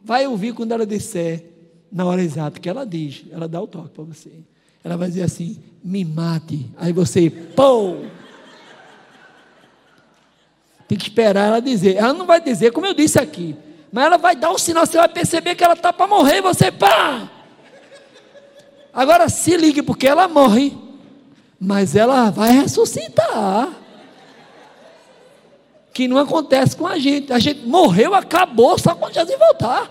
vai 0.00 0.26
ouvir 0.26 0.54
quando 0.54 0.72
ela 0.72 0.86
disser, 0.86 1.44
na 1.90 2.04
hora 2.04 2.22
exata 2.22 2.60
que 2.60 2.68
ela 2.68 2.86
diz, 2.86 3.24
ela 3.30 3.48
dá 3.48 3.60
o 3.60 3.66
toque 3.66 3.90
para 3.90 4.04
você. 4.04 4.44
Ela 4.84 4.96
vai 4.96 5.08
dizer 5.08 5.22
assim: 5.22 5.62
me 5.82 6.04
mate. 6.04 6.70
Aí 6.76 6.92
você, 6.92 7.28
pô! 7.28 7.96
Tem 10.88 10.96
que 10.96 11.04
esperar 11.04 11.48
ela 11.48 11.60
dizer. 11.60 11.96
Ela 11.96 12.14
não 12.14 12.24
vai 12.24 12.40
dizer, 12.40 12.72
como 12.72 12.86
eu 12.86 12.94
disse 12.94 13.18
aqui, 13.18 13.54
mas 13.92 14.06
ela 14.06 14.16
vai 14.16 14.34
dar 14.34 14.50
um 14.50 14.58
sinal, 14.58 14.86
você 14.86 14.96
vai 14.96 15.08
perceber 15.08 15.54
que 15.54 15.62
ela 15.62 15.74
está 15.74 15.92
para 15.92 16.06
morrer, 16.06 16.40
você, 16.40 16.72
pá! 16.72 17.30
Agora 18.92 19.28
se 19.28 19.56
ligue, 19.56 19.82
porque 19.82 20.08
ela 20.08 20.26
morre, 20.26 20.76
mas 21.60 21.94
ela 21.94 22.30
vai 22.30 22.52
ressuscitar. 22.52 23.68
Que 25.92 26.08
não 26.08 26.16
acontece 26.18 26.74
com 26.74 26.86
a 26.86 26.98
gente. 26.98 27.32
A 27.32 27.38
gente 27.38 27.66
morreu, 27.66 28.14
acabou, 28.14 28.78
só 28.78 28.94
quando 28.94 29.14
Jesus 29.14 29.38
voltar. 29.38 29.90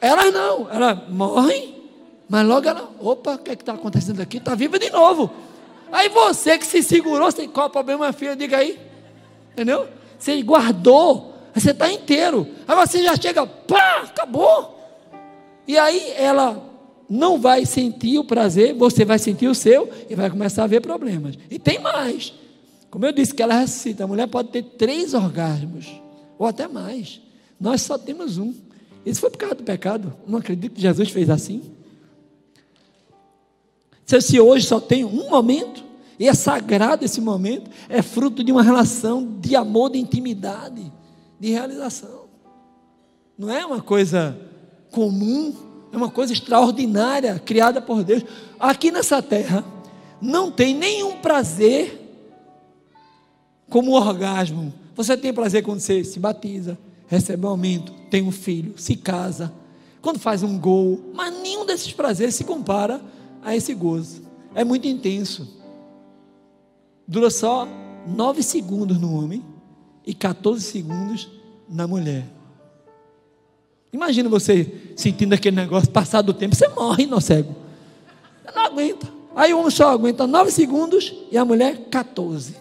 Elas 0.00 0.32
não, 0.32 0.68
ela 0.70 0.94
morre, 1.08 1.74
mas 2.28 2.44
logo 2.44 2.68
ela, 2.68 2.90
opa, 2.98 3.34
o 3.34 3.38
que 3.38 3.50
é 3.50 3.54
está 3.54 3.74
acontecendo 3.74 4.20
aqui? 4.20 4.38
Está 4.38 4.54
viva 4.56 4.78
de 4.78 4.90
novo. 4.90 5.30
Aí 5.92 6.08
você 6.08 6.58
que 6.58 6.66
se 6.66 6.82
segurou, 6.82 7.30
você, 7.30 7.46
qual 7.46 7.70
problema, 7.70 8.12
filha? 8.12 8.34
Diga 8.34 8.56
aí. 8.56 8.91
Entendeu? 9.52 9.88
Você 10.18 10.42
guardou, 10.42 11.34
você 11.54 11.70
está 11.70 11.90
inteiro. 11.90 12.46
Aí 12.66 12.76
você 12.76 13.02
já 13.02 13.16
chega, 13.16 13.46
pá, 13.46 14.02
acabou. 14.04 14.78
E 15.66 15.78
aí 15.78 16.12
ela 16.16 16.70
não 17.08 17.38
vai 17.38 17.66
sentir 17.66 18.18
o 18.18 18.24
prazer, 18.24 18.74
você 18.74 19.04
vai 19.04 19.18
sentir 19.18 19.46
o 19.46 19.54
seu 19.54 19.90
e 20.08 20.14
vai 20.14 20.30
começar 20.30 20.64
a 20.64 20.66
ver 20.66 20.80
problemas. 20.80 21.36
E 21.50 21.58
tem 21.58 21.78
mais. 21.78 22.32
Como 22.90 23.06
eu 23.06 23.12
disse 23.12 23.34
que 23.34 23.42
ela 23.42 23.54
ressuscita, 23.54 24.04
a 24.04 24.06
mulher 24.06 24.26
pode 24.28 24.48
ter 24.48 24.62
três 24.62 25.14
orgasmos, 25.14 25.86
ou 26.38 26.46
até 26.46 26.68
mais. 26.68 27.20
Nós 27.60 27.82
só 27.82 27.96
temos 27.96 28.38
um. 28.38 28.54
Isso 29.04 29.20
foi 29.20 29.30
por 29.30 29.38
causa 29.38 29.54
do 29.54 29.62
pecado. 29.62 30.14
Não 30.26 30.38
acredito 30.38 30.74
que 30.74 30.80
Jesus 30.80 31.10
fez 31.10 31.30
assim. 31.30 31.62
Se 34.06 34.38
hoje 34.38 34.66
só 34.66 34.78
tem 34.78 35.04
um 35.04 35.30
momento, 35.30 35.82
e 36.22 36.28
é 36.28 36.34
sagrado 36.34 37.04
esse 37.04 37.20
momento, 37.20 37.68
é 37.88 38.00
fruto 38.00 38.44
de 38.44 38.52
uma 38.52 38.62
relação 38.62 39.40
de 39.40 39.56
amor, 39.56 39.90
de 39.90 39.98
intimidade, 39.98 40.92
de 41.40 41.50
realização. 41.50 42.26
Não 43.36 43.50
é 43.50 43.66
uma 43.66 43.82
coisa 43.82 44.38
comum, 44.92 45.52
é 45.90 45.96
uma 45.96 46.08
coisa 46.08 46.32
extraordinária, 46.32 47.40
criada 47.40 47.82
por 47.82 48.04
Deus. 48.04 48.24
Aqui 48.60 48.92
nessa 48.92 49.20
terra, 49.20 49.64
não 50.20 50.48
tem 50.48 50.76
nenhum 50.76 51.16
prazer 51.16 52.00
como 53.68 53.90
orgasmo. 53.90 54.72
Você 54.94 55.16
tem 55.16 55.34
prazer 55.34 55.64
quando 55.64 55.80
você 55.80 56.04
se 56.04 56.20
batiza, 56.20 56.78
recebe 57.08 57.44
um 57.44 57.48
aumento, 57.48 57.92
tem 58.08 58.22
um 58.22 58.30
filho, 58.30 58.74
se 58.76 58.94
casa, 58.94 59.52
quando 60.00 60.20
faz 60.20 60.44
um 60.44 60.56
gol, 60.56 61.00
mas 61.14 61.34
nenhum 61.42 61.66
desses 61.66 61.92
prazeres 61.92 62.36
se 62.36 62.44
compara 62.44 63.00
a 63.42 63.56
esse 63.56 63.74
gozo. 63.74 64.22
É 64.54 64.62
muito 64.62 64.86
intenso. 64.86 65.61
Dura 67.06 67.30
só 67.30 67.66
nove 68.06 68.42
segundos 68.42 69.00
no 69.00 69.16
homem 69.16 69.44
e 70.06 70.14
14 70.14 70.62
segundos 70.62 71.28
na 71.68 71.86
mulher. 71.86 72.26
Imagina 73.92 74.28
você 74.28 74.92
sentindo 74.96 75.34
aquele 75.34 75.56
negócio, 75.56 75.90
passado 75.90 76.26
do 76.26 76.34
tempo, 76.34 76.54
você 76.54 76.68
morre, 76.68 77.06
não 77.06 77.20
cego. 77.20 77.54
Você 78.42 78.56
não 78.56 78.64
aguenta. 78.64 79.06
Aí 79.34 79.52
o 79.52 79.58
homem 79.58 79.70
só 79.70 79.90
aguenta 79.90 80.26
nove 80.26 80.50
segundos 80.50 81.14
e 81.30 81.36
a 81.36 81.44
mulher 81.44 81.88
14. 81.90 82.56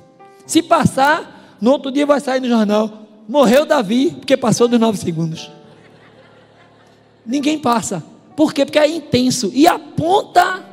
Se 0.46 0.62
passar, 0.62 1.58
no 1.62 1.72
outro 1.72 1.92
dia 1.92 2.06
vai 2.06 2.20
sair 2.20 2.42
no 2.42 2.48
jornal. 2.48 3.08
Morreu 3.28 3.66
Davi, 3.66 4.12
porque 4.12 4.36
passou 4.36 4.68
dos 4.68 4.80
nove 4.80 4.98
segundos. 4.98 5.50
Ninguém 7.26 7.60
passa. 7.60 8.04
Por 8.36 8.54
quê? 8.54 8.66
Porque 8.66 8.80
é 8.80 8.88
intenso. 8.88 9.52
E 9.54 9.68
aponta 9.68 10.66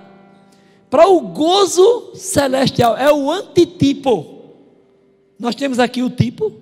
para 0.91 1.09
o 1.09 1.21
gozo 1.21 2.13
celestial. 2.15 2.97
É 2.97 3.13
o 3.13 3.31
antitipo. 3.31 4.39
Nós 5.39 5.55
temos 5.55 5.79
aqui 5.79 6.03
o 6.03 6.11
tipo 6.11 6.53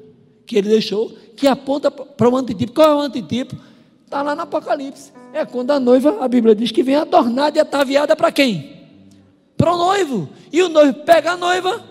que 0.44 0.56
ele 0.56 0.68
deixou, 0.68 1.12
que 1.36 1.46
aponta 1.46 1.90
para 1.90 2.28
o 2.28 2.36
antitipo. 2.36 2.72
Qual 2.72 2.88
é 2.88 2.94
o 2.94 3.00
antitipo? 3.00 3.56
Está 4.04 4.22
lá 4.22 4.34
no 4.34 4.42
Apocalipse. 4.42 5.12
É 5.32 5.44
quando 5.44 5.70
a 5.72 5.80
noiva, 5.80 6.18
a 6.20 6.28
Bíblia 6.28 6.54
diz 6.54 6.70
que 6.70 6.82
vem 6.82 6.94
adornada 6.94 7.58
e 7.58 7.60
ataviada 7.60 8.14
para 8.14 8.32
quem? 8.32 8.76
Para 9.56 9.74
o 9.74 9.76
noivo. 9.76 10.28
E 10.52 10.62
o 10.62 10.68
noivo 10.68 10.94
pega 11.00 11.32
a 11.32 11.36
noiva 11.36 11.84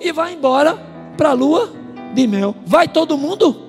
e 0.00 0.12
vai 0.12 0.34
embora 0.34 0.78
para 1.16 1.30
a 1.30 1.32
lua 1.32 1.72
de 2.14 2.26
mel. 2.26 2.54
Vai 2.64 2.88
todo 2.88 3.18
mundo? 3.18 3.68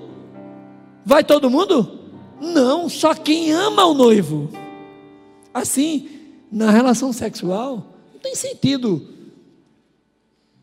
Vai 1.04 1.24
todo 1.24 1.50
mundo? 1.50 1.98
Não, 2.40 2.88
só 2.88 3.14
quem 3.14 3.52
ama 3.52 3.84
o 3.84 3.94
noivo. 3.94 4.48
Assim, 5.52 6.08
na 6.50 6.70
relação 6.70 7.12
sexual, 7.12 7.86
não 8.20 8.22
tem 8.22 8.34
sentido 8.34 9.08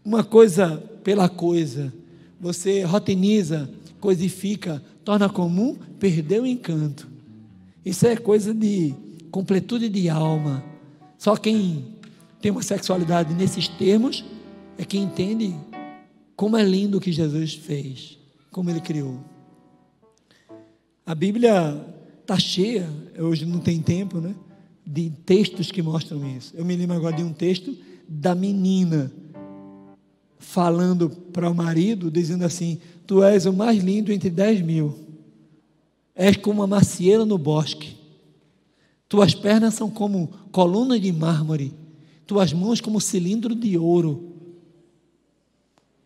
uma 0.05 0.23
coisa 0.23 0.77
pela 1.03 1.27
coisa. 1.27 1.91
Você 2.39 2.83
rotiniza, 2.83 3.67
coisifica, 3.99 4.81
torna 5.03 5.27
comum, 5.27 5.75
perdeu 5.99 6.43
o 6.43 6.47
encanto. 6.47 7.07
Isso 7.83 8.05
é 8.05 8.15
coisa 8.15 8.53
de 8.53 8.93
completude 9.31 9.89
de 9.89 10.07
alma. 10.07 10.63
Só 11.17 11.35
quem 11.35 11.95
tem 12.39 12.51
uma 12.51 12.61
sexualidade 12.61 13.33
nesses 13.33 13.67
termos 13.67 14.23
é 14.77 14.85
quem 14.85 15.03
entende 15.03 15.55
como 16.35 16.55
é 16.55 16.63
lindo 16.63 16.99
o 16.99 17.01
que 17.01 17.11
Jesus 17.11 17.55
fez, 17.55 18.19
como 18.51 18.69
ele 18.69 18.81
criou. 18.81 19.19
A 21.03 21.15
Bíblia 21.15 21.83
está 22.21 22.37
cheia, 22.37 22.87
hoje 23.17 23.47
não 23.47 23.59
tem 23.59 23.81
tempo, 23.81 24.19
né? 24.21 24.35
De 24.89 25.09
textos 25.25 25.69
que 25.69 25.81
mostram 25.81 26.25
isso. 26.37 26.55
Eu 26.55 26.63
me 26.63 26.73
lembro 26.73 26.95
agora 26.95 27.17
de 27.17 27.21
um 27.21 27.33
texto 27.33 27.75
da 28.07 28.33
menina 28.33 29.11
falando 30.39 31.09
para 31.09 31.51
o 31.51 31.53
marido, 31.53 32.09
dizendo 32.09 32.45
assim: 32.45 32.79
Tu 33.05 33.21
és 33.21 33.45
o 33.45 33.51
mais 33.51 33.83
lindo 33.83 34.13
entre 34.13 34.29
dez 34.29 34.61
mil, 34.61 34.97
és 36.15 36.37
como 36.37 36.61
uma 36.61 36.67
macieira 36.67 37.25
no 37.25 37.37
bosque, 37.37 37.97
tuas 39.09 39.35
pernas 39.35 39.73
são 39.73 39.89
como 39.89 40.29
colunas 40.53 41.01
de 41.01 41.11
mármore, 41.11 41.73
tuas 42.25 42.53
mãos 42.53 42.79
como 42.79 43.01
cilindro 43.01 43.53
de 43.53 43.77
ouro. 43.77 44.31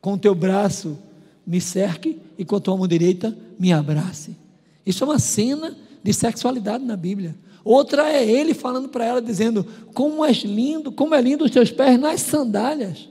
Com 0.02 0.18
teu 0.18 0.34
braço 0.34 0.98
me 1.46 1.62
cerque 1.62 2.20
e 2.36 2.44
com 2.44 2.56
a 2.56 2.60
tua 2.60 2.76
mão 2.76 2.88
direita 2.88 3.38
me 3.60 3.72
abrace. 3.72 4.36
Isso 4.84 5.04
é 5.04 5.08
uma 5.08 5.20
cena 5.20 5.78
de 6.04 6.14
sexualidade 6.14 6.84
na 6.84 6.96
Bíblia. 6.96 7.36
Outra 7.64 8.10
é 8.12 8.26
ele 8.26 8.54
falando 8.54 8.90
para 8.90 9.06
ela, 9.06 9.22
dizendo: 9.22 9.66
Como 9.94 10.26
és 10.26 10.38
lindo, 10.38 10.92
como 10.92 11.14
é 11.14 11.22
lindo 11.22 11.46
os 11.46 11.52
teus 11.52 11.72
pés 11.72 12.00
nas 12.00 12.22
sandálias. 12.22 13.10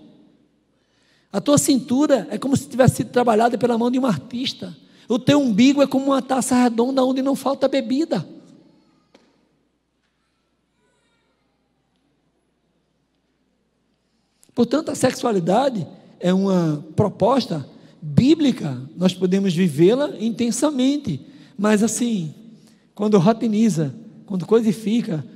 A 1.32 1.40
tua 1.40 1.59
cintura 1.59 2.26
é 2.30 2.36
como 2.36 2.57
se 2.57 2.68
tivesse 2.68 2.96
sido 2.96 3.11
trabalhada 3.11 3.57
pela 3.57 3.78
mão 3.78 3.90
de 3.90 3.98
um 3.98 4.07
artista. 4.07 4.76
O 5.09 5.18
teu 5.18 5.40
umbigo 5.40 5.82
é 5.82 5.86
como 5.86 6.07
uma 6.07 6.22
taça 6.22 6.55
redonda 6.55 7.05
onde 7.05 7.22
não 7.22 7.36
falta 7.36 7.68
bebida. 7.68 8.26
Portanto, 14.55 14.90
a 14.90 14.94
sexualidade 14.94 15.86
é 16.18 16.34
uma 16.34 16.84
proposta 16.94 17.66
bíblica, 18.03 18.80
nós 18.96 19.14
podemos 19.14 19.55
vivê-la 19.55 20.11
intensamente, 20.18 21.26
mas 21.57 21.82
assim, 21.82 22.34
quando 22.94 23.18
rotiniza, 23.18 23.94
quando 24.31 24.47
codifica, 24.47 25.26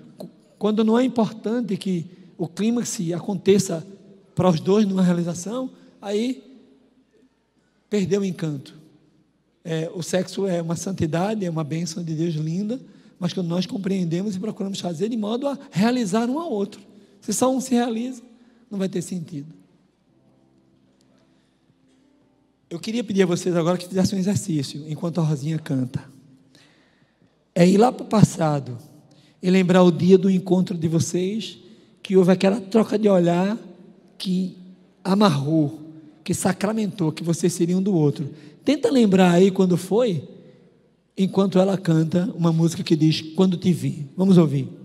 quando 0.56 0.84
não 0.84 0.96
é 0.96 1.02
importante 1.02 1.76
que 1.76 2.06
o 2.38 2.46
clímax 2.46 2.96
aconteça 3.12 3.84
para 4.36 4.48
os 4.48 4.60
dois 4.60 4.86
numa 4.86 5.02
realização, 5.02 5.68
aí 6.00 6.60
perdeu 7.90 8.20
o 8.20 8.24
encanto. 8.24 8.72
É, 9.64 9.90
o 9.92 10.00
sexo 10.00 10.46
é 10.46 10.62
uma 10.62 10.76
santidade, 10.76 11.44
é 11.44 11.50
uma 11.50 11.64
bênção 11.64 12.04
de 12.04 12.14
Deus 12.14 12.36
linda, 12.36 12.80
mas 13.18 13.32
que 13.32 13.42
nós 13.42 13.66
compreendemos 13.66 14.36
e 14.36 14.38
procuramos 14.38 14.78
fazer 14.78 15.08
de 15.08 15.16
modo 15.16 15.48
a 15.48 15.58
realizar 15.72 16.30
um 16.30 16.38
ao 16.38 16.52
outro. 16.52 16.80
Se 17.20 17.32
só 17.32 17.52
um 17.52 17.60
se 17.60 17.74
realiza, 17.74 18.22
não 18.70 18.78
vai 18.78 18.88
ter 18.88 19.02
sentido. 19.02 19.52
Eu 22.70 22.78
queria 22.78 23.02
pedir 23.02 23.24
a 23.24 23.26
vocês 23.26 23.56
agora 23.56 23.76
que 23.76 23.88
fizessem 23.88 24.16
um 24.16 24.20
exercício 24.20 24.84
enquanto 24.86 25.20
a 25.20 25.24
Rosinha 25.24 25.58
canta 25.58 26.13
é 27.54 27.66
ir 27.66 27.76
lá 27.76 27.92
para 27.92 28.04
o 28.04 28.08
passado 28.08 28.76
e 29.42 29.50
lembrar 29.50 29.82
o 29.82 29.92
dia 29.92 30.18
do 30.18 30.30
encontro 30.30 30.76
de 30.76 30.88
vocês 30.88 31.58
que 32.02 32.16
houve 32.16 32.32
aquela 32.32 32.60
troca 32.60 32.98
de 32.98 33.08
olhar 33.08 33.58
que 34.18 34.56
amarrou, 35.02 35.80
que 36.22 36.34
sacramentou 36.34 37.12
que 37.12 37.22
vocês 37.22 37.52
seriam 37.52 37.82
do 37.82 37.94
outro. 37.94 38.28
Tenta 38.64 38.90
lembrar 38.90 39.32
aí 39.32 39.50
quando 39.50 39.76
foi, 39.76 40.26
enquanto 41.16 41.58
ela 41.58 41.76
canta 41.76 42.32
uma 42.34 42.52
música 42.52 42.82
que 42.82 42.96
diz 42.96 43.20
Quando 43.20 43.56
te 43.56 43.72
vi. 43.72 44.08
Vamos 44.16 44.38
ouvir. 44.38 44.83